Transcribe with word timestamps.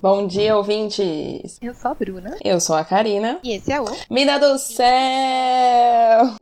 Bom 0.00 0.28
dia, 0.28 0.56
ouvintes! 0.56 1.58
Eu 1.60 1.74
sou 1.74 1.90
a 1.90 1.94
Bruna. 1.94 2.36
Eu 2.44 2.60
sou 2.60 2.76
a 2.76 2.84
Karina. 2.84 3.40
E 3.42 3.56
esse 3.56 3.72
é 3.72 3.80
o 3.80 3.84
Mina 4.08 4.38
do 4.38 4.56
Céu! 4.56 4.86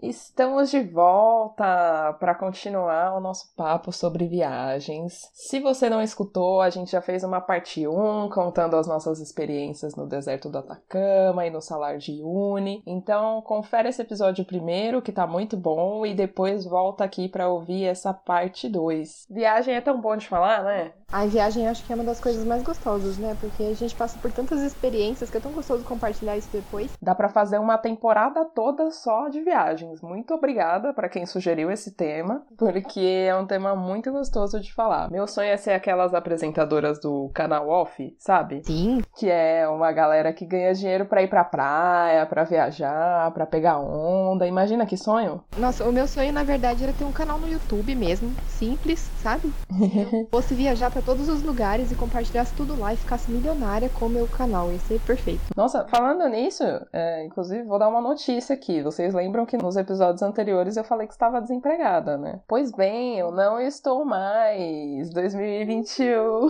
Estamos 0.02 0.70
de 0.70 0.82
volta 0.82 2.14
para 2.20 2.34
continuar 2.34 3.16
o 3.16 3.20
nosso 3.20 3.54
papo 3.56 3.92
sobre 3.92 4.28
viagens. 4.28 5.30
Se 5.32 5.58
você 5.58 5.88
não 5.88 6.02
escutou, 6.02 6.60
a 6.60 6.68
gente 6.68 6.92
já 6.92 7.00
fez 7.00 7.24
uma 7.24 7.40
parte 7.40 7.88
1 7.88 8.28
contando 8.28 8.76
as 8.76 8.86
nossas 8.86 9.20
experiências 9.20 9.96
no 9.96 10.06
deserto 10.06 10.50
do 10.50 10.58
Atacama 10.58 11.46
e 11.46 11.50
no 11.50 11.62
Salar 11.62 11.96
de 11.96 12.12
Uyuni. 12.22 12.82
Então, 12.86 13.40
confere 13.40 13.88
esse 13.88 14.02
episódio 14.02 14.44
primeiro, 14.44 15.00
que 15.00 15.12
tá 15.12 15.26
muito 15.26 15.56
bom, 15.56 16.04
e 16.04 16.14
depois 16.14 16.66
volta 16.66 17.04
aqui 17.04 17.26
para 17.26 17.48
ouvir 17.48 17.84
essa 17.84 18.12
parte 18.12 18.68
2. 18.68 19.28
Viagem 19.30 19.74
é 19.74 19.80
tão 19.80 19.98
bom 19.98 20.14
de 20.14 20.28
falar, 20.28 20.62
né? 20.62 20.92
A 21.10 21.24
viagem 21.26 21.68
acho 21.68 21.84
que 21.84 21.92
é 21.92 21.94
uma 21.94 22.04
das 22.04 22.20
coisas 22.20 22.44
mais 22.44 22.62
gostosas, 22.62 23.16
né? 23.18 23.36
Porque 23.40 23.62
a 23.62 23.74
gente 23.74 23.94
passa 23.94 24.18
por 24.18 24.32
tantas 24.32 24.60
experiências 24.60 25.30
que 25.30 25.36
é 25.36 25.40
tão 25.40 25.52
gostoso 25.52 25.84
compartilhar 25.84 26.36
isso 26.36 26.50
depois. 26.52 26.96
Dá 27.00 27.14
para 27.14 27.28
fazer 27.28 27.58
uma 27.58 27.78
temporada 27.78 28.44
toda 28.44 28.90
só 28.90 29.28
de 29.28 29.40
viagens. 29.40 30.00
Muito 30.02 30.34
obrigada 30.34 30.92
para 30.92 31.08
quem 31.08 31.24
sugeriu 31.24 31.70
esse 31.70 31.92
tema, 31.92 32.42
porque 32.58 33.24
é 33.28 33.34
um 33.36 33.46
tema 33.46 33.76
muito 33.76 34.10
gostoso 34.10 34.58
de 34.60 34.74
falar. 34.74 35.10
Meu 35.10 35.26
sonho 35.26 35.50
é 35.50 35.56
ser 35.56 35.72
aquelas 35.72 36.12
apresentadoras 36.12 36.98
do 37.00 37.30
canal 37.32 37.68
off, 37.68 38.14
sabe? 38.18 38.62
Sim. 38.64 39.00
Que 39.16 39.30
é 39.30 39.68
uma 39.68 39.92
galera 39.92 40.32
que 40.32 40.44
ganha 40.44 40.74
dinheiro 40.74 41.06
para 41.06 41.22
ir 41.22 41.28
pra 41.28 41.44
praia, 41.44 42.26
para 42.26 42.44
viajar, 42.44 43.30
para 43.30 43.46
pegar 43.46 43.78
onda. 43.78 44.46
Imagina 44.46 44.84
que 44.84 44.96
sonho. 44.96 45.42
Nossa, 45.56 45.84
o 45.84 45.92
meu 45.92 46.08
sonho 46.08 46.32
na 46.32 46.42
verdade 46.42 46.82
era 46.82 46.92
ter 46.92 47.04
um 47.04 47.12
canal 47.12 47.38
no 47.38 47.48
YouTube 47.48 47.94
mesmo, 47.94 48.34
simples, 48.48 48.98
sabe? 49.22 49.52
Eu 49.70 50.26
fosse 50.30 50.54
viajar 50.54 50.90
para 50.96 51.04
todos 51.04 51.28
os 51.28 51.42
lugares 51.42 51.92
e 51.92 51.94
compartilhasse 51.94 52.54
tudo 52.54 52.74
lá 52.74 52.94
e 52.94 52.96
ficasse 52.96 53.30
milionária 53.30 53.90
com 53.90 54.06
o 54.06 54.08
meu 54.08 54.26
canal. 54.26 54.72
Ia 54.72 54.78
ser 54.78 54.98
perfeito. 55.00 55.42
Nossa, 55.54 55.86
falando 55.88 56.26
nisso, 56.26 56.64
é, 56.90 57.22
inclusive 57.22 57.64
vou 57.64 57.78
dar 57.78 57.88
uma 57.88 58.00
notícia 58.00 58.54
aqui. 58.54 58.80
Vocês 58.82 59.12
lembram 59.12 59.44
que 59.44 59.58
nos 59.58 59.76
episódios 59.76 60.22
anteriores 60.22 60.74
eu 60.78 60.84
falei 60.84 61.06
que 61.06 61.12
estava 61.12 61.38
desempregada, 61.42 62.16
né? 62.16 62.40
Pois 62.48 62.72
bem, 62.72 63.18
eu 63.18 63.30
não 63.30 63.60
estou 63.60 64.06
mais. 64.06 65.10
2021. 65.10 66.48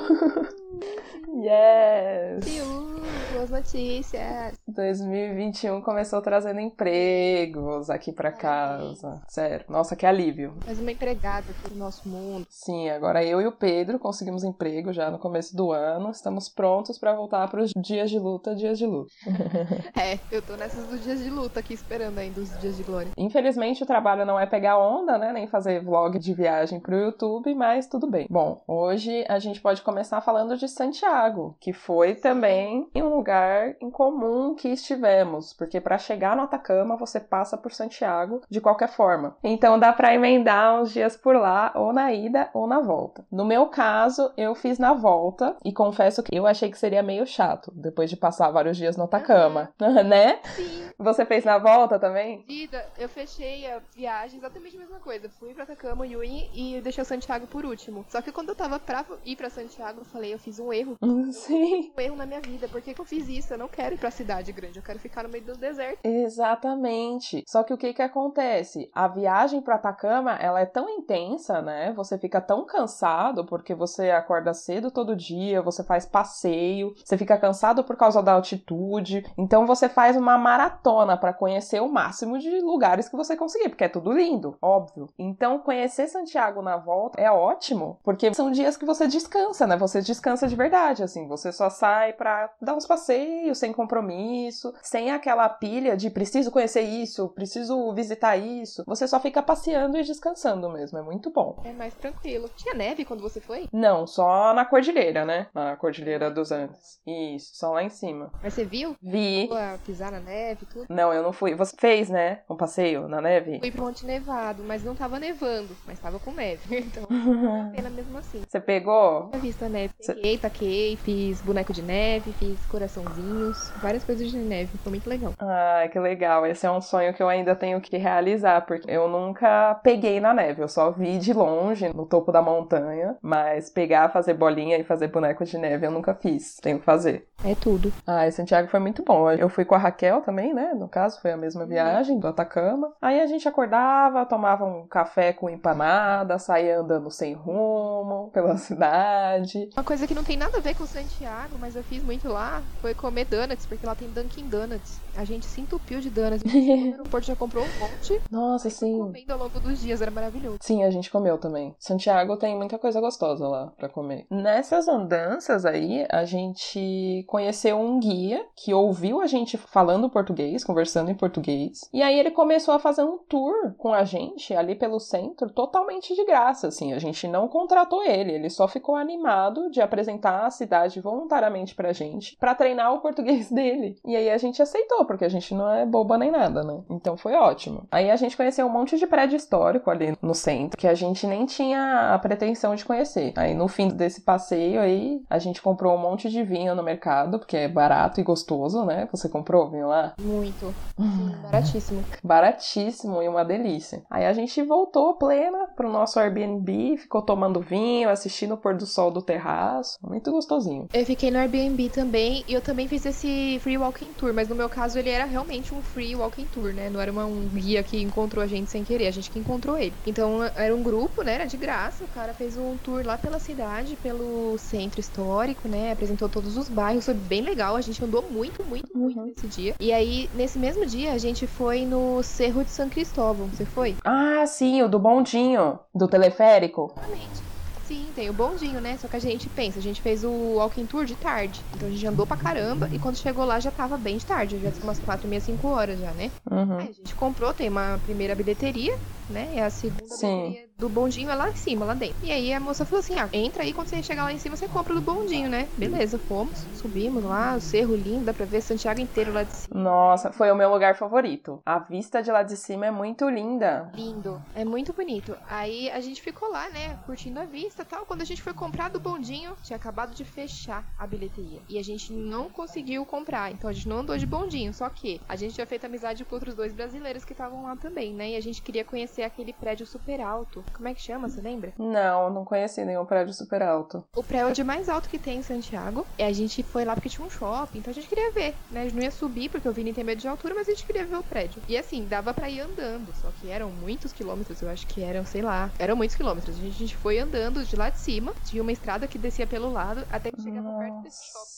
yes! 1.43 2.96
Boas 3.33 3.51
notícias. 3.51 4.59
2021 4.67 5.81
começou 5.83 6.21
trazendo 6.23 6.61
empregos 6.61 7.91
aqui 7.91 8.13
para 8.13 8.33
casa. 8.33 9.23
Sério. 9.29 9.65
Nossa, 9.69 9.95
que 9.95 10.07
alívio. 10.07 10.55
Mais 10.65 10.81
uma 10.81 10.93
empregada 10.93 11.47
pro 11.63 11.75
nosso 11.75 12.09
mundo. 12.09 12.47
Sim, 12.49 12.89
agora 12.89 13.25
eu 13.25 13.41
e 13.41 13.47
o 13.47 13.53
Pedro 13.53 13.99
conseguimos 13.99 14.45
emprego 14.45 14.93
já 14.93 15.11
no 15.11 15.19
começo 15.19 15.57
do 15.57 15.73
ano. 15.73 16.11
Estamos 16.11 16.49
prontos 16.49 16.99
para 16.99 17.15
voltar 17.15 17.49
para 17.49 17.63
os 17.63 17.73
dias 17.77 18.11
de 18.11 18.19
luta, 18.19 18.55
dias 18.55 18.79
de 18.79 18.87
luta. 18.87 19.13
é, 19.99 20.19
eu 20.31 20.43
tô 20.43 20.57
nessas 20.57 20.87
dos 20.87 21.03
dias 21.03 21.23
de 21.23 21.31
luta 21.31 21.61
aqui 21.61 21.75
esperando 21.75 22.19
ainda 22.19 22.41
os 22.41 22.59
dias 22.59 22.77
de 22.77 22.83
glória. 22.83 23.11
Infelizmente 23.17 23.83
o 23.83 23.87
trabalho 23.87 24.25
não 24.25 24.39
é 24.39 24.47
pegar 24.47 24.79
onda, 24.79 25.19
né, 25.19 25.33
nem 25.33 25.47
fazer 25.47 25.83
vlog 25.83 26.19
de 26.19 26.35
viagem 26.35 26.81
pro 26.81 26.97
YouTube, 26.97 27.55
mas 27.55 27.87
tudo 27.87 28.07
bem. 28.07 28.27
Bom, 28.31 28.63
hoje 28.67 29.25
a 29.29 29.39
gente 29.39 29.61
pode 29.61 29.83
começar 29.83 30.21
falando 30.21 30.57
de 30.57 30.69
Santiago, 30.69 31.57
que 31.61 31.73
foi 31.73 32.15
também 32.15 32.89
um 33.03 33.15
lugar 33.15 33.75
em 33.81 33.91
comum 33.91 34.55
que 34.55 34.69
estivemos, 34.69 35.53
porque 35.53 35.81
para 35.81 35.99
chegar 35.99 36.37
no 36.37 36.43
Atacama 36.43 36.97
você 36.97 37.21
passa 37.21 37.57
por 37.57 37.73
Santiago 37.73 38.43
de 38.49 38.61
qualquer 38.61 38.89
forma. 38.89 39.37
Então 39.43 39.79
dá 39.79 39.93
para 39.93 40.15
emendar 40.15 40.81
uns 40.81 40.93
dias 40.93 41.17
por 41.17 41.37
lá, 41.37 41.73
ou 41.75 41.93
na 41.93 42.13
ida 42.13 42.51
ou 42.53 42.67
na 42.67 42.81
volta. 42.81 43.25
No 43.31 43.45
meu 43.45 43.67
caso, 43.67 44.33
eu 44.37 44.55
fiz 44.55 44.79
na 44.79 44.93
volta 44.93 45.57
e 45.65 45.73
confesso 45.73 46.23
que 46.23 46.37
eu 46.37 46.47
achei 46.47 46.71
que 46.71 46.79
seria 46.79 47.03
meio 47.03 47.27
chato 47.27 47.73
depois 47.75 48.11
de 48.11 48.17
passar 48.17 48.51
vários 48.51 48.77
dias 48.77 48.97
no 48.97 49.05
Atacama, 49.05 49.71
uhum. 49.81 50.05
né? 50.05 50.41
Sim. 50.55 50.87
Você 50.99 51.27
fez 51.27 51.45
na 51.45 51.59
volta 51.59 51.99
também? 51.99 52.43
Vida, 52.47 52.85
eu 52.99 53.09
fechei 53.09 53.71
a 53.71 53.81
viagem 53.95 54.39
exatamente 54.39 54.77
a 54.77 54.81
mesma 54.81 54.99
coisa. 54.99 55.29
Fui 55.29 55.53
pra 55.53 55.65
Atacama, 55.65 56.07
Yui 56.07 56.49
e 56.55 56.81
deixei 56.81 57.03
o 57.03 57.07
Santiago 57.07 57.47
por 57.47 57.65
último. 57.65 58.05
Só 58.09 58.23
que 58.23 58.33
quando 58.33 58.51
eu 58.51 58.55
tava 58.55 58.79
pra 58.79 59.05
ir 59.25 59.37
pra 59.37 59.51
Santiago, 59.51 60.01
eu 60.01 60.05
falei, 60.05 60.33
eu 60.33 60.39
fiz 60.39 60.59
um 60.59 60.73
erro. 60.73 60.97
Sim. 61.33 61.93
Um 61.97 62.01
erro 62.01 62.17
na 62.17 62.27
minha 62.27 62.41
vida. 62.41 62.69
Por 62.69 62.81
que, 62.87 62.95
que 62.95 63.01
eu 63.01 63.05
fiz 63.05 63.29
isso? 63.29 63.53
Eu 63.53 63.59
não 63.59 63.69
quero 63.69 63.95
ir 63.95 63.99
pra 63.99 64.11
cidade 64.11 64.53
grande, 64.53 64.79
eu 64.79 64.83
quero 64.83 64.99
ficar 64.99 65.25
no 65.25 65.29
meio 65.29 65.45
do 65.45 65.57
deserto. 65.57 65.99
Exatamente. 66.05 67.43
Só 67.47 67.65
que 67.65 67.75
o 67.75 67.77
que 67.77 67.93
que 67.93 68.03
acontece? 68.03 68.89
A 68.95 69.09
viagem 69.09 69.61
pro 69.61 69.75
Atacama, 69.75 70.37
ela 70.37 70.61
é 70.61 70.67
tão 70.67 70.89
intensa, 70.89 71.61
né? 71.61 71.93
Você 71.95 72.17
fica 72.17 72.41
tão 72.41 72.65
cansado 72.65 73.45
porque 73.45 73.75
você 73.75 74.11
acorda 74.11 74.55
cedo 74.55 74.91
todo 74.91 75.17
dia, 75.17 75.61
você 75.61 75.83
faz 75.83 76.07
passeio, 76.07 76.95
você 77.05 77.19
fica 77.19 77.37
cansado 77.37 77.83
por 77.83 77.97
causa 77.97 78.23
da 78.23 78.33
altitude. 78.33 79.25
Então 79.37 79.67
você 79.67 79.89
faz 79.89 80.17
uma 80.17 80.39
maratona 80.39 81.17
para 81.17 81.33
conhecer 81.33 81.81
o 81.83 81.89
máximo 81.89 82.39
de 82.39 82.61
lugares 82.61 83.09
que 83.09 83.17
você 83.17 83.37
conseguir, 83.37 83.69
porque 83.69 83.85
é 83.85 83.89
tudo 83.89 84.13
lindo, 84.13 84.57
óbvio. 84.63 85.09
Então 85.19 85.59
conhecer 85.59 86.07
Santiago 86.07 86.63
na 86.63 86.77
volta 86.77 87.21
é 87.21 87.31
ótimo, 87.31 87.99
porque 88.05 88.33
são 88.33 88.53
dias 88.53 88.77
que 88.77 88.85
você 88.85 89.09
descansa, 89.09 89.67
né? 89.67 89.77
Você 89.77 90.01
descansa 90.01 90.47
de 90.47 90.55
verdade, 90.55 91.03
assim, 91.03 91.27
você 91.27 91.51
só 91.51 91.69
sai 91.69 92.13
para 92.13 92.51
dar 92.61 92.76
uns 92.77 92.87
passeios 92.87 93.59
sem 93.59 93.73
compromisso, 93.73 94.73
sem 94.83 95.11
aquela 95.11 95.49
pilha 95.49 95.97
de 95.97 96.11
preciso 96.11 96.51
conhecer 96.51 96.83
isso, 96.83 97.29
preciso 97.29 97.93
visitar 97.95 98.37
isso. 98.37 98.85
Você 98.87 99.09
só 99.09 99.19
fica 99.19 99.43
passeando 99.43 99.97
e 99.97 100.03
descansando 100.03 100.69
mesmo, 100.71 100.99
é 100.99 101.03
muito 101.03 101.31
bom. 101.31 101.63
É 101.65 101.73
mais 101.73 101.95
tranquilo. 101.95 102.49
Tinha 102.57 102.75
neve 102.75 103.05
quando 103.05 103.23
você 103.23 103.41
foi? 103.41 103.69
Não, 103.73 104.07
só 104.07 104.53
na 104.55 104.65
cordilheira, 104.65 105.25
né? 105.25 105.49
Na 105.55 105.77
cordilheira 105.77 106.31
dos 106.31 106.53
Andes. 106.53 107.01
Isso, 107.07 107.57
só 107.57 107.73
lá 107.73 107.83
em 107.83 107.91
cima. 107.91 108.31
Mas 108.43 108.55
você 108.55 108.65
viu? 108.65 108.97
Vi. 109.03 109.49
A 109.53 109.79
pisar 109.85 110.13
na 110.13 110.21
neve 110.21 110.67
tudo? 110.67 110.87
Não, 110.89 111.13
eu 111.13 111.23
não 111.23 111.33
fui. 111.33 111.55
Você 111.55 111.75
fez, 111.79 112.09
né? 112.09 112.41
Um 112.49 112.57
passeio 112.57 113.09
na 113.09 113.21
neve? 113.21 113.59
Fui 113.61 113.71
pro 113.71 113.85
Monte 113.85 114.05
Nevado, 114.05 114.63
mas 114.65 114.85
não 114.85 114.95
tava 114.95 115.19
nevando, 115.19 115.77
mas 115.87 115.99
tava 115.99 116.19
com 116.19 116.33
neve. 116.33 116.87
Então, 116.87 117.05
pena 117.75 117.91
mesmo 117.91 118.17
assim. 118.19 118.43
Você 118.47 118.61
pegou? 118.61 119.31
Eu 119.33 119.41
fiz 119.41 119.61
a 119.63 119.69
neve. 119.69 119.93
Peguei, 120.07 120.39
taquei, 120.39 120.97
fiz 120.97 121.41
boneco 121.41 121.73
de 121.73 121.83
neve, 121.83 122.33
fiz 122.33 122.59
coraçãozinhos, 122.69 123.73
várias 123.81 124.05
coisas 124.05 124.31
de 124.31 124.39
neve. 124.39 124.71
Foi 124.83 124.91
muito 124.91 125.09
legal. 125.09 125.33
Ah, 125.39 125.89
que 125.91 125.99
legal. 125.99 126.47
Esse 126.47 126.67
é 126.67 126.71
um 126.71 126.81
sonho 126.81 127.15
que 127.15 127.23
eu 127.23 127.29
ainda 127.29 127.55
tenho 127.55 127.81
que 127.81 127.97
realizar, 127.97 128.67
porque 128.67 128.91
eu 128.91 129.09
nunca 129.09 129.81
peguei 129.83 130.21
na 130.21 130.33
neve. 130.35 130.63
Eu 130.63 130.69
só 130.69 130.91
vi 130.91 131.19
de 131.19 131.33
longe, 131.33 131.89
no 131.95 132.07
topo 132.07 132.33
da 132.33 132.43
montanha, 132.43 133.17
mas 133.23 133.71
pegar, 133.71 134.11
fazer 134.11 134.35
bolinha 134.35 134.79
e 134.79 134.85
fazer 134.85 135.09
boneco 135.09 135.45
de 135.45 135.59
neve 135.59 135.87
eu 135.87 135.91
nunca 135.91 136.15
fiz. 136.15 136.57
Tenho 136.57 136.79
que 136.79 136.85
fazer. 136.85 137.27
É 137.45 137.55
tudo. 137.55 137.93
Ah, 138.07 138.27
e 138.27 138.33
Santiago 138.33 138.69
foi 138.69 138.81
muito 138.81 139.03
bom. 139.05 139.31
Eu 139.31 139.49
fui 139.49 139.65
com 139.65 139.75
a 139.75 139.79
Raquel 139.79 140.23
também, 140.23 140.55
né? 140.55 140.73
No 140.75 140.89
caso, 140.89 141.21
foi 141.21 141.33
a 141.33 141.37
mesma 141.37 141.67
viagem 141.67 142.19
do 142.19 142.27
Atacama. 142.27 142.93
Aí 143.01 143.21
a 143.21 143.27
gente 143.27 143.47
acordava, 143.47 144.25
tomava 144.25 144.65
um 144.65 144.87
café 144.87 145.33
com 145.33 145.49
empanada, 145.51 146.39
saía 146.39 146.81
andando 146.81 147.11
sem 147.11 147.35
rumo 147.35 148.31
pela 148.33 148.57
cidade. 148.59 149.69
Uma 149.75 149.85
coisa 149.85 150.07
que 150.07 150.15
não 150.15 150.25
tem 150.25 150.37
nada 150.37 150.59
a 150.59 150.61
ver 150.61 150.75
com 150.75 150.87
Santiago, 150.87 151.57
mas 151.61 151.77
eu 151.77 151.85
fiz 151.85 152.03
muito 152.03 152.29
lá, 152.29 152.56
foi 152.81 152.95
comer 152.95 153.25
donuts, 153.25 153.67
porque 153.67 153.87
lá 153.87 153.95
tem 153.95 154.09
Dunkin' 154.09 154.49
Donuts. 154.49 155.01
A 155.17 155.25
gente 155.25 155.47
se 155.47 155.61
entupiu 155.61 156.01
de 156.01 156.11
donuts. 156.11 156.43
no 156.45 156.93
aeroporto 156.93 157.27
já 157.27 157.37
comprou 157.37 157.65
um 157.65 157.79
monte. 157.81 158.21
Nossa, 158.31 158.69
sim. 158.69 158.99
Comendo 158.99 159.33
ao 159.33 159.39
longo 159.39 159.61
dos 159.61 159.81
dias, 159.81 160.03
era 160.03 160.11
maravilhoso. 160.11 160.59
Sim, 160.61 160.85
a 160.85 160.91
gente 160.91 161.11
comeu 161.11 161.39
também. 161.39 161.75
Santiago 161.79 162.37
tem 162.37 162.57
muita 162.57 162.79
coisa 162.79 163.01
gostosa 163.01 163.47
lá 163.49 163.73
para 163.77 163.89
comer. 163.89 164.27
Nessas 164.31 164.89
andanças 164.89 165.65
aí, 165.65 166.07
a 166.11 166.25
gente 166.25 167.25
conheceu 167.27 167.79
um 167.79 167.99
guia 167.99 168.45
que 168.55 168.75
ouviu 168.75 169.21
a 169.21 169.27
gente 169.27 169.57
falando 169.57 170.11
português, 170.11 170.65
conversando 170.65 171.11
em 171.11 171.15
português. 171.15 171.81
E 171.93 172.03
aí 172.03 172.19
ele 172.19 172.31
começou 172.31 172.75
a 172.75 172.79
fazer 172.79 173.03
um 173.03 173.19
tour 173.19 173.75
com 173.79 173.93
a 173.93 174.05
gente 174.05 174.55
ali 174.55 174.75
pelo 174.75 175.01
centro, 175.01 175.51
totalmente 175.51 176.15
de 176.15 176.25
graça, 176.25 176.69
assim. 176.69 176.93
A 176.93 176.99
gente 176.99 177.27
não 177.27 177.49
contratou 177.49 178.05
ele, 178.05 178.33
ele 178.33 178.51
só 178.51 178.69
ficou 178.69 178.97
animado 178.97 179.71
de 179.71 179.81
apresentar 179.81 180.47
a 180.47 180.51
cidade 180.51 181.01
voluntariamente 181.01 181.75
pra 181.75 181.93
gente, 181.93 182.37
para 182.47 182.55
treinar 182.55 182.95
o 182.95 183.01
português 183.01 183.51
dele. 183.51 183.99
E 184.05 184.15
aí 184.15 184.31
a 184.31 184.39
gente 184.39 184.63
aceitou, 184.63 185.05
porque 185.05 185.25
a 185.25 185.29
gente 185.29 185.53
não 185.53 185.69
é 185.69 185.85
boba 185.85 186.17
nem 186.17 186.31
nada, 186.31 186.63
né? 186.63 186.81
Então 186.89 187.17
foi 187.17 187.35
ótimo. 187.35 187.89
Aí 187.91 188.09
a 188.09 188.15
gente 188.15 188.37
conheceu 188.37 188.65
um 188.65 188.71
monte 188.71 188.97
de 188.97 189.05
prédio 189.05 189.37
histórico 189.37 189.91
ali 189.91 190.17
no 190.23 190.33
centro, 190.33 190.79
que 190.79 190.87
a 190.87 190.95
gente 190.95 191.27
nem 191.27 191.45
tinha 191.45 192.15
a 192.15 192.19
pretensão 192.21 192.77
de 192.77 192.85
conhecer. 192.85 193.33
Aí 193.35 193.53
no 193.53 193.67
fim 193.67 193.89
desse 193.89 194.21
passeio 194.21 194.81
aí, 194.81 195.21
a 195.29 195.41
gente 195.41 195.61
comprou 195.61 195.93
um 195.93 195.99
monte 195.99 196.31
de 196.31 196.45
vinho 196.45 196.73
no 196.77 196.85
mercado, 196.85 197.41
porque 197.41 197.57
é 197.57 197.69
barato 197.69 198.21
e 198.21 198.23
gostoso, 198.23 198.85
né? 198.85 199.09
Você 199.11 199.29
comprou 199.29 199.69
vinho 199.69 199.89
lá? 199.89 200.15
Muito. 200.21 200.73
Sim, 200.97 201.35
baratíssimo. 201.43 202.05
Baratíssimo 202.23 203.23
e 203.25 203.29
uma 203.29 203.45
delícia. 203.45 204.05
Aí 204.09 204.25
a 204.25 204.33
gente 204.33 204.63
voltou 204.63 205.15
plena 205.15 205.67
pro 205.75 205.91
nosso 205.91 206.21
Airbnb, 206.21 206.97
ficou 206.97 207.23
tomando 207.23 207.61
vinho, 207.61 208.09
assistindo 208.09 208.55
o 208.55 208.57
pôr 208.57 208.77
do 208.77 208.87
sol 208.87 209.11
do 209.11 209.21
terraço. 209.21 209.99
Muito 210.01 210.31
gostosinho. 210.31 210.87
Eu 210.95 211.05
fiquei 211.05 211.33
no 211.33 211.39
Airbnb 211.39 211.89
também 211.89 212.36
eu 212.49 212.61
também 212.61 212.89
fiz 212.89 213.05
esse 213.07 213.59
free 213.61 213.79
walking 213.79 214.13
tour, 214.15 214.33
mas 214.35 214.49
no 214.49 214.55
meu 214.55 214.69
caso 214.69 214.99
ele 214.99 215.11
era 215.11 215.25
realmente 215.25 215.75
um 215.75 215.83
free 215.83 216.15
walking 216.15 216.47
tour, 216.47 216.73
né? 216.73 216.91
Não 216.91 217.01
era 217.01 217.13
uma, 217.13 217.25
um 217.25 217.49
guia 217.49 217.83
que 217.83 218.01
encontrou 218.01 218.43
a 218.43 218.47
gente 218.47 218.71
sem 218.71 218.85
querer, 218.85 219.07
a 219.07 219.11
gente 219.11 219.31
que 219.31 219.39
encontrou 219.39 219.79
ele. 219.79 219.95
Então 220.07 220.43
era 220.43 220.75
um 220.75 220.83
grupo, 220.83 221.23
né? 221.23 221.35
Era 221.35 221.45
de 221.47 221.57
graça. 221.57 222.05
O 222.05 222.09
cara 222.09 222.35
fez 222.35 222.57
um 222.57 222.77
tour 222.79 223.05
lá 223.05 223.17
pela 223.17 223.39
cidade, 223.39 223.97
pelo 223.97 224.57
centro 224.59 225.01
histórico, 225.01 225.69
né? 225.69 225.93
Apresentou 225.93 226.29
todos 226.29 226.57
os 226.57 226.69
bairros, 226.69 227.05
foi 227.05 227.15
bem 227.15 227.43
legal. 227.43 227.77
A 227.77 227.81
gente 227.81 228.03
andou 228.05 228.31
muito, 228.31 228.65
muito, 228.65 228.97
muito 228.97 229.19
uhum. 229.19 229.27
nesse 229.27 229.47
dia. 229.49 229.75
E 229.81 229.93
aí, 229.93 230.29
nesse 230.35 230.59
mesmo 230.59 230.85
dia, 230.87 231.13
a 231.13 231.19
gente 231.19 231.47
foi 231.47 231.85
no 231.85 232.23
Cerro 232.23 232.65
de 232.65 232.71
São 232.71 232.89
Cristóvão. 232.89 233.49
Você 233.49 233.65
foi? 233.65 233.97
Ah, 234.05 234.47
sim, 234.47 234.83
o 234.83 234.89
do 234.89 234.99
bondinho, 234.99 235.79
do 235.95 236.09
teleférico. 236.09 236.93
Exatamente. 236.97 237.46
Sim, 237.87 238.13
tem 238.13 238.29
o 238.29 238.33
bondinho, 238.33 238.81
né? 238.81 238.97
Só 238.97 239.07
que 239.07 239.15
a 239.15 239.21
gente 239.21 239.49
pensa, 239.49 239.79
a 239.79 239.83
gente 239.83 240.03
fez 240.03 240.25
o 240.25 240.31
walking 240.57 240.87
tour 240.87 241.05
de 241.05 241.15
tarde. 241.15 241.65
Então 241.73 241.89
a 241.89 241.91
gente 241.93 242.05
andou 242.05 242.27
pra 242.27 242.37
caramba 242.37 242.89
e 242.91 242.99
quando 242.99 243.17
chegou 243.17 243.45
lá 243.45 243.61
já 243.61 243.71
tava 243.71 243.97
bem 243.97 244.17
de 244.17 244.27
tarde. 244.27 244.59
Já 244.59 244.73
tinha 244.73 244.83
umas 244.83 244.99
4, 244.99 245.29
meia, 245.29 245.41
5 245.41 245.69
horas 245.69 246.01
já, 246.01 246.13
né? 246.13 246.33
Uhum. 246.51 246.79
Aí 246.79 246.89
a 246.89 246.93
gente 246.93 247.15
comprou, 247.15 247.55
tem 247.55 247.69
uma 247.69 247.99
primeira 247.99 248.35
bilheteria, 248.35 248.93
né? 249.29 249.55
E 249.55 249.61
a 249.61 249.71
segunda 249.71 250.17
Sim. 250.17 250.27
bilheteria 250.27 250.66
do 250.79 250.89
bondinho 250.89 251.31
é 251.31 251.35
lá 251.35 251.49
em 251.49 251.55
cima, 251.55 251.87
lá 251.87 251.95
dentro. 251.95 252.17
E 252.23 252.31
aí 252.31 252.53
a 252.53 252.61
moça 252.61 252.85
falou 252.85 253.01
assim: 253.01 253.19
ah, 253.19 253.29
entra 253.33 253.63
aí, 253.63 253.73
quando 253.73 253.89
você 253.89 254.03
chegar 254.03 254.25
lá 254.25 254.33
em 254.33 254.39
cima, 254.39 254.57
você 254.57 254.69
compra 254.69 254.95
do 254.95 255.01
bondinho, 255.01 255.49
né? 255.49 255.69
Beleza, 255.77 256.19
fomos, 256.19 256.67
subimos 256.75 257.25
lá, 257.25 257.55
o 257.55 257.61
cerro 257.61 257.95
lindo, 257.95 258.27
dá 258.27 258.35
pra 258.35 258.45
ver 258.45 258.61
Santiago 258.61 259.01
inteiro 259.01 259.33
lá 259.33 259.43
de 259.43 259.55
cima. 259.55 259.81
Nossa, 259.81 260.31
foi 260.33 260.51
o 260.51 260.55
meu 260.55 260.71
lugar 260.71 260.95
favorito. 260.95 261.61
A 261.65 261.79
vista 261.79 262.23
de 262.23 262.31
lá 262.31 262.43
de 262.43 262.57
cima 262.57 262.87
é 262.87 262.91
muito 262.91 263.29
linda. 263.29 263.91
Lindo, 263.95 264.41
é 264.55 264.65
muito 264.65 264.93
bonito. 264.93 265.37
Aí 265.49 265.91
a 265.91 266.01
gente 266.01 266.21
ficou 266.21 266.51
lá, 266.51 266.69
né, 266.69 266.99
curtindo 267.07 267.41
a 267.41 267.45
vista 267.45 267.83
e 267.83 267.85
tal. 267.85 268.05
Quando 268.05 268.23
a 268.23 268.27
gente 268.27 268.43
foi 268.43 268.53
comprar 268.53 268.91
do 268.91 269.01
bondinho, 269.01 269.57
tinha 269.63 269.77
acabado 269.77 270.15
de 270.15 270.25
fechar 270.25 270.85
a 270.99 271.07
bilheteria. 271.07 271.61
E 271.69 271.79
a 271.79 271.83
gente 271.83 272.13
não 272.13 272.51
conseguiu 272.51 273.07
comprar, 273.07 273.51
então 273.51 273.71
a 273.71 273.73
gente 273.73 273.89
não 273.89 273.99
andou 273.99 274.19
de 274.19 274.27
bondinho. 274.27 274.75
Só 274.75 274.89
que 274.91 275.21
a 275.29 275.37
gente 275.37 275.55
tinha 275.55 275.67
feito 275.67 275.87
amizade 275.87 276.25
com 276.25 276.35
outros 276.35 276.55
dois 276.55 276.73
brasileiros 276.73 277.25
que 277.25 277.33
estavam 277.33 277.65
lá 277.65 277.77
também, 277.77 278.13
né? 278.13 278.31
E 278.31 278.37
a 278.37 278.43
gente 278.43 278.61
queria 278.61 278.85
conhecer 278.85 279.23
aquele 279.23 279.53
prédio 279.53 279.87
super 279.87 280.21
alto. 280.21 280.66
Como 280.73 280.89
é 280.89 280.95
que 280.95 281.01
chama, 281.01 281.29
você 281.29 281.41
lembra? 281.41 281.73
Não, 281.79 282.31
não 282.31 282.45
conheci 282.45 282.85
nenhum 282.85 283.07
prédio 283.07 283.33
super 283.33 283.63
alto. 283.63 284.05
O 284.15 284.23
prédio 284.23 284.65
mais 284.65 284.89
alto 284.89 285.09
que 285.09 285.19
tem 285.19 285.39
em 285.39 285.43
Santiago. 285.43 286.07
E 286.19 286.23
a 286.23 286.33
gente 286.33 286.63
foi 286.63 286.85
lá 286.85 286.95
porque 286.95 287.09
tinha 287.09 287.27
um 287.27 287.31
shopping, 287.31 287.79
então 287.79 287.91
a 287.91 287.95
gente 287.95 288.09
queria 288.09 288.33
ver, 288.33 288.57
né? 288.71 288.81
A 288.81 288.85
gente 288.85 288.95
não 288.95 289.03
ia 289.03 289.11
subir 289.11 289.49
porque 289.49 289.69
o 289.69 289.73
Vini 289.73 289.93
tem 289.93 290.05
medo 290.05 290.21
de 290.21 290.29
altura, 290.29 290.55
mas 290.55 290.69
a 290.69 290.73
gente 290.73 290.87
queria 290.87 291.07
ver 291.07 291.17
o 291.17 291.23
prédio. 291.23 291.63
E 291.67 291.77
assim, 291.77 292.07
dava 292.07 292.35
para 292.35 292.51
ir 292.51 292.61
andando, 292.61 293.15
só 293.15 293.31
que 293.33 293.49
eram 293.49 293.71
muitos 293.71 294.13
quilômetros, 294.13 294.61
eu 294.61 294.69
acho 294.69 294.87
que 294.87 295.03
eram, 295.03 295.25
sei 295.25 295.43
lá, 295.43 295.73
eram 295.79 295.97
muitos 295.97 296.17
quilômetros. 296.17 296.57
A 296.57 296.61
gente, 296.61 296.75
a 296.75 296.79
gente 296.79 296.97
foi 296.97 297.19
andando 297.19 297.65
de 297.65 297.77
lá 297.77 297.91
de 297.91 297.99
cima, 297.99 298.35
tinha 298.45 298.63
uma 298.63 298.73
estrada 298.73 299.09
que 299.09 299.19
descia 299.19 299.47
pelo 299.47 299.71
lado 299.71 300.07
até 300.11 300.31
que 300.31 300.43
chegava 300.43 300.69
Nossa. 300.69 300.79
perto 300.79 301.03
desse 301.03 301.25
shopping. 301.27 301.56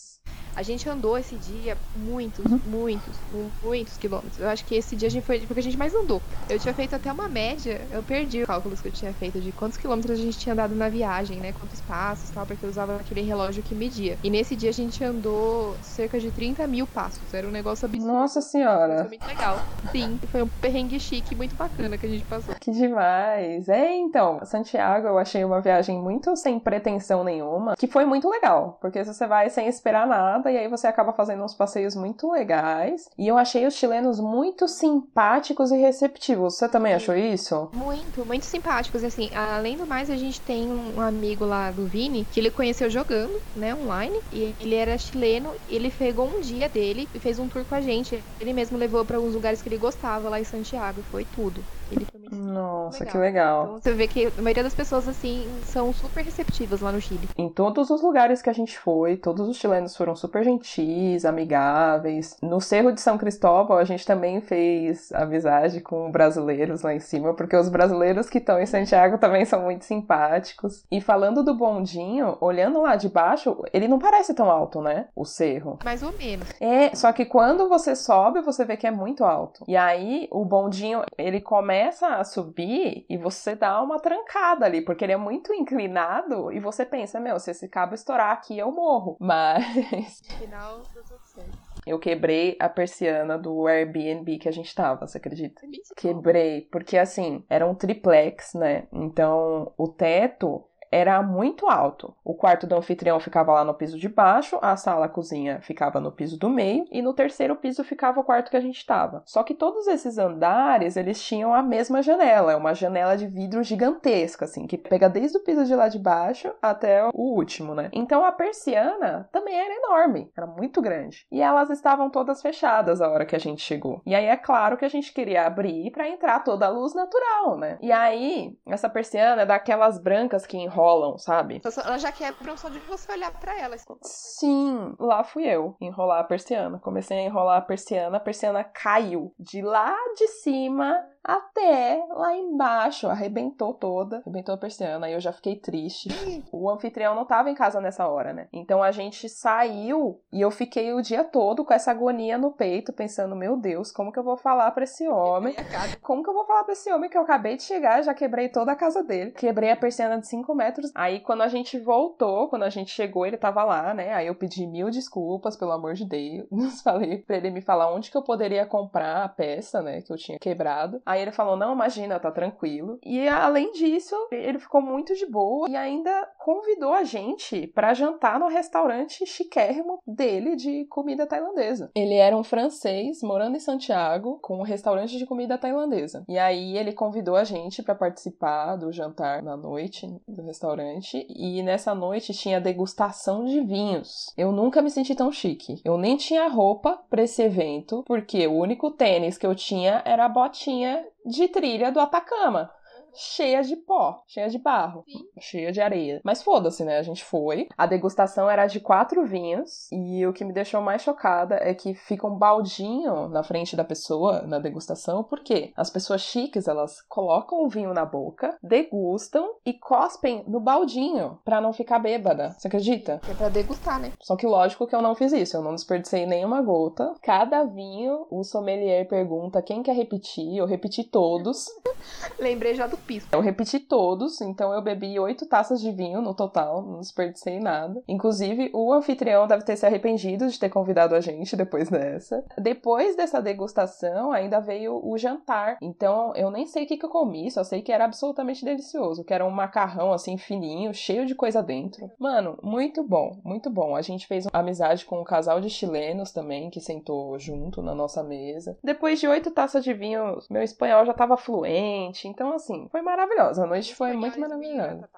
A 0.58 0.62
gente 0.62 0.88
andou 0.88 1.16
esse 1.16 1.37
dia 1.37 1.78
muitos, 1.94 2.44
uhum. 2.44 2.60
muitos, 2.66 3.14
muitos 3.62 3.96
quilômetros. 3.96 4.40
Eu 4.40 4.49
acho 4.49 4.64
que 4.64 4.75
esse 4.75 4.96
dia 4.96 5.06
a 5.06 5.10
gente 5.10 5.25
foi 5.25 5.38
porque 5.38 5.60
a 5.60 5.62
gente 5.62 5.76
mais 5.76 5.94
andou. 5.94 6.20
Eu 6.50 6.58
tinha 6.58 6.75
feito 6.75 6.96
até 6.96 7.12
uma 7.12 7.28
média, 7.28 7.81
eu 7.93 8.02
perdi 8.02 8.40
os 8.40 8.46
cálculos 8.49 8.81
que 8.81 8.88
eu 8.88 8.93
tinha 8.93 9.12
feito 9.12 9.40
de 9.40 9.52
quantos 9.52 9.78
quilômetros 9.78 10.19
a 10.19 10.20
gente 10.20 10.37
tinha 10.37 10.55
andado 10.55 10.75
na 10.75 10.88
viagem, 10.88 11.38
né? 11.38 11.52
Quantos 11.52 11.81
passos 11.82 12.31
tal, 12.31 12.44
porque 12.44 12.66
eu 12.66 12.70
usava 12.70 12.96
aquele 12.96 13.20
relógio 13.20 13.62
que 13.62 13.72
media. 13.72 14.19
E 14.20 14.28
nesse 14.28 14.56
dia 14.56 14.70
a 14.70 14.72
gente 14.72 15.05
andou 15.05 15.76
cerca 15.81 16.19
de 16.19 16.28
30 16.32 16.66
mil 16.66 16.88
passos. 16.88 17.32
Era 17.32 17.46
um 17.46 17.52
negócio 17.52 17.87
absurdo. 17.87 18.12
Nossa 18.12 18.40
senhora! 18.40 19.04
Foi 19.04 19.16
muito 19.16 19.26
legal. 19.28 19.61
Sim, 19.93 20.19
foi 20.32 20.43
um 20.43 20.49
perrengue 20.49 20.99
chique 20.99 21.37
muito 21.37 21.54
bacana 21.54 21.96
que 21.96 22.04
a 22.04 22.08
gente 22.08 22.25
passou. 22.25 22.56
Que 22.58 22.72
demais! 22.72 23.69
É, 23.69 23.94
então, 23.94 24.44
Santiago 24.44 25.06
eu 25.06 25.19
achei 25.19 25.44
uma 25.44 25.61
viagem 25.61 26.02
muito 26.02 26.34
sem 26.34 26.58
pretensão 26.58 27.22
nenhuma, 27.22 27.76
que 27.76 27.87
foi 27.87 28.04
muito 28.04 28.28
legal, 28.28 28.76
porque 28.81 29.04
você 29.04 29.25
vai 29.25 29.49
sem 29.50 29.69
esperar 29.69 30.04
nada 30.04 30.47
e 30.50 30.56
aí 30.56 30.68
você 30.68 30.86
acaba 30.86 31.12
fazendo 31.12 31.42
uns 31.44 31.54
passeios 31.54 31.94
muito 31.94 32.30
legais. 32.30 33.08
E 33.18 33.26
eu 33.28 33.36
achei 33.38 33.66
os 33.66 33.74
chilenos 33.74 34.20
muito 34.20 34.66
simpáticos 34.68 35.70
e 35.70 35.76
receptivos. 35.76 36.56
Você 36.56 36.68
também 36.68 36.94
achou 36.94 37.14
isso? 37.14 37.68
Muito, 37.72 38.24
muito 38.24 38.46
simpáticos. 38.46 39.04
Assim, 39.04 39.30
além 39.34 39.76
do 39.76 39.86
mais, 39.86 40.10
a 40.10 40.16
gente 40.16 40.40
tem 40.42 40.70
um 40.70 41.00
amigo 41.00 41.44
lá 41.44 41.70
do 41.70 41.86
Vini 41.86 42.26
que 42.26 42.40
ele 42.40 42.50
conheceu 42.50 42.88
jogando, 42.90 43.32
né, 43.54 43.74
online. 43.74 44.18
E 44.32 44.54
ele 44.58 44.74
era 44.74 44.96
chileno. 44.98 45.54
E 45.66 45.76
ele 45.76 45.90
pegou 45.90 46.28
um 46.28 46.40
dia 46.40 46.68
dele 46.68 47.08
e 47.14 47.20
fez 47.20 47.38
um 47.38 47.48
tour 47.48 47.64
com 47.66 47.74
a 47.74 47.80
gente. 47.80 48.24
Ele 48.40 48.52
mesmo 48.52 48.76
levou 48.78 49.04
para 49.04 49.16
alguns 49.16 49.34
lugares 49.34 49.60
que 49.62 49.68
ele 49.68 49.78
gostava 49.78 50.28
lá 50.28 50.40
em 50.40 50.44
Santiago. 50.44 51.02
Foi 51.02 51.24
tudo. 51.24 51.66
Ele 51.90 52.05
foi 52.05 52.20
muito 52.20 52.37
Nossa, 52.37 53.00
legal. 53.00 53.12
que 53.12 53.19
legal. 53.19 53.64
Então 53.64 53.79
você 53.81 53.93
vê 53.93 54.06
que 54.06 54.26
a 54.26 54.43
maioria 54.43 54.62
das 54.62 54.75
pessoas, 54.75 55.08
assim, 55.08 55.49
são 55.64 55.93
super 55.93 56.25
receptivas 56.25 56.81
lá 56.81 56.93
no 56.93 57.00
Chile. 57.00 57.29
Em 57.37 57.49
todos 57.49 57.90
os 57.90 58.02
lugares 58.02 58.43
que 58.43 58.50
a 58.50 58.52
gente 58.52 58.79
foi, 58.79 59.17
todos 59.17 59.49
os 59.49 59.56
chilenos 59.56 59.96
foram 59.96 60.14
super 60.14 60.44
gentis, 60.44 61.25
amigáveis. 61.25 62.37
No 62.43 62.61
Cerro 62.61 62.93
de 62.93 63.00
São 63.00 63.17
Cristóvão, 63.17 63.79
a 63.79 63.85
gente 63.85 64.06
também 64.06 64.40
fez 64.40 65.11
amizade 65.12 65.81
com 65.81 66.11
brasileiros 66.11 66.82
lá 66.82 66.94
em 66.94 67.00
cima, 67.00 67.35
porque 67.35 67.56
os 67.56 67.69
brasileiros 67.69 68.29
que 68.29 68.38
estão 68.38 68.61
em 68.61 68.67
Santiago 68.67 69.19
também 69.19 69.44
são 69.44 69.62
muito 69.62 69.85
simpáticos. 69.85 70.85
E 70.90 71.00
falando 71.00 71.43
do 71.43 71.55
bondinho, 71.55 72.37
olhando 72.40 72.82
lá 72.82 72.96
de 72.96 73.08
baixo, 73.08 73.62
ele 73.73 73.88
não 73.88 73.99
parece 73.99 74.35
tão 74.35 74.50
alto, 74.50 74.82
né? 74.82 75.06
O 75.17 75.25
cerro. 75.25 75.79
Mais 75.85 76.02
ou 76.02 76.12
menos. 76.12 76.49
É, 76.61 76.94
só 76.94 77.12
que 77.12 77.25
quando 77.25 77.69
você 77.69 77.96
sobe, 77.96 78.40
você 78.40 78.64
vê 78.64 78.76
que 78.76 78.87
é 78.87 78.90
muito 78.90 79.25
alto. 79.25 79.64
E 79.67 79.76
aí, 79.76 80.29
o 80.31 80.44
bondinho, 80.44 81.02
ele 81.17 81.40
começa 81.40 81.77
começa 81.78 82.08
a 82.08 82.25
subir 82.25 83.06
e 83.08 83.16
você 83.16 83.54
dá 83.54 83.80
uma 83.80 84.00
trancada 84.00 84.66
ali, 84.66 84.80
porque 84.80 85.04
ele 85.04 85.12
é 85.12 85.16
muito 85.16 85.54
inclinado 85.54 86.50
e 86.50 86.58
você 86.58 86.84
pensa, 86.84 87.20
meu, 87.20 87.38
se 87.38 87.52
esse 87.52 87.69
cabo 87.69 87.94
estourar 87.94 88.32
aqui, 88.32 88.58
eu 88.58 88.72
morro. 88.72 89.16
Mas. 89.20 90.20
No 90.28 90.36
final, 90.38 90.82
tudo 90.92 91.20
certo. 91.25 91.69
Eu 91.86 91.98
quebrei 91.98 92.56
a 92.60 92.69
persiana 92.69 93.38
do 93.38 93.66
Airbnb 93.66 94.38
que 94.38 94.48
a 94.48 94.52
gente 94.52 94.75
tava, 94.75 95.06
você 95.06 95.19
acredita? 95.19 95.62
Quebrei, 95.96 96.62
porque 96.62 96.98
assim, 96.98 97.44
era 97.48 97.64
um 97.64 97.75
triplex, 97.75 98.54
né? 98.54 98.88
Então, 98.92 99.72
o 99.78 99.88
teto 99.88 100.64
era 100.90 101.23
muito 101.23 101.67
alto. 101.67 102.14
O 102.25 102.35
quarto 102.35 102.67
do 102.67 102.76
anfitrião 102.76 103.20
ficava 103.20 103.52
lá 103.52 103.64
no 103.64 103.75
piso 103.75 103.99
de 103.99 104.08
baixo, 104.08 104.58
a 104.61 104.76
sala 104.76 105.06
a 105.06 105.08
cozinha 105.08 105.61
ficava 105.61 106.00
no 106.00 106.12
piso 106.12 106.38
do 106.38 106.49
meio 106.49 106.85
e 106.90 107.02
no 107.02 107.14
terceiro 107.14 107.56
piso 107.56 107.85
ficava 107.85 108.20
o 108.20 108.25
quarto 108.25 108.50
que 108.50 108.56
a 108.56 108.61
gente 108.61 108.79
estava. 108.79 109.23
Só 109.25 109.43
que 109.43 109.55
todos 109.55 109.87
esses 109.87 110.19
andares, 110.19 110.96
eles 110.96 111.23
tinham 111.23 111.55
a 111.55 111.62
mesma 111.62 112.02
janela, 112.02 112.52
é 112.52 112.56
uma 112.56 112.75
janela 112.75 113.17
de 113.17 113.26
vidro 113.26 113.62
gigantesca 113.62 114.44
assim, 114.44 114.67
que 114.67 114.79
pega 114.79 115.08
desde 115.08 115.38
o 115.38 115.43
piso 115.43 115.64
de 115.64 115.75
lá 115.75 115.88
de 115.88 115.99
baixo 115.99 116.52
até 116.61 117.05
o 117.12 117.35
último, 117.35 117.75
né? 117.75 117.90
Então 117.93 118.25
a 118.25 118.32
persiana 118.32 119.29
também 119.32 119.55
era 119.55 119.75
enorme, 119.75 120.31
era 120.37 120.46
muito 120.46 120.81
grande. 120.81 121.26
E 121.31 121.40
elas 121.40 121.70
estavam 121.70 122.11
todas 122.11 122.43
fechadas 122.43 123.00
a 123.00 123.08
hora 123.08 123.26
que 123.26 123.37
a 123.37 123.40
gente 123.40 123.62
chegou. 123.62 124.02
E 124.05 124.14
aí 124.14 124.26
é 124.26 124.37
claro 124.37 124.76
que 124.76 124.85
a 124.85 124.90
gente 124.90 125.12
queria 125.12 125.46
abrir 125.46 125.90
para 125.90 126.08
entrar 126.08 126.40
toda 126.40 126.66
a 126.66 126.71
luz 126.71 126.95
natural, 126.95 127.57
né? 127.57 127.78
E 127.80 127.92
aí 127.92 128.57
essa 128.66 128.88
persiana 128.88 129.42
é 129.42 129.47
daquelas 129.47 129.99
brancas 129.99 130.47
que 130.47 130.57
enrolam 130.57 130.77
enrolam, 130.78 131.18
sabe? 131.18 131.61
Ela 131.85 131.99
já 131.99 132.12
quebra 132.12 132.56
só 132.56 132.68
de 132.68 132.78
você 132.80 133.11
olhar 133.12 133.32
para 133.32 133.58
ela. 133.58 133.76
Sim, 134.02 134.94
lá 134.99 135.25
fui 135.25 135.44
eu, 135.44 135.76
enrolar 135.80 136.20
a 136.20 136.25
persiana. 136.25 136.78
Comecei 136.78 137.18
a 137.18 137.23
enrolar 137.23 137.58
a 137.58 137.62
persiana, 137.62 138.16
a 138.16 138.20
persiana 138.20 138.62
caiu 138.62 139.35
de 139.38 139.61
lá 139.61 139.94
de 140.16 140.28
cima 140.28 141.04
até 141.22 142.04
lá 142.10 142.34
embaixo, 142.37 143.08
arrebentou 143.08 143.75
toda, 143.75 144.18
arrebentou 144.18 144.54
a 144.54 144.58
persiana, 144.58 145.08
e 145.08 145.12
eu 145.12 145.20
já 145.20 145.32
fiquei 145.32 145.56
triste. 145.56 146.08
O 146.52 146.70
anfitrião 146.70 147.14
não 147.14 147.25
tava 147.25 147.50
em 147.50 147.54
casa 147.54 147.80
nessa 147.80 148.08
hora, 148.08 148.32
né? 148.32 148.48
Então 148.52 148.82
a 148.82 148.90
gente 148.90 149.28
saiu 149.28 150.20
e 150.32 150.40
eu 150.40 150.50
fiquei 150.50 150.92
o 150.92 151.02
dia 151.02 151.25
todo 151.25 151.64
com 151.64 151.72
essa 151.72 151.90
agonia 151.90 152.38
no 152.38 152.52
peito, 152.52 152.92
pensando, 152.92 153.37
meu 153.37 153.56
Deus, 153.56 153.92
como 153.92 154.12
que 154.12 154.18
eu 154.18 154.25
vou 154.25 154.37
falar 154.37 154.70
para 154.70 154.84
esse 154.84 155.08
homem? 155.08 155.54
Como 156.02 156.22
que 156.22 156.30
eu 156.30 156.34
vou 156.34 156.46
falar 156.46 156.64
para 156.64 156.72
esse 156.72 156.90
homem 156.92 157.10
que 157.10 157.16
eu 157.16 157.22
acabei 157.22 157.56
de 157.56 157.62
chegar, 157.62 158.02
já 158.02 158.14
quebrei 158.14 158.48
toda 158.48 158.72
a 158.72 158.76
casa 158.76 159.02
dele, 159.02 159.32
quebrei 159.32 159.70
a 159.70 159.76
persiana 159.76 160.18
de 160.18 160.26
5 160.26 160.54
metros. 160.54 160.90
Aí 160.94 161.20
quando 161.20 161.42
a 161.42 161.48
gente 161.48 161.78
voltou, 161.78 162.48
quando 162.48 162.62
a 162.62 162.70
gente 162.70 162.90
chegou, 162.90 163.26
ele 163.26 163.37
tava 163.37 163.64
lá, 163.64 163.92
né? 163.94 164.14
Aí 164.14 164.26
eu 164.26 164.34
pedi 164.34 164.66
mil 164.66 164.90
desculpas, 164.90 165.56
pelo 165.56 165.72
amor 165.72 165.94
de 165.94 166.04
Deus. 166.04 166.48
Falei 166.82 167.18
pra 167.18 167.37
ele 167.37 167.50
me 167.50 167.60
falar 167.60 167.92
onde 167.92 168.10
que 168.10 168.16
eu 168.16 168.22
poderia 168.22 168.66
comprar 168.66 169.25
a 169.25 169.28
peça, 169.28 169.82
né, 169.82 170.00
que 170.00 170.12
eu 170.12 170.16
tinha 170.16 170.38
quebrado. 170.38 171.00
Aí 171.08 171.22
ele 171.22 171.32
falou: 171.32 171.56
Não, 171.56 171.72
imagina, 171.72 172.20
tá 172.20 172.30
tranquilo. 172.30 172.98
E 173.02 173.26
além 173.26 173.72
disso, 173.72 174.14
ele 174.30 174.58
ficou 174.58 174.82
muito 174.82 175.14
de 175.14 175.24
boa 175.24 175.66
e 175.66 175.74
ainda 175.74 176.28
convidou 176.38 176.92
a 176.92 177.02
gente 177.02 177.66
para 177.68 177.94
jantar 177.94 178.38
no 178.38 178.46
restaurante 178.46 179.24
chiquérrimo 179.24 180.02
dele 180.06 180.54
de 180.54 180.84
comida 180.84 181.26
tailandesa. 181.26 181.90
Ele 181.94 182.14
era 182.14 182.36
um 182.36 182.44
francês 182.44 183.22
morando 183.22 183.56
em 183.56 183.60
Santiago 183.60 184.38
com 184.42 184.58
um 184.58 184.62
restaurante 184.62 185.16
de 185.16 185.24
comida 185.24 185.56
tailandesa. 185.56 186.24
E 186.28 186.38
aí 186.38 186.76
ele 186.76 186.92
convidou 186.92 187.36
a 187.36 187.44
gente 187.44 187.82
para 187.82 187.94
participar 187.94 188.76
do 188.76 188.92
jantar 188.92 189.42
na 189.42 189.56
noite 189.56 190.06
do 190.28 190.42
restaurante. 190.42 191.26
E 191.30 191.62
nessa 191.62 191.94
noite 191.94 192.34
tinha 192.34 192.60
degustação 192.60 193.46
de 193.46 193.62
vinhos. 193.62 194.34
Eu 194.36 194.52
nunca 194.52 194.82
me 194.82 194.90
senti 194.90 195.14
tão 195.14 195.32
chique. 195.32 195.80
Eu 195.82 195.96
nem 195.96 196.18
tinha 196.18 196.48
roupa 196.48 197.02
para 197.08 197.22
esse 197.22 197.42
evento, 197.42 198.04
porque 198.06 198.46
o 198.46 198.58
único 198.58 198.90
tênis 198.90 199.38
que 199.38 199.46
eu 199.46 199.54
tinha 199.54 200.02
era 200.04 200.26
a 200.26 200.28
botinha 200.28 200.98
de 201.25 201.49
trilha 201.49 201.90
do 201.90 202.00
Atacama. 202.00 202.71
Cheia 203.18 203.62
de 203.62 203.76
pó, 203.76 204.22
cheia 204.26 204.48
de 204.48 204.58
barro, 204.58 205.04
Sim. 205.06 205.25
cheia 205.40 205.72
de 205.72 205.80
areia. 205.80 206.20
Mas 206.25 206.42
foda-se, 206.42 206.84
né? 206.84 206.98
A 206.98 207.02
gente 207.02 207.25
foi. 207.25 207.68
A 207.76 207.87
degustação 207.87 208.48
era 208.48 208.66
de 208.66 208.80
quatro 208.80 209.26
vinhos 209.26 209.90
e 209.90 210.25
o 210.26 210.32
que 210.32 210.44
me 210.44 210.52
deixou 210.52 210.80
mais 210.80 211.02
chocada 211.02 211.56
é 211.56 211.75
que 211.75 211.94
fica 211.94 212.26
um 212.26 212.37
baldinho 212.37 213.28
na 213.28 213.42
frente 213.42 213.75
da 213.75 213.84
pessoa 213.84 214.42
na 214.42 214.58
degustação, 214.58 215.25
porque 215.25 215.72
as 215.76 215.90
pessoas 215.90 216.20
chiques, 216.20 216.68
elas 216.68 217.00
colocam 217.02 217.64
o 217.64 217.68
vinho 217.68 217.92
na 217.92 218.04
boca, 218.04 218.56
degustam 218.62 219.48
e 219.66 219.72
cospem 219.72 220.44
no 220.46 220.60
baldinho 220.60 221.38
pra 221.44 221.60
não 221.60 221.72
ficar 221.72 221.98
bêbada. 221.98 222.54
Você 222.58 222.68
acredita? 222.68 223.20
É 223.28 223.34
pra 223.34 223.48
degustar, 223.48 224.00
né? 224.00 224.12
Só 224.20 224.37
que 224.37 224.46
lógico 224.46 224.87
que 224.87 224.94
eu 224.94 225.02
não 225.02 225.14
fiz 225.14 225.32
isso, 225.32 225.56
eu 225.56 225.62
não 225.62 225.75
desperdicei 225.75 226.26
nenhuma 226.26 226.62
gota. 226.62 227.14
Cada 227.22 227.64
vinho, 227.64 228.26
o 228.30 228.44
sommelier 228.44 229.08
pergunta 229.08 229.62
quem 229.62 229.82
quer 229.82 229.94
repetir, 229.94 230.56
eu 230.56 230.66
repeti 230.66 231.02
todos. 231.02 231.66
Lembrei 232.38 232.75
já 232.75 232.87
do 232.87 232.96
piso. 233.08 233.26
Eu 233.32 233.40
repeti 233.40 233.80
todos, 233.80 234.40
então 234.42 234.72
eu 234.74 234.82
bebi 234.82 235.18
oito 235.18 235.46
taças 235.46 235.80
de 235.80 235.90
vinho 235.90 236.20
no 236.20 236.34
total, 236.34 236.82
não 236.82 237.00
desperdicei 237.00 237.58
nada. 237.58 238.02
Inclusive, 238.06 238.70
o 238.74 238.92
anfitrião 238.92 239.46
deve 239.46 239.64
ter 239.64 239.76
se 239.76 239.86
arrependido 239.86 240.46
de 240.46 240.58
ter 240.58 240.68
convidado 240.68 241.14
a 241.14 241.20
gente 241.20 241.56
depois 241.56 241.88
dessa. 241.88 242.44
Depois 242.58 243.16
dessa 243.16 243.40
degustação, 243.40 244.30
ainda 244.30 244.60
veio 244.60 245.00
o 245.02 245.16
jantar. 245.16 245.78
Então, 245.80 246.34
eu 246.36 246.50
nem 246.50 246.66
sei 246.66 246.84
o 246.84 246.86
que, 246.86 246.98
que 246.98 247.06
eu 247.06 247.10
comi, 247.10 247.50
só 247.50 247.64
sei 247.64 247.80
que 247.80 247.90
era 247.90 248.04
absolutamente 248.04 248.64
delicioso. 248.64 249.24
Que 249.24 249.32
era 249.32 249.46
um 249.46 249.50
macarrão 249.50 250.12
assim 250.12 250.36
fininho, 250.36 250.92
cheio 250.92 251.24
de 251.24 251.34
coisa 251.34 251.62
dentro. 251.62 252.10
Mano, 252.18 252.58
muito 252.62 253.02
bom, 253.02 253.40
muito 253.42 253.70
bom. 253.70 253.96
A 253.96 254.02
gente 254.02 254.26
fez 254.26 254.46
amizade 254.52 255.06
com 255.06 255.20
um 255.20 255.24
casal 255.24 255.60
de 255.60 255.70
chilenos 255.70 256.30
também, 256.30 256.68
que 256.68 256.80
sentou 256.80 257.38
junto 257.38 257.80
na 257.80 257.94
nossa 257.94 258.22
mesa. 258.22 258.76
Depois 258.84 259.18
de 259.18 259.26
oito 259.26 259.50
taças 259.50 259.82
de 259.82 259.94
vinho, 259.94 260.38
meu 260.50 260.62
espanhol 260.62 261.06
já 261.06 261.14
tava 261.14 261.38
fluente. 261.38 262.28
Então, 262.28 262.52
assim, 262.52 262.86
foi 262.90 262.98
maravilhosa. 263.02 263.64
A 263.64 263.67
noite 263.67 263.95
foi 263.95 264.12
muito 264.12 264.38
maravilhosa. 264.40 265.09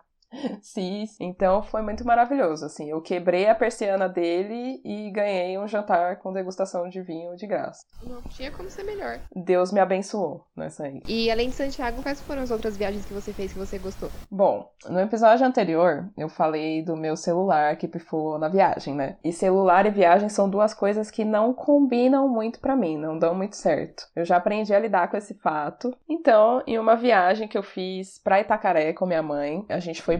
Sim, 0.62 1.04
então 1.18 1.62
foi 1.62 1.82
muito 1.82 2.04
maravilhoso, 2.04 2.64
assim, 2.64 2.90
eu 2.90 3.00
quebrei 3.00 3.48
a 3.48 3.54
persiana 3.54 4.08
dele 4.08 4.80
e 4.84 5.10
ganhei 5.10 5.58
um 5.58 5.66
jantar 5.66 6.16
com 6.18 6.32
degustação 6.32 6.88
de 6.88 7.02
vinho 7.02 7.34
de 7.36 7.46
graça. 7.46 7.84
Não 8.02 8.22
tinha 8.22 8.50
como 8.50 8.70
ser 8.70 8.84
melhor. 8.84 9.18
Deus 9.34 9.72
me 9.72 9.80
abençoou 9.80 10.46
nessa 10.56 10.84
aí. 10.84 11.02
E 11.08 11.30
além 11.30 11.48
de 11.48 11.54
Santiago, 11.54 12.02
quais 12.02 12.20
foram 12.20 12.42
as 12.42 12.50
outras 12.50 12.76
viagens 12.76 13.04
que 13.04 13.12
você 13.12 13.32
fez 13.32 13.52
que 13.52 13.58
você 13.58 13.78
gostou? 13.78 14.10
Bom, 14.30 14.70
no 14.88 15.00
episódio 15.00 15.46
anterior 15.46 16.08
eu 16.16 16.28
falei 16.28 16.82
do 16.82 16.96
meu 16.96 17.16
celular 17.16 17.76
que 17.76 17.88
pifou 17.88 18.38
na 18.38 18.48
viagem, 18.48 18.94
né? 18.94 19.16
E 19.24 19.32
celular 19.32 19.86
e 19.86 19.90
viagem 19.90 20.28
são 20.28 20.48
duas 20.48 20.72
coisas 20.72 21.10
que 21.10 21.24
não 21.24 21.52
combinam 21.52 22.28
muito 22.28 22.60
pra 22.60 22.76
mim, 22.76 22.96
não 22.96 23.18
dão 23.18 23.34
muito 23.34 23.56
certo. 23.56 24.04
Eu 24.14 24.24
já 24.24 24.36
aprendi 24.36 24.74
a 24.74 24.78
lidar 24.78 25.08
com 25.10 25.16
esse 25.16 25.34
fato. 25.34 25.94
Então, 26.08 26.62
em 26.66 26.78
uma 26.78 26.94
viagem 26.96 27.48
que 27.48 27.58
eu 27.58 27.62
fiz 27.62 28.18
pra 28.18 28.40
Itacaré 28.40 28.92
com 28.92 29.06
minha 29.06 29.22
mãe, 29.22 29.64
a 29.68 29.78
gente 29.78 30.02
foi 30.02 30.19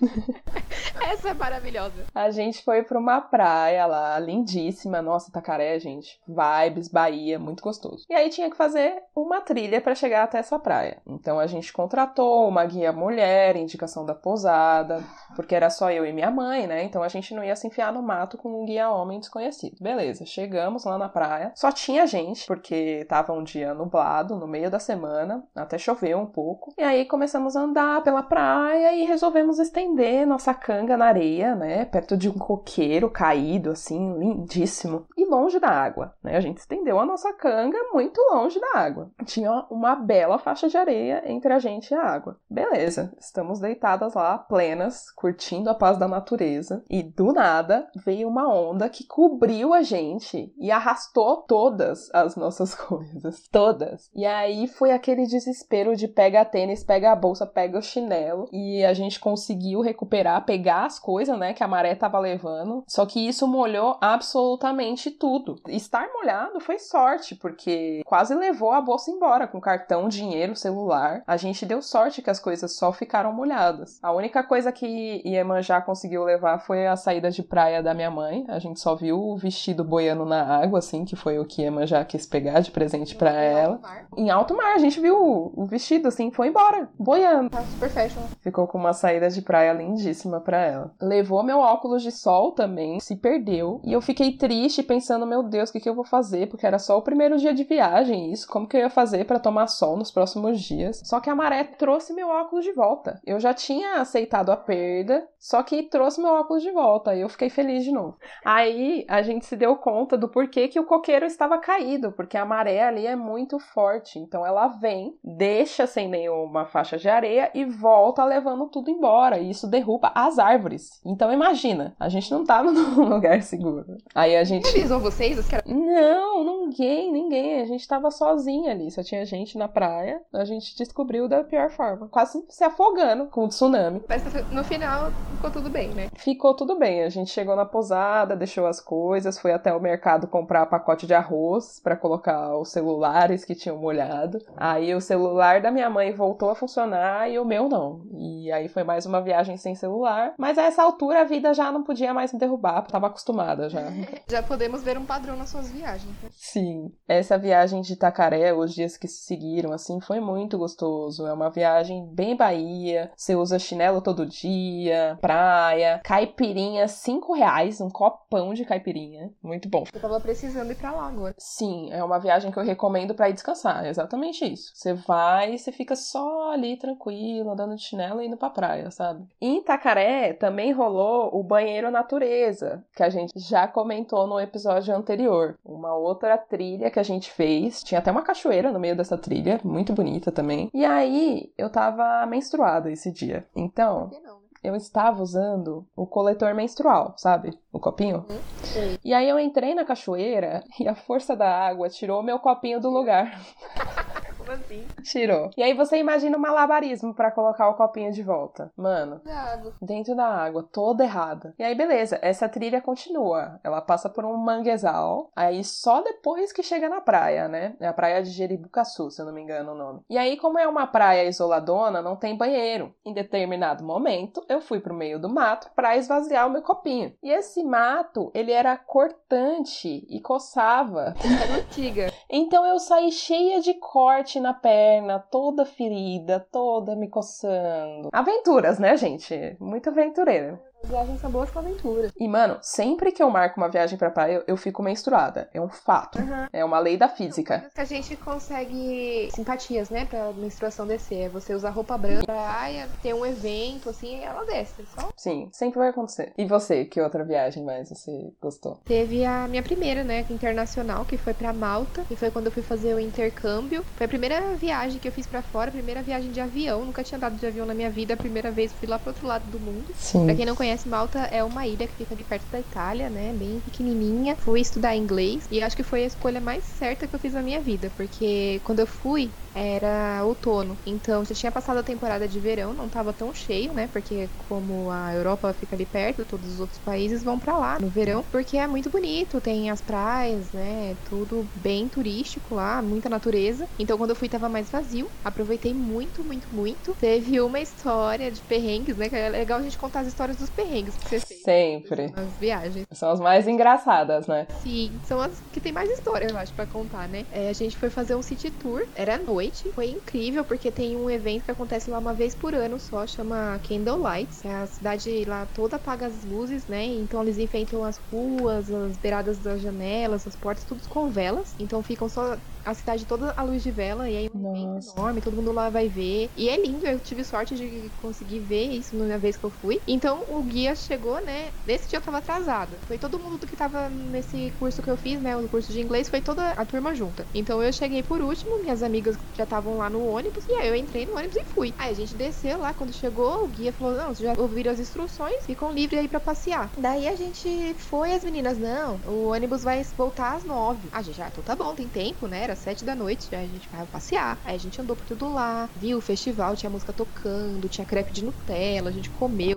Essa 1.12 1.30
é 1.30 1.34
maravilhosa. 1.34 2.04
A 2.14 2.30
gente 2.30 2.62
foi 2.64 2.82
pra 2.82 2.98
uma 2.98 3.20
praia 3.20 3.86
lá, 3.86 4.18
lindíssima. 4.18 5.00
Nossa, 5.00 5.30
Itacaré, 5.30 5.78
gente. 5.78 6.20
Vibes, 6.26 6.88
Bahia, 6.88 7.38
muito 7.38 7.62
gostoso. 7.62 8.04
E 8.08 8.14
aí 8.14 8.28
tinha 8.30 8.50
que 8.50 8.56
fazer 8.56 9.02
uma 9.14 9.40
trilha 9.40 9.80
para 9.80 9.94
chegar 9.94 10.24
até 10.24 10.38
essa 10.38 10.58
praia. 10.58 11.00
Então 11.06 11.38
a 11.38 11.46
gente 11.46 11.72
contratou 11.72 12.48
uma 12.48 12.64
guia 12.64 12.92
mulher, 12.92 13.56
indicação 13.56 14.04
da 14.04 14.14
pousada, 14.14 15.02
porque 15.36 15.54
era 15.54 15.70
só 15.70 15.90
eu 15.90 16.04
e 16.04 16.12
minha 16.12 16.30
mãe, 16.30 16.66
né? 16.66 16.82
Então 16.84 17.02
a 17.02 17.08
gente 17.08 17.34
não 17.34 17.44
ia 17.44 17.56
se 17.56 17.66
enfiar 17.66 17.92
no 17.92 18.02
mato 18.02 18.38
com 18.38 18.62
um 18.62 18.64
guia 18.64 18.90
homem 18.90 19.20
desconhecido. 19.20 19.76
Beleza, 19.80 20.24
chegamos 20.26 20.84
lá 20.84 20.98
na 20.98 21.08
praia. 21.08 21.52
Só 21.54 21.70
tinha 21.70 22.06
gente, 22.06 22.46
porque 22.46 23.04
tava 23.08 23.32
um 23.32 23.44
dia 23.44 23.74
nublado, 23.74 24.36
no 24.36 24.46
meio 24.46 24.70
da 24.70 24.78
semana, 24.78 25.44
até 25.54 25.78
choveu 25.78 26.18
um 26.18 26.26
pouco. 26.26 26.74
E 26.78 26.82
aí 26.82 27.04
começamos 27.04 27.56
a 27.56 27.60
andar 27.60 28.02
pela 28.02 28.22
praia 28.22 28.92
e 28.94 29.04
resolvemos 29.04 29.58
estender 29.58 29.83
nossa 30.26 30.54
canga 30.54 30.96
na 30.96 31.06
areia, 31.06 31.54
né? 31.54 31.84
Perto 31.84 32.16
de 32.16 32.28
um 32.28 32.34
coqueiro 32.34 33.10
caído, 33.10 33.70
assim, 33.70 34.18
lindíssimo. 34.18 35.06
E 35.16 35.24
longe 35.24 35.58
da 35.58 35.68
água, 35.68 36.14
né? 36.22 36.36
A 36.36 36.40
gente 36.40 36.58
estendeu 36.58 36.98
a 36.98 37.06
nossa 37.06 37.32
canga 37.32 37.78
muito 37.92 38.20
longe 38.32 38.60
da 38.60 38.78
água. 38.78 39.10
Tinha 39.24 39.66
uma 39.70 39.94
bela 39.94 40.38
faixa 40.38 40.68
de 40.68 40.76
areia 40.76 41.22
entre 41.26 41.52
a 41.52 41.58
gente 41.58 41.90
e 41.90 41.94
a 41.94 42.02
água. 42.02 42.38
Beleza, 42.50 43.12
estamos 43.18 43.60
deitadas 43.60 44.14
lá, 44.14 44.38
plenas, 44.38 45.10
curtindo 45.10 45.70
a 45.70 45.74
paz 45.74 45.98
da 45.98 46.08
natureza. 46.08 46.84
E 46.90 47.02
do 47.02 47.32
nada 47.32 47.88
veio 48.04 48.28
uma 48.28 48.52
onda 48.52 48.88
que 48.88 49.06
cobriu 49.06 49.72
a 49.72 49.82
gente 49.82 50.52
e 50.58 50.70
arrastou 50.70 51.42
todas 51.42 52.10
as 52.12 52.36
nossas 52.36 52.74
coisas. 52.76 53.48
Todas. 53.48 54.10
E 54.14 54.26
aí 54.26 54.66
foi 54.66 54.92
aquele 54.92 55.26
desespero 55.26 55.96
de 55.96 56.08
pega 56.08 56.44
tênis, 56.44 56.84
pega 56.84 57.12
a 57.12 57.16
bolsa, 57.16 57.46
pega 57.46 57.78
o 57.78 57.82
chinelo. 57.82 58.48
E 58.52 58.84
a 58.84 58.92
gente 58.92 59.20
conseguiu 59.20 59.73
recuperar, 59.80 60.44
pegar 60.44 60.84
as 60.84 60.98
coisas, 60.98 61.38
né, 61.38 61.52
que 61.52 61.62
a 61.62 61.68
maré 61.68 61.94
tava 61.94 62.18
levando. 62.18 62.84
Só 62.86 63.06
que 63.06 63.26
isso 63.26 63.46
molhou 63.46 63.96
absolutamente 64.00 65.10
tudo. 65.10 65.56
Estar 65.68 66.08
molhado 66.12 66.60
foi 66.60 66.78
sorte, 66.78 67.34
porque 67.34 68.02
quase 68.04 68.34
levou 68.34 68.72
a 68.72 68.80
bolsa 68.80 69.10
embora 69.10 69.46
com 69.46 69.60
cartão, 69.60 70.08
dinheiro, 70.08 70.56
celular. 70.56 71.22
A 71.26 71.36
gente 71.36 71.66
deu 71.66 71.80
sorte 71.80 72.22
que 72.22 72.30
as 72.30 72.40
coisas 72.40 72.76
só 72.76 72.92
ficaram 72.92 73.32
molhadas. 73.32 73.98
A 74.02 74.12
única 74.12 74.42
coisa 74.42 74.72
que 74.72 75.22
Iemanjá 75.24 75.80
conseguiu 75.80 76.24
levar 76.24 76.58
foi 76.58 76.86
a 76.86 76.96
saída 76.96 77.30
de 77.30 77.42
praia 77.42 77.82
da 77.82 77.94
minha 77.94 78.10
mãe. 78.10 78.44
A 78.48 78.58
gente 78.58 78.80
só 78.80 78.94
viu 78.94 79.18
o 79.18 79.36
vestido 79.36 79.84
boiando 79.84 80.24
na 80.24 80.42
água, 80.42 80.78
assim, 80.78 81.04
que 81.04 81.16
foi 81.16 81.38
o 81.38 81.44
que 81.44 81.62
Iemanjá 81.62 82.04
quis 82.04 82.26
pegar 82.26 82.60
de 82.60 82.70
presente 82.70 83.14
para 83.14 83.32
ela. 83.32 83.80
Em 84.16 84.30
alto 84.30 84.56
mar, 84.56 84.74
a 84.74 84.78
gente 84.78 85.00
viu 85.00 85.16
o 85.54 85.66
vestido, 85.66 86.08
assim, 86.08 86.30
foi 86.30 86.48
embora, 86.48 86.88
boiando. 86.98 87.50
Tá 87.50 87.62
super 87.62 87.90
fashion. 87.90 88.22
Ficou 88.40 88.66
com 88.66 88.78
uma 88.78 88.92
saída 88.92 89.30
de 89.30 89.40
praia 89.40 89.63
lindíssima 89.72 90.40
para 90.40 90.58
ela. 90.58 90.94
Levou 91.00 91.42
meu 91.42 91.58
óculos 91.58 92.02
de 92.02 92.10
sol 92.10 92.52
também, 92.52 93.00
se 93.00 93.16
perdeu. 93.16 93.80
E 93.84 93.92
eu 93.92 94.00
fiquei 94.00 94.36
triste 94.36 94.82
pensando, 94.82 95.26
meu 95.26 95.42
Deus, 95.42 95.70
o 95.70 95.72
que, 95.72 95.80
que 95.80 95.88
eu 95.88 95.94
vou 95.94 96.04
fazer? 96.04 96.48
Porque 96.48 96.66
era 96.66 96.78
só 96.78 96.98
o 96.98 97.02
primeiro 97.02 97.36
dia 97.36 97.54
de 97.54 97.64
viagem, 97.64 98.32
isso. 98.32 98.46
Como 98.48 98.66
que 98.66 98.76
eu 98.76 98.80
ia 98.80 98.90
fazer 98.90 99.24
para 99.24 99.38
tomar 99.38 99.66
sol 99.66 99.96
nos 99.96 100.10
próximos 100.10 100.60
dias? 100.60 101.00
Só 101.04 101.20
que 101.20 101.30
a 101.30 101.34
maré 101.34 101.64
trouxe 101.64 102.12
meu 102.12 102.28
óculos 102.28 102.64
de 102.64 102.72
volta. 102.72 103.20
Eu 103.24 103.40
já 103.40 103.54
tinha 103.54 104.00
aceitado 104.00 104.50
a 104.50 104.56
perda, 104.56 105.26
só 105.38 105.62
que 105.62 105.82
trouxe 105.84 106.20
meu 106.20 106.32
óculos 106.32 106.62
de 106.62 106.70
volta. 106.70 107.14
E 107.14 107.20
eu 107.20 107.28
fiquei 107.28 107.48
feliz 107.48 107.84
de 107.84 107.92
novo. 107.92 108.16
Aí 108.44 109.04
a 109.08 109.22
gente 109.22 109.46
se 109.46 109.56
deu 109.56 109.76
conta 109.76 110.16
do 110.16 110.28
porquê 110.28 110.68
que 110.68 110.80
o 110.80 110.86
coqueiro 110.86 111.24
estava 111.24 111.58
caído, 111.58 112.12
porque 112.12 112.36
a 112.36 112.44
maré 112.44 112.82
ali 112.82 113.06
é 113.06 113.16
muito 113.16 113.58
forte. 113.58 114.18
Então 114.18 114.44
ela 114.44 114.68
vem, 114.68 115.18
deixa 115.22 115.86
sem 115.86 116.08
nenhuma 116.08 116.66
faixa 116.66 116.96
de 116.96 117.08
areia 117.08 117.50
e 117.54 117.64
volta 117.64 118.24
levando 118.24 118.68
tudo 118.68 118.90
embora. 118.90 119.38
E 119.38 119.53
isso 119.54 119.66
derruba 119.66 120.12
as 120.14 120.38
árvores. 120.38 121.00
Então 121.04 121.32
imagina, 121.32 121.94
a 121.98 122.08
gente 122.08 122.30
não 122.30 122.44
tava 122.44 122.70
num 122.72 123.08
lugar 123.08 123.42
seguro. 123.42 123.96
Aí 124.14 124.36
a 124.36 124.44
gente. 124.44 124.68
Avisou 124.68 125.00
vocês? 125.00 125.38
Os 125.38 125.48
caras... 125.48 125.64
Não, 125.66 126.44
ninguém, 126.44 127.12
ninguém. 127.12 127.60
A 127.60 127.66
gente 127.66 127.86
tava 127.86 128.10
sozinha 128.10 128.72
ali. 128.72 128.90
Só 128.90 129.02
tinha 129.02 129.24
gente 129.24 129.56
na 129.56 129.68
praia. 129.68 130.20
A 130.32 130.44
gente 130.44 130.76
descobriu 130.76 131.28
da 131.28 131.42
pior 131.44 131.70
forma. 131.70 132.08
Quase 132.08 132.44
se 132.48 132.64
afogando 132.64 133.26
com 133.26 133.44
o 133.44 133.48
tsunami. 133.48 134.02
Mas 134.08 134.22
no 134.50 134.64
final 134.64 135.10
ficou 135.36 135.50
tudo 135.50 135.70
bem, 135.70 135.88
né? 135.88 136.08
Ficou 136.14 136.54
tudo 136.54 136.78
bem. 136.78 137.02
A 137.02 137.08
gente 137.08 137.30
chegou 137.30 137.56
na 137.56 137.64
pousada, 137.64 138.36
deixou 138.36 138.66
as 138.66 138.80
coisas, 138.80 139.38
foi 139.38 139.52
até 139.52 139.72
o 139.72 139.80
mercado 139.80 140.26
comprar 140.26 140.66
pacote 140.66 141.06
de 141.06 141.14
arroz 141.14 141.80
para 141.82 141.96
colocar 141.96 142.56
os 142.56 142.70
celulares 142.70 143.44
que 143.44 143.54
tinham 143.54 143.76
molhado. 143.76 144.38
Aí 144.56 144.94
o 144.94 145.00
celular 145.00 145.60
da 145.60 145.70
minha 145.70 145.90
mãe 145.90 146.12
voltou 146.12 146.50
a 146.50 146.54
funcionar 146.54 147.30
e 147.30 147.38
o 147.38 147.44
meu 147.44 147.68
não. 147.68 148.02
E 148.16 148.50
aí 148.50 148.68
foi 148.68 148.84
mais 148.84 149.06
uma 149.06 149.20
viagem 149.20 149.43
sem 149.56 149.74
celular. 149.74 150.34
Mas 150.38 150.58
a 150.58 150.62
essa 150.62 150.82
altura 150.82 151.22
a 151.22 151.24
vida 151.24 151.54
já 151.54 151.70
não 151.70 151.82
podia 151.82 152.12
mais 152.14 152.32
me 152.32 152.38
derrubar, 152.38 152.80
porque 152.80 152.92
tava 152.92 153.06
acostumada 153.06 153.68
já. 153.68 153.84
Já 154.28 154.42
podemos 154.42 154.82
ver 154.82 154.96
um 154.98 155.04
padrão 155.04 155.36
nas 155.36 155.50
suas 155.50 155.70
viagens. 155.70 156.10
Né? 156.22 156.28
Sim. 156.32 156.92
Essa 157.06 157.38
viagem 157.38 157.82
de 157.82 157.92
Itacaré, 157.92 158.52
os 158.52 158.74
dias 158.74 158.96
que 158.96 159.06
se 159.06 159.24
seguiram, 159.24 159.72
assim, 159.72 160.00
foi 160.00 160.18
muito 160.18 160.58
gostoso. 160.58 161.26
É 161.26 161.32
uma 161.32 161.50
viagem 161.50 162.06
bem 162.12 162.36
Bahia. 162.36 163.12
Você 163.16 163.34
usa 163.34 163.58
chinelo 163.58 164.00
todo 164.00 164.26
dia, 164.26 165.18
praia, 165.20 166.00
caipirinha, 166.04 166.88
cinco 166.88 167.32
reais, 167.32 167.80
um 167.80 167.90
copão 167.90 168.54
de 168.54 168.64
caipirinha. 168.64 169.30
Muito 169.42 169.68
bom. 169.68 169.84
Eu 169.92 170.00
tava 170.00 170.20
precisando 170.20 170.70
ir 170.70 170.76
pra 170.76 170.92
lá 170.92 171.06
agora. 171.08 171.34
Sim, 171.38 171.90
é 171.92 172.02
uma 172.02 172.18
viagem 172.18 172.50
que 172.50 172.58
eu 172.58 172.64
recomendo 172.64 173.14
para 173.14 173.28
ir 173.28 173.34
descansar. 173.34 173.84
É 173.84 173.88
exatamente 173.88 174.44
isso. 174.44 174.72
Você 174.74 174.94
vai 174.94 175.54
e 175.54 175.58
você 175.58 175.70
fica 175.70 175.94
só 175.94 176.52
ali 176.52 176.76
tranquilo, 176.76 177.50
andando 177.50 177.76
de 177.76 177.82
chinelo 177.82 178.20
e 178.20 178.26
indo 178.26 178.36
pra 178.36 178.50
praia, 178.50 178.90
sabe? 178.90 179.26
Em 179.40 179.58
Itacaré 179.58 180.32
também 180.32 180.72
rolou 180.72 181.30
o 181.38 181.42
banheiro 181.42 181.90
natureza, 181.90 182.84
que 182.94 183.02
a 183.02 183.08
gente 183.08 183.32
já 183.36 183.68
comentou 183.68 184.26
no 184.26 184.40
episódio 184.40 184.94
anterior. 184.94 185.58
Uma 185.64 185.94
outra 185.94 186.38
trilha 186.38 186.90
que 186.90 186.98
a 186.98 187.02
gente 187.02 187.30
fez. 187.30 187.82
Tinha 187.82 187.98
até 187.98 188.10
uma 188.10 188.22
cachoeira 188.22 188.72
no 188.72 188.80
meio 188.80 188.96
dessa 188.96 189.18
trilha, 189.18 189.60
muito 189.64 189.92
bonita 189.92 190.32
também. 190.32 190.70
E 190.72 190.84
aí 190.84 191.52
eu 191.58 191.70
tava 191.70 192.24
menstruada 192.26 192.90
esse 192.90 193.12
dia. 193.12 193.46
Então, 193.54 194.08
né? 194.08 194.18
eu 194.64 194.74
estava 194.74 195.22
usando 195.22 195.86
o 195.94 196.06
coletor 196.06 196.54
menstrual, 196.54 197.14
sabe? 197.18 197.50
O 197.70 197.78
copinho. 197.78 198.24
Sei. 198.62 198.98
E 199.04 199.12
aí 199.12 199.28
eu 199.28 199.38
entrei 199.38 199.74
na 199.74 199.84
cachoeira 199.84 200.64
e 200.80 200.88
a 200.88 200.94
força 200.94 201.36
da 201.36 201.48
água 201.48 201.90
tirou 201.90 202.22
meu 202.22 202.38
copinho 202.38 202.80
do 202.80 202.88
lugar. 202.88 203.38
Como 204.44 204.56
assim? 204.58 204.86
Tirou. 205.02 205.50
E 205.56 205.62
aí 205.62 205.72
você 205.74 205.96
imagina 205.98 206.36
um 206.36 206.40
malabarismo 206.40 207.14
pra 207.14 207.30
colocar 207.30 207.68
o 207.68 207.74
copinho 207.74 208.12
de 208.12 208.22
volta. 208.22 208.70
Mano, 208.76 209.20
Da 209.24 209.34
água. 209.54 209.72
dentro 209.80 210.14
da 210.14 210.26
água, 210.26 210.68
toda 210.70 211.04
errada. 211.04 211.54
E 211.58 211.62
aí, 211.64 211.74
beleza, 211.74 212.18
essa 212.22 212.48
trilha 212.48 212.80
continua. 212.80 213.58
Ela 213.64 213.80
passa 213.80 214.08
por 214.08 214.24
um 214.24 214.36
manguezal. 214.36 215.30
Aí 215.34 215.64
só 215.64 216.02
depois 216.02 216.52
que 216.52 216.62
chega 216.62 216.88
na 216.88 217.00
praia, 217.00 217.48
né? 217.48 217.74
É 217.80 217.86
a 217.86 217.92
praia 217.92 218.22
de 218.22 218.30
Jeribucaçu, 218.30 219.10
se 219.10 219.20
eu 219.20 219.26
não 219.26 219.32
me 219.32 219.40
engano 219.42 219.72
o 219.72 219.76
nome. 219.76 220.00
E 220.10 220.18
aí, 220.18 220.36
como 220.36 220.58
é 220.58 220.66
uma 220.68 220.86
praia 220.86 221.24
isoladona, 221.28 222.02
não 222.02 222.16
tem 222.16 222.36
banheiro. 222.36 222.94
Em 223.04 223.12
determinado 223.14 223.84
momento, 223.84 224.44
eu 224.48 224.60
fui 224.60 224.80
pro 224.80 224.94
meio 224.94 225.18
do 225.18 225.28
mato 225.32 225.70
pra 225.74 225.96
esvaziar 225.96 226.46
o 226.46 226.50
meu 226.50 226.62
copinho. 226.62 227.14
E 227.22 227.30
esse 227.30 227.62
mato, 227.62 228.30
ele 228.34 228.52
era 228.52 228.76
cortante 228.76 230.06
e 230.08 230.20
coçava. 230.20 231.14
Era 231.24 231.60
antiga. 231.60 232.12
Então 232.30 232.64
eu 232.66 232.78
saí 232.78 233.10
cheia 233.12 233.60
de 233.60 233.74
corte 233.74 234.33
na 234.40 234.54
perna, 234.54 235.18
toda 235.18 235.64
ferida, 235.64 236.40
toda 236.50 236.94
me 236.96 237.08
coçando. 237.08 238.08
Aventuras, 238.12 238.78
né, 238.78 238.96
gente? 238.96 239.56
Muito 239.60 239.88
aventureira. 239.90 240.60
Viagens 240.84 241.20
são 241.20 241.30
boas 241.30 241.50
com 241.50 241.58
aventura. 241.58 242.10
E, 242.18 242.28
mano, 242.28 242.58
sempre 242.62 243.12
que 243.12 243.22
eu 243.22 243.30
marco 243.30 243.60
uma 243.60 243.68
viagem 243.68 243.98
pra 243.98 244.10
praia, 244.10 244.34
eu, 244.34 244.44
eu 244.48 244.56
fico 244.56 244.82
menstruada. 244.82 245.48
É 245.52 245.60
um 245.60 245.68
fato. 245.68 246.18
Aham. 246.18 246.48
É 246.52 246.64
uma 246.64 246.78
lei 246.78 246.96
da 246.96 247.08
física. 247.08 247.70
Que 247.74 247.80
a 247.80 247.84
gente 247.84 248.16
consegue 248.16 249.28
simpatias, 249.32 249.90
né, 249.90 250.04
pra 250.04 250.32
menstruação 250.32 250.86
descer. 250.86 251.24
É 251.24 251.28
você 251.28 251.54
usar 251.54 251.70
roupa 251.70 251.96
branca 251.96 252.24
pra 252.24 252.34
praia, 252.34 252.88
ter 253.02 253.14
um 253.14 253.24
evento, 253.24 253.88
assim, 253.90 254.18
e 254.18 254.24
ela 254.24 254.44
desce. 254.44 254.84
Só 254.94 255.12
Sim, 255.16 255.48
sempre 255.52 255.78
vai 255.78 255.88
acontecer. 255.88 256.32
E 256.36 256.44
você, 256.44 256.84
que 256.84 257.00
outra 257.00 257.24
viagem 257.24 257.64
mais 257.64 257.88
você 257.88 258.32
gostou? 258.40 258.78
Teve 258.84 259.24
a 259.24 259.46
minha 259.48 259.62
primeira, 259.62 260.02
né, 260.02 260.24
internacional, 260.30 261.04
que 261.04 261.16
foi 261.16 261.32
pra 261.34 261.52
Malta, 261.52 262.04
e 262.10 262.16
foi 262.16 262.30
quando 262.30 262.46
eu 262.46 262.52
fui 262.52 262.62
fazer 262.62 262.94
o 262.94 263.00
intercâmbio. 263.00 263.84
Foi 263.96 264.06
a 264.06 264.08
primeira 264.08 264.56
viagem 264.56 264.98
que 264.98 265.08
eu 265.08 265.12
fiz 265.12 265.26
pra 265.26 265.42
fora, 265.42 265.68
a 265.68 265.72
primeira 265.72 266.02
viagem 266.02 266.30
de 266.30 266.40
avião. 266.40 266.84
Nunca 266.84 267.04
tinha 267.04 267.16
andado 267.16 267.36
de 267.36 267.46
avião 267.46 267.66
na 267.66 267.74
minha 267.74 267.90
vida, 267.90 268.14
a 268.14 268.16
primeira 268.16 268.50
vez 268.50 268.72
fui 268.72 268.88
lá 268.88 268.98
pro 268.98 269.10
outro 269.10 269.26
lado 269.26 269.48
do 269.50 269.60
mundo. 269.60 269.86
Sim. 269.94 270.26
Pra 270.26 270.34
quem 270.34 270.44
não 270.46 270.56
conhece, 270.56 270.73
Malta 270.84 271.20
é 271.30 271.44
uma 271.44 271.66
ilha 271.66 271.86
que 271.86 271.94
fica 271.94 272.14
ali 272.14 272.24
perto 272.24 272.46
da 272.50 272.58
Itália, 272.58 273.10
né, 273.10 273.32
bem 273.34 273.60
pequenininha. 273.60 274.34
Fui 274.40 274.60
estudar 274.60 274.96
inglês 274.96 275.44
e 275.50 275.62
acho 275.62 275.76
que 275.76 275.82
foi 275.82 276.02
a 276.04 276.06
escolha 276.06 276.40
mais 276.40 276.64
certa 276.64 277.06
que 277.06 277.14
eu 277.14 277.20
fiz 277.20 277.34
na 277.34 277.42
minha 277.42 277.62
vida, 277.62 277.90
porque 277.96 278.60
quando 278.64 278.80
eu 278.80 278.86
fui 278.86 279.34
era 279.56 280.24
outono, 280.24 280.80
então 280.84 281.24
já 281.24 281.32
tinha 281.34 281.52
passado 281.52 281.78
a 281.78 281.82
temporada 281.84 282.26
de 282.26 282.40
verão, 282.40 282.74
não 282.74 282.88
tava 282.88 283.12
tão 283.14 283.32
cheio, 283.32 283.72
né? 283.72 283.86
Porque 283.86 284.28
como 284.36 284.90
a 284.90 285.14
Europa 285.14 285.52
fica 285.52 285.76
ali 285.76 285.86
perto, 285.86 286.26
todos 286.26 286.54
os 286.54 286.58
outros 286.60 286.80
países 286.80 287.22
vão 287.22 287.38
pra 287.38 287.56
lá 287.56 287.78
no 287.80 287.88
verão, 287.88 288.26
porque 288.32 288.56
é 288.56 288.66
muito 288.66 288.90
bonito, 288.90 289.40
tem 289.40 289.70
as 289.70 289.80
praias, 289.80 290.50
né? 290.52 290.96
Tudo 291.04 291.48
bem 291.54 291.88
turístico 291.88 292.54
lá, 292.54 292.82
muita 292.82 293.08
natureza. 293.08 293.64
Então 293.78 293.96
quando 293.96 294.10
eu 294.10 294.16
fui 294.16 294.28
tava 294.28 294.48
mais 294.48 294.70
vazio, 294.70 295.08
aproveitei 295.22 295.72
muito, 295.72 296.24
muito, 296.24 296.52
muito. 296.52 296.94
Teve 296.98 297.40
uma 297.40 297.60
história 297.60 298.32
de 298.32 298.42
perrengues, 298.42 298.96
né? 298.96 299.08
Que 299.08 299.14
é 299.16 299.28
legal 299.28 299.60
a 299.60 299.62
gente 299.62 299.78
contar 299.78 300.00
as 300.00 300.08
histórias 300.08 300.36
dos 300.36 300.50
perrengues 300.50 300.63
que 300.68 301.08
você 301.08 301.20
fez 301.20 301.42
Sempre. 301.42 302.10
nas 302.12 302.36
viagens. 302.38 302.86
São 302.92 303.10
as 303.10 303.20
mais 303.20 303.46
engraçadas, 303.46 304.26
né? 304.26 304.46
Sim, 304.62 305.00
são 305.04 305.20
as 305.20 305.40
que 305.52 305.60
tem 305.60 305.72
mais 305.72 305.90
história, 305.90 306.26
eu 306.30 306.36
acho, 306.36 306.54
pra 306.54 306.66
contar, 306.66 307.08
né? 307.08 307.26
É, 307.30 307.48
a 307.48 307.52
gente 307.52 307.76
foi 307.76 307.90
fazer 307.90 308.14
um 308.14 308.22
city 308.22 308.50
tour, 308.50 308.82
era 308.94 309.18
noite, 309.18 309.70
foi 309.74 309.90
incrível, 309.90 310.44
porque 310.44 310.70
tem 310.70 310.96
um 310.96 311.08
evento 311.08 311.44
que 311.44 311.50
acontece 311.50 311.90
lá 311.90 311.98
uma 311.98 312.14
vez 312.14 312.34
por 312.34 312.54
ano 312.54 312.78
só, 312.78 313.06
chama 313.06 313.60
Candle 313.66 313.98
Lights. 313.98 314.44
É 314.44 314.54
a 314.54 314.66
cidade 314.66 315.24
lá 315.24 315.46
toda 315.46 315.76
apaga 315.76 316.06
as 316.06 316.24
luzes, 316.24 316.66
né? 316.66 316.84
Então 316.84 317.22
eles 317.22 317.38
enfeitam 317.38 317.84
as 317.84 317.98
ruas, 318.10 318.70
as 318.70 318.96
beiradas 318.96 319.38
das 319.38 319.60
janelas, 319.60 320.26
as 320.26 320.36
portas, 320.36 320.64
tudo 320.64 320.82
com 320.88 321.08
velas. 321.08 321.54
Então 321.58 321.82
ficam 321.82 322.08
só 322.08 322.38
a 322.64 322.72
cidade 322.72 323.06
toda 323.06 323.30
à 323.36 323.42
luz 323.42 323.62
de 323.62 323.70
vela, 323.70 324.08
e 324.08 324.16
aí 324.16 324.30
um 324.34 324.56
evento 324.56 324.74
Nossa. 324.74 324.98
enorme, 324.98 325.20
todo 325.20 325.36
mundo 325.36 325.52
lá 325.52 325.68
vai 325.68 325.88
ver. 325.88 326.30
E 326.34 326.48
é 326.48 326.60
lindo, 326.60 326.86
eu 326.86 326.98
tive 326.98 327.22
sorte 327.22 327.54
de 327.54 327.90
conseguir 327.96 328.40
ver 328.40 328.64
isso 328.64 328.96
na 328.96 329.18
vez 329.18 329.36
que 329.36 329.44
eu 329.44 329.50
fui. 329.50 329.82
Então 329.86 330.24
o 330.28 330.42
guia 330.44 330.74
chegou, 330.74 331.22
né? 331.24 331.50
Nesse 331.64 331.88
dia 331.88 331.98
eu 331.98 332.02
tava 332.02 332.18
atrasada. 332.18 332.78
Foi 332.86 332.98
todo 332.98 333.18
mundo 333.18 333.46
que 333.46 333.56
tava 333.56 333.88
nesse 333.88 334.50
curso 334.58 334.82
que 334.82 334.90
eu 334.90 334.96
fiz, 334.96 335.20
né? 335.20 335.36
O 335.36 335.48
curso 335.48 335.72
de 335.72 335.80
inglês, 335.80 336.08
foi 336.08 336.20
toda 336.20 336.50
a 336.50 336.64
turma 336.66 336.94
junta. 336.94 337.26
Então 337.34 337.62
eu 337.62 337.72
cheguei 337.72 338.02
por 338.02 338.20
último, 338.20 338.60
minhas 338.60 338.82
amigas 338.82 339.16
já 339.36 339.44
estavam 339.44 339.76
lá 339.76 339.88
no 339.90 340.02
ônibus, 340.04 340.44
e 340.48 340.52
aí 340.54 340.68
eu 340.68 340.74
entrei 340.74 341.06
no 341.06 341.16
ônibus 341.16 341.36
e 341.36 341.44
fui. 341.44 341.74
Aí 341.78 341.90
a 341.90 341.94
gente 341.94 342.16
desceu 342.16 342.58
lá, 342.58 342.74
quando 342.74 342.92
chegou, 342.92 343.44
o 343.44 343.48
guia 343.48 343.72
falou: 343.72 343.94
Não, 343.96 344.06
vocês 344.14 344.18
já 344.20 344.34
ouviram 344.40 344.72
as 344.72 344.80
instruções, 344.80 345.44
ficam 345.44 345.72
livres 345.72 346.00
aí 346.00 346.08
pra 346.08 346.20
passear. 346.20 346.72
Daí 346.76 347.06
a 347.08 347.16
gente 347.16 347.74
foi, 347.78 348.12
as 348.12 348.24
meninas, 348.24 348.58
não, 348.58 349.00
o 349.04 349.28
ônibus 349.32 349.62
vai 349.62 349.82
voltar 349.96 350.36
às 350.36 350.44
nove. 350.44 350.88
A 350.92 351.02
gente, 351.02 351.20
ah, 351.22 351.28
então 351.28 351.42
tá 351.42 351.56
bom, 351.56 351.74
tem 351.74 351.88
tempo, 351.88 352.26
né? 352.26 352.42
Era 352.44 352.56
sete 352.56 352.84
da 352.84 352.94
noite, 352.94 353.28
já 353.30 353.40
a 353.40 353.46
gente 353.46 353.68
vai 353.70 353.86
passear. 353.86 354.38
Aí 354.44 354.54
a 354.54 354.58
gente 354.58 354.80
andou 354.80 354.96
por 354.96 355.06
tudo 355.06 355.28
lá, 355.32 355.70
viu 355.74 355.98
o 355.98 356.00
festival, 356.00 356.56
tinha 356.56 356.70
música 356.70 356.92
tocando, 356.92 357.68
tinha 357.68 357.86
crepe 357.86 358.12
de 358.12 358.24
Nutella, 358.24 358.90
a 358.90 358.92
gente 358.92 359.10
comeu, 359.10 359.56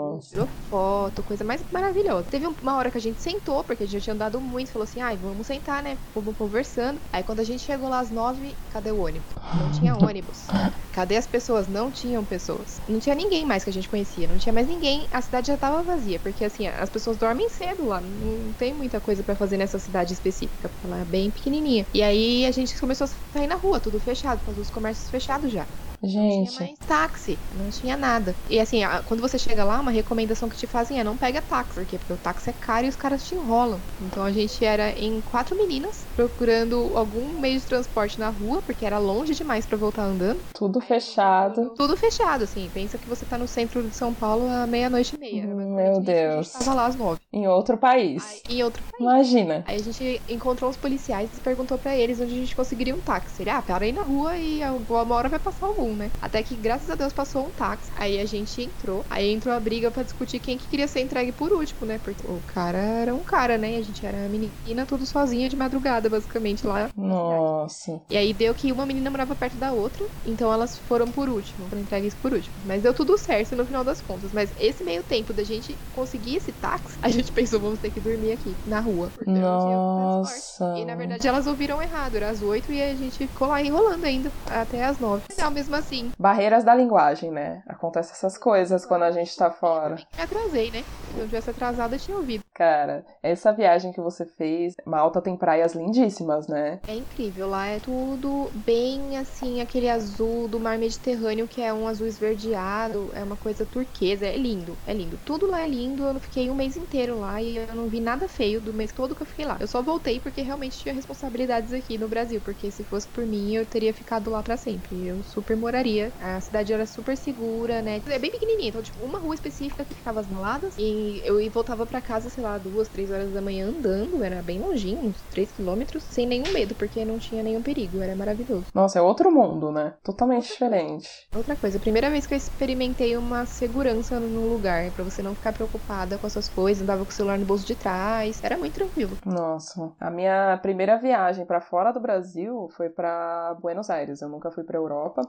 todas 0.00 0.17
Nossa. 0.18 0.30
tirou 0.30 0.48
foto, 0.68 1.22
coisa 1.22 1.44
mais 1.44 1.64
maravilhosa. 1.70 2.28
Teve 2.28 2.46
um- 2.46 2.54
uma 2.60 2.76
hora 2.76 2.90
que 2.90 2.98
a 2.98 3.00
gente 3.00 3.20
sentou, 3.22 3.64
porque 3.64 3.84
a 3.84 3.86
gente 3.86 4.02
tinha 4.02 4.14
andado 4.14 4.40
muito, 4.40 4.70
falou 4.72 4.84
assim, 4.84 5.00
ai, 5.00 5.16
vamos 5.16 5.46
sentar, 5.46 5.82
né? 5.82 5.98
Vamos 6.14 6.36
conversando. 6.36 7.00
Aí 7.12 7.22
quando 7.22 7.40
a 7.40 7.44
gente 7.44 7.62
chegou 7.62 7.88
lá 7.88 8.00
às 8.00 8.10
nove, 8.10 8.58
cadê 8.68 8.92
o 8.92 8.98
ônibus? 9.00 9.34
Não 9.52 9.70
tinha 9.70 9.96
ônibus. 9.96 10.46
Cadê 10.92 11.16
as 11.16 11.26
pessoas? 11.26 11.68
Não 11.68 11.90
tinham 11.90 12.24
pessoas. 12.24 12.80
Não 12.88 12.98
tinha 12.98 13.14
ninguém 13.14 13.44
mais 13.46 13.64
que 13.64 13.70
a 13.70 13.72
gente 13.72 13.88
conhecia. 13.88 14.26
Não 14.28 14.36
tinha 14.36 14.52
mais 14.52 14.66
ninguém. 14.66 15.06
A 15.10 15.22
cidade 15.22 15.46
já 15.46 15.56
tava 15.56 15.82
vazia. 15.82 16.18
Porque, 16.20 16.44
assim, 16.44 16.66
as 16.66 16.90
pessoas 16.90 17.16
dormem 17.16 17.48
cedo 17.48 17.86
lá. 17.86 18.00
Não 18.00 18.52
tem 18.52 18.74
muita 18.74 19.00
coisa 19.00 19.22
pra 19.22 19.34
fazer 19.36 19.56
nessa 19.56 19.78
cidade 19.78 20.12
específica. 20.12 20.68
Porque 20.68 20.86
ela 20.86 20.98
é 21.00 21.04
bem 21.04 21.30
pequenininha. 21.30 21.86
E 21.94 22.02
aí 22.02 22.44
a 22.44 22.50
gente 22.50 22.78
começou 22.78 23.04
a 23.06 23.08
sair 23.08 23.46
na 23.46 23.56
rua, 23.56 23.80
tudo 23.80 23.98
fechado. 24.00 24.42
Com 24.44 24.50
os 24.50 24.70
comércios 24.70 25.08
fechados 25.08 25.50
já. 25.52 25.66
Não 26.02 26.08
tinha 26.08 26.30
Gente, 26.30 26.60
mais 26.60 26.78
táxi, 26.86 27.38
não 27.52 27.68
tinha 27.70 27.96
nada. 27.96 28.34
E 28.48 28.60
assim, 28.60 28.80
quando 29.06 29.20
você 29.20 29.38
chega 29.38 29.64
lá, 29.64 29.80
uma 29.80 29.90
recomendação 29.90 30.48
que 30.48 30.56
te 30.56 30.66
fazem 30.66 31.00
é 31.00 31.04
não 31.04 31.16
pega 31.16 31.42
táxi. 31.42 31.74
Por 31.74 31.86
quê? 31.86 31.98
Porque 31.98 32.12
o 32.12 32.18
táxi 32.18 32.50
é 32.50 32.52
caro 32.52 32.86
e 32.86 32.88
os 32.88 32.96
caras 32.96 33.24
te 33.24 33.34
enrolam. 33.34 33.82
Então 34.00 34.22
a 34.22 34.30
gente 34.30 34.64
era 34.64 34.90
em 34.90 35.20
quatro 35.20 35.56
meninas 35.56 36.06
procurando 36.14 36.96
algum 36.96 37.40
meio 37.40 37.58
de 37.58 37.66
transporte 37.66 38.18
na 38.18 38.30
rua, 38.30 38.62
porque 38.62 38.86
era 38.86 38.98
longe 38.98 39.34
demais 39.34 39.66
pra 39.66 39.76
voltar 39.76 40.04
andando. 40.04 40.40
tudo 40.52 40.80
fechado. 40.80 41.70
Tudo 41.76 41.96
fechado, 41.96 42.44
assim. 42.44 42.70
Pensa 42.70 42.98
que 42.98 43.08
você 43.08 43.26
tá 43.26 43.36
no 43.36 43.48
centro 43.48 43.88
de 43.88 43.94
São 43.94 44.14
Paulo 44.14 44.46
à 44.46 44.66
meia-noite 44.66 45.16
e 45.16 45.18
meia. 45.18 45.46
Meu 45.46 46.00
Deus. 46.00 46.46
gente 46.46 46.64
tava 46.64 46.74
lá 46.74 46.86
às 46.86 46.96
nove. 46.96 47.20
Em 47.32 47.46
outro 47.48 47.76
país. 47.76 48.42
Aí, 48.48 48.56
em 48.56 48.62
outro 48.62 48.84
Imagina. 49.00 49.62
Aí 49.66 49.76
a 49.76 49.82
gente 49.82 50.22
encontrou 50.28 50.68
uns 50.68 50.76
policiais 50.76 51.30
e 51.36 51.40
perguntou 51.40 51.78
pra 51.78 51.96
eles 51.96 52.20
onde 52.20 52.34
a 52.34 52.36
gente 52.36 52.56
conseguiria 52.56 52.94
um 52.94 53.00
táxi. 53.00 53.42
Ele, 53.42 53.50
ah, 53.50 53.62
para 53.62 53.84
aí 53.84 53.92
na 53.92 54.02
rua 54.02 54.36
e 54.36 54.60
uma 54.64 55.14
hora 55.14 55.28
vai 55.28 55.38
passar 55.38 55.68
algum, 55.88 55.94
né? 55.94 56.10
Até 56.20 56.42
que, 56.42 56.54
graças 56.54 56.90
a 56.90 56.94
Deus, 56.94 57.12
passou 57.12 57.46
um 57.46 57.50
táxi. 57.50 57.90
Aí 57.96 58.20
a 58.20 58.26
gente 58.26 58.62
entrou. 58.62 59.04
Aí 59.08 59.32
entrou 59.32 59.54
a 59.54 59.60
briga 59.60 59.90
pra 59.90 60.02
discutir 60.02 60.38
quem 60.38 60.58
que 60.58 60.66
queria 60.68 60.86
ser 60.86 61.00
entregue 61.00 61.32
por 61.32 61.52
último, 61.52 61.86
né? 61.86 61.98
Porque 62.02 62.26
o 62.26 62.40
cara 62.52 62.78
era 62.78 63.14
um 63.14 63.20
cara, 63.20 63.56
né? 63.56 63.72
E 63.72 63.76
a 63.76 63.82
gente 63.82 64.04
era 64.04 64.18
menina 64.28 64.84
tudo 64.86 65.06
sozinha 65.06 65.48
de 65.48 65.56
madrugada, 65.56 66.08
basicamente, 66.08 66.66
lá. 66.66 66.90
Nossa. 66.96 68.00
E 68.10 68.16
aí 68.16 68.32
deu 68.32 68.54
que 68.54 68.70
uma 68.70 68.84
menina 68.84 69.10
morava 69.10 69.34
perto 69.34 69.56
da 69.56 69.72
outra, 69.72 70.06
então 70.26 70.52
elas 70.52 70.78
foram 70.78 71.08
por 71.08 71.28
último, 71.28 71.66
foram 71.68 71.82
entregues 71.82 72.14
por 72.14 72.32
último. 72.32 72.54
Mas 72.64 72.82
deu 72.82 72.92
tudo 72.92 73.16
certo 73.16 73.56
no 73.56 73.64
final 73.64 73.84
das 73.84 74.00
contas. 74.00 74.30
Mas 74.32 74.50
esse 74.60 74.84
meio 74.84 75.02
tempo 75.02 75.32
da 75.32 75.42
gente 75.42 75.76
conseguir 75.94 76.36
esse 76.36 76.52
táxi, 76.52 76.98
a 77.02 77.08
gente 77.08 77.32
pensou, 77.32 77.60
vamos 77.60 77.78
ter 77.78 77.90
que 77.90 78.00
dormir 78.00 78.32
aqui, 78.32 78.54
na 78.66 78.80
rua. 78.80 79.10
Porque. 79.16 79.30
Nossa. 79.30 80.74
E 80.76 80.84
na 80.84 80.94
verdade 80.94 81.26
elas 81.26 81.46
ouviram 81.46 81.80
errado, 81.80 82.16
era 82.16 82.30
às 82.30 82.42
8 82.42 82.72
e 82.72 82.82
a 82.82 82.94
gente 82.94 83.18
ficou 83.18 83.48
lá 83.48 83.62
enrolando 83.62 84.04
ainda 84.04 84.30
até 84.46 84.84
às 84.84 84.98
9. 84.98 85.22
Não, 85.38 85.50
mesmo 85.50 85.74
assim, 85.78 86.12
Barreiras 86.18 86.64
da 86.64 86.74
linguagem, 86.74 87.30
né? 87.30 87.62
Acontecem 87.66 88.12
essas 88.12 88.36
coisas 88.36 88.84
quando 88.84 89.02
a 89.04 89.10
gente 89.10 89.36
tá 89.36 89.50
fora. 89.50 89.96
me 90.16 90.22
atrasei, 90.22 90.70
né? 90.70 90.84
Se 91.14 91.18
eu 91.20 91.26
tivesse 91.26 91.50
atrasado, 91.50 91.94
eu 91.94 91.98
tinha 91.98 92.16
ouvido. 92.16 92.44
Cara, 92.54 93.04
essa 93.22 93.52
viagem 93.52 93.92
que 93.92 94.00
você 94.00 94.26
fez, 94.26 94.74
Malta 94.84 95.22
tem 95.22 95.36
praias 95.36 95.74
lindíssimas, 95.74 96.46
né? 96.46 96.80
É 96.86 96.94
incrível, 96.94 97.48
lá 97.48 97.66
é 97.66 97.80
tudo 97.80 98.50
bem 98.54 99.16
assim, 99.16 99.60
aquele 99.60 99.88
azul 99.88 100.48
do 100.48 100.60
mar 100.60 100.78
Mediterrâneo, 100.78 101.48
que 101.48 101.60
é 101.62 101.72
um 101.72 101.86
azul 101.88 102.06
esverdeado, 102.06 103.10
é 103.14 103.22
uma 103.24 103.36
coisa 103.36 103.64
turquesa, 103.64 104.26
é 104.26 104.36
lindo, 104.36 104.78
é 104.86 104.92
lindo. 104.92 105.18
Tudo 105.24 105.46
lá 105.46 105.62
é 105.62 105.68
lindo, 105.68 106.04
eu 106.04 106.20
fiquei 106.20 106.50
um 106.50 106.54
mês 106.54 106.76
inteiro 106.76 107.18
lá 107.18 107.40
e 107.42 107.56
eu 107.56 107.74
não 107.74 107.88
vi 107.88 108.00
nada 108.00 108.28
feio 108.28 108.60
do 108.60 108.74
mês 108.74 108.92
todo 108.92 109.14
que 109.14 109.22
eu 109.22 109.26
fiquei 109.26 109.44
lá. 109.44 109.56
Eu 109.60 109.66
só 109.66 109.82
voltei 109.82 110.20
porque 110.20 110.42
realmente 110.42 110.78
tinha 110.78 110.94
responsabilidades 110.94 111.72
aqui 111.72 111.96
no 111.98 112.08
Brasil, 112.08 112.40
porque 112.42 112.70
se 112.70 112.84
fosse 112.84 113.08
por 113.08 113.26
mim 113.26 113.54
eu 113.54 113.66
teria 113.66 113.94
ficado 113.94 114.30
lá 114.30 114.42
pra 114.42 114.56
sempre. 114.56 115.06
Eu 115.06 115.22
super 115.22 115.56
moraria. 115.68 116.12
A 116.18 116.40
cidade 116.40 116.72
era 116.72 116.86
super 116.86 117.16
segura, 117.16 117.82
né? 117.82 118.02
É 118.06 118.18
bem 118.18 118.30
pequenininha, 118.30 118.68
então, 118.68 118.82
tipo, 118.82 119.00
uma 119.04 119.20
rua 119.20 119.34
específica 119.34 119.84
que 119.84 119.94
ficava 119.94 120.20
as 120.20 120.26
baladas. 120.26 120.74
E 120.78 121.20
eu 121.24 121.38
voltava 121.50 121.86
para 121.86 122.00
casa, 122.00 122.30
sei 122.30 122.42
lá, 122.42 122.58
duas, 122.58 122.88
três 122.88 123.10
horas 123.10 123.32
da 123.32 123.42
manhã 123.42 123.68
andando, 123.68 124.22
era 124.22 124.42
bem 124.42 124.60
longinho, 124.60 125.00
uns 125.00 125.22
três 125.22 125.52
quilômetros, 125.52 126.04
sem 126.04 126.26
nenhum 126.26 126.52
medo, 126.52 126.74
porque 126.74 127.04
não 127.04 127.18
tinha 127.18 127.42
nenhum 127.42 127.62
perigo, 127.62 128.00
era 128.00 128.16
maravilhoso. 128.16 128.66
Nossa, 128.74 128.98
é 128.98 129.02
outro 129.02 129.30
mundo, 129.30 129.70
né? 129.70 129.94
Totalmente 130.02 130.48
diferente. 130.48 131.28
Outra 131.34 131.56
coisa, 131.56 131.78
primeira 131.78 132.10
vez 132.10 132.26
que 132.26 132.34
eu 132.34 132.38
experimentei 132.38 133.16
uma 133.16 133.44
segurança 133.46 134.18
no 134.18 134.46
lugar, 134.46 134.90
para 134.92 135.04
você 135.04 135.22
não 135.22 135.34
ficar 135.34 135.52
preocupada 135.52 136.18
com 136.18 136.26
as 136.26 136.32
suas 136.32 136.48
coisas, 136.48 136.82
andava 136.82 137.04
com 137.04 137.10
o 137.10 137.14
celular 137.14 137.38
no 137.38 137.46
bolso 137.46 137.66
de 137.66 137.76
trás, 137.76 138.40
era 138.42 138.56
muito 138.56 138.74
tranquilo. 138.74 139.18
Nossa, 139.24 139.92
a 140.00 140.10
minha 140.10 140.58
primeira 140.62 140.96
viagem 140.96 141.44
para 141.44 141.60
fora 141.60 141.92
do 141.92 142.00
Brasil 142.00 142.68
foi 142.76 142.88
para 142.88 143.54
Buenos 143.60 143.90
Aires. 143.90 144.22
Eu 144.22 144.28
nunca 144.28 144.50
fui 144.50 144.64
para 144.64 144.78
Europa, 144.78 145.22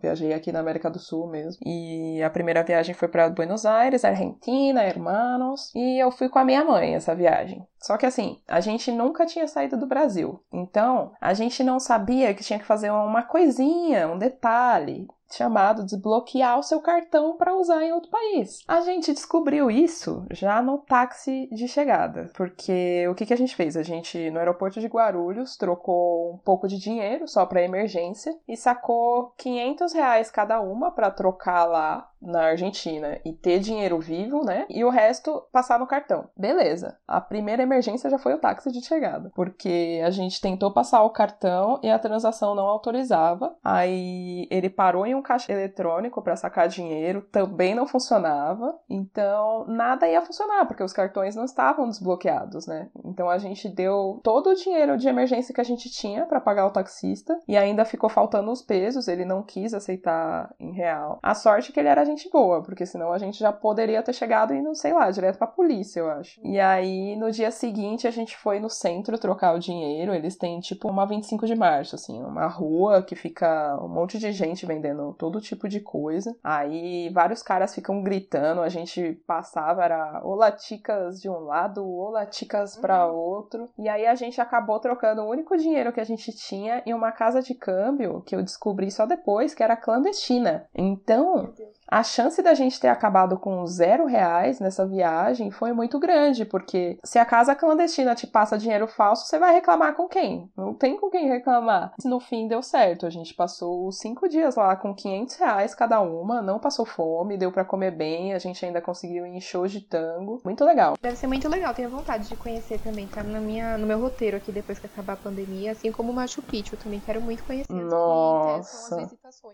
viajei 0.00 0.32
aqui 0.32 0.52
na 0.52 0.60
América 0.60 0.90
do 0.90 0.98
Sul 0.98 1.26
mesmo. 1.28 1.60
E 1.64 2.22
a 2.22 2.30
primeira 2.30 2.62
viagem 2.62 2.94
foi 2.94 3.08
para 3.08 3.28
Buenos 3.30 3.64
Aires, 3.64 4.04
Argentina, 4.04 4.84
hermanos, 4.84 5.72
e 5.74 6.02
eu 6.02 6.10
fui 6.10 6.28
com 6.28 6.38
a 6.38 6.44
minha 6.44 6.64
mãe 6.64 6.94
essa 6.94 7.14
viagem. 7.14 7.66
Só 7.80 7.96
que 7.96 8.06
assim, 8.06 8.40
a 8.48 8.60
gente 8.60 8.90
nunca 8.90 9.26
tinha 9.26 9.46
saído 9.46 9.76
do 9.76 9.86
Brasil. 9.86 10.40
Então, 10.52 11.12
a 11.20 11.34
gente 11.34 11.62
não 11.62 11.78
sabia 11.78 12.34
que 12.34 12.42
tinha 12.42 12.58
que 12.58 12.64
fazer 12.64 12.90
uma 12.90 13.22
coisinha, 13.22 14.08
um 14.08 14.18
detalhe 14.18 15.06
chamado 15.30 15.84
desbloquear 15.84 16.58
o 16.58 16.62
seu 16.62 16.80
cartão 16.80 17.36
para 17.36 17.56
usar 17.56 17.82
em 17.82 17.92
outro 17.92 18.10
país. 18.10 18.62
A 18.66 18.80
gente 18.80 19.12
descobriu 19.12 19.70
isso 19.70 20.24
já 20.30 20.62
no 20.62 20.78
táxi 20.78 21.48
de 21.52 21.68
chegada, 21.68 22.30
porque 22.34 23.06
o 23.08 23.14
que, 23.14 23.26
que 23.26 23.34
a 23.34 23.36
gente 23.36 23.54
fez? 23.54 23.76
A 23.76 23.82
gente 23.82 24.30
no 24.30 24.38
aeroporto 24.38 24.80
de 24.80 24.86
Guarulhos 24.86 25.56
trocou 25.56 26.34
um 26.34 26.38
pouco 26.38 26.68
de 26.68 26.78
dinheiro 26.78 27.26
só 27.26 27.44
para 27.46 27.62
emergência 27.62 28.36
e 28.48 28.56
sacou 28.56 29.32
500 29.36 29.92
reais 29.92 30.30
cada 30.30 30.60
uma 30.60 30.90
para 30.90 31.10
trocar 31.10 31.64
lá 31.64 32.08
na 32.20 32.42
Argentina 32.46 33.20
e 33.24 33.32
ter 33.32 33.60
dinheiro 33.60 33.98
vivo, 33.98 34.44
né? 34.44 34.66
E 34.68 34.84
o 34.84 34.90
resto 34.90 35.42
passar 35.52 35.78
no 35.78 35.86
cartão. 35.86 36.28
Beleza. 36.36 36.98
A 37.06 37.20
primeira 37.20 37.62
emergência 37.62 38.10
já 38.10 38.18
foi 38.18 38.34
o 38.34 38.38
táxi 38.38 38.72
de 38.72 38.84
chegada, 38.84 39.30
porque 39.34 40.02
a 40.04 40.10
gente 40.10 40.40
tentou 40.40 40.72
passar 40.72 41.02
o 41.02 41.10
cartão 41.10 41.78
e 41.82 41.90
a 41.90 41.98
transação 41.98 42.54
não 42.54 42.64
autorizava. 42.64 43.54
Aí 43.62 44.46
ele 44.50 44.68
parou 44.68 45.06
em 45.06 45.14
um 45.16 45.22
caixa 45.22 45.52
eletrônico 45.52 46.22
para 46.22 46.36
sacar 46.36 46.68
dinheiro, 46.68 47.22
também 47.32 47.74
não 47.74 47.86
funcionava. 47.86 48.78
Então, 48.88 49.66
nada 49.66 50.08
ia 50.08 50.22
funcionar, 50.22 50.66
porque 50.66 50.82
os 50.82 50.92
cartões 50.92 51.34
não 51.34 51.44
estavam 51.44 51.88
desbloqueados, 51.88 52.66
né? 52.66 52.88
Então 53.04 53.28
a 53.28 53.38
gente 53.38 53.68
deu 53.68 54.20
todo 54.22 54.50
o 54.50 54.54
dinheiro 54.54 54.96
de 54.96 55.08
emergência 55.08 55.54
que 55.54 55.60
a 55.60 55.64
gente 55.64 55.90
tinha 55.90 56.26
para 56.26 56.40
pagar 56.40 56.66
o 56.66 56.70
taxista 56.70 57.38
e 57.48 57.56
ainda 57.56 57.84
ficou 57.84 58.08
faltando 58.08 58.50
os 58.50 58.62
pesos, 58.62 59.08
ele 59.08 59.24
não 59.24 59.42
quis 59.42 59.74
aceitar 59.74 60.54
em 60.58 60.72
real. 60.72 61.18
A 61.22 61.34
sorte 61.34 61.70
é 61.70 61.74
que 61.74 61.80
ele 61.80 61.88
era 61.88 62.04
gente 62.04 62.30
boa, 62.30 62.62
porque 62.62 62.86
senão 62.86 63.12
a 63.12 63.18
gente 63.18 63.38
já 63.38 63.52
poderia 63.52 64.02
ter 64.02 64.12
chegado 64.12 64.54
e 64.54 64.62
não 64.62 64.74
sei 64.74 64.92
lá, 64.92 65.10
direto 65.10 65.38
pra 65.38 65.46
polícia, 65.46 66.00
eu 66.00 66.10
acho. 66.10 66.40
E 66.44 66.58
aí, 66.58 67.16
no 67.16 67.30
dia 67.30 67.50
seguinte, 67.50 68.06
a 68.06 68.10
gente 68.10 68.36
foi 68.36 68.60
no 68.60 68.68
centro 68.68 69.18
trocar 69.18 69.54
o 69.54 69.58
dinheiro. 69.58 70.14
Eles 70.14 70.36
têm 70.36 70.60
tipo 70.60 70.88
uma 70.88 71.06
25 71.06 71.46
de 71.46 71.54
março, 71.54 71.94
assim, 71.94 72.22
uma 72.22 72.46
rua 72.46 73.02
que 73.02 73.14
fica 73.14 73.78
um 73.82 73.88
monte 73.88 74.18
de 74.18 74.32
gente 74.32 74.66
vendendo 74.66 75.05
todo 75.12 75.40
tipo 75.40 75.68
de 75.68 75.80
coisa. 75.80 76.36
Aí 76.42 77.10
vários 77.10 77.42
caras 77.42 77.74
ficam 77.74 78.02
gritando, 78.02 78.60
a 78.60 78.68
gente 78.68 79.20
passava, 79.26 79.84
era 79.84 80.20
olaticas 80.24 81.20
de 81.20 81.28
um 81.28 81.40
lado, 81.40 81.86
olaticas 81.86 82.76
para 82.76 83.06
uhum. 83.06 83.16
outro. 83.16 83.68
E 83.78 83.88
aí 83.88 84.06
a 84.06 84.14
gente 84.14 84.40
acabou 84.40 84.78
trocando 84.78 85.22
o 85.22 85.30
único 85.30 85.56
dinheiro 85.56 85.92
que 85.92 86.00
a 86.00 86.04
gente 86.04 86.32
tinha 86.32 86.82
em 86.86 86.94
uma 86.94 87.12
casa 87.12 87.42
de 87.42 87.54
câmbio 87.54 88.22
que 88.22 88.34
eu 88.34 88.42
descobri 88.42 88.90
só 88.90 89.06
depois, 89.06 89.54
que 89.54 89.62
era 89.62 89.76
clandestina. 89.76 90.66
Então, 90.74 91.52
a 91.88 92.02
chance 92.02 92.42
da 92.42 92.54
gente 92.54 92.80
ter 92.80 92.88
acabado 92.88 93.38
com 93.38 93.64
zero 93.66 94.06
reais 94.06 94.58
nessa 94.58 94.86
viagem 94.86 95.50
foi 95.50 95.72
muito 95.72 95.98
grande, 95.98 96.44
porque 96.44 96.98
se 97.04 97.18
a 97.18 97.24
casa 97.24 97.54
clandestina 97.54 98.14
te 98.14 98.26
passa 98.26 98.58
dinheiro 98.58 98.88
falso, 98.88 99.26
você 99.26 99.38
vai 99.38 99.54
reclamar 99.54 99.94
com 99.94 100.08
quem? 100.08 100.50
Não 100.56 100.74
tem 100.74 100.96
com 100.98 101.08
quem 101.10 101.28
reclamar. 101.28 101.94
No 102.04 102.18
fim 102.18 102.48
deu 102.48 102.62
certo, 102.62 103.06
a 103.06 103.10
gente 103.10 103.34
passou 103.34 103.90
cinco 103.92 104.28
dias 104.28 104.56
lá 104.56 104.74
com 104.74 104.94
500 104.94 105.36
reais 105.36 105.74
cada 105.74 106.00
uma, 106.00 106.42
não 106.42 106.58
passou 106.58 106.84
fome, 106.84 107.36
deu 107.36 107.52
para 107.52 107.64
comer 107.64 107.92
bem, 107.92 108.34
a 108.34 108.38
gente 108.38 108.64
ainda 108.64 108.80
conseguiu 108.80 109.26
ir 109.26 109.36
em 109.36 109.40
shows 109.40 109.70
de 109.70 109.80
tango. 109.80 110.40
Muito 110.44 110.64
legal. 110.64 110.96
Deve 111.00 111.16
ser 111.16 111.26
muito 111.26 111.48
legal, 111.48 111.72
tenho 111.74 111.90
vontade 111.90 112.28
de 112.28 112.36
conhecer 112.36 112.80
também, 112.80 113.06
tá 113.06 113.22
na 113.22 113.40
minha, 113.40 113.78
no 113.78 113.86
meu 113.86 114.00
roteiro 114.00 114.36
aqui 114.36 114.50
depois 114.50 114.78
que 114.78 114.86
acabar 114.86 115.12
a 115.12 115.16
pandemia, 115.16 115.72
assim 115.72 115.92
como 115.92 116.10
o 116.10 116.14
Machu 116.14 116.42
Picchu, 116.42 116.74
eu 116.74 116.78
também 116.78 117.00
quero 117.00 117.20
muito 117.20 117.44
conhecer. 117.44 117.72
Nossa. 117.72 119.08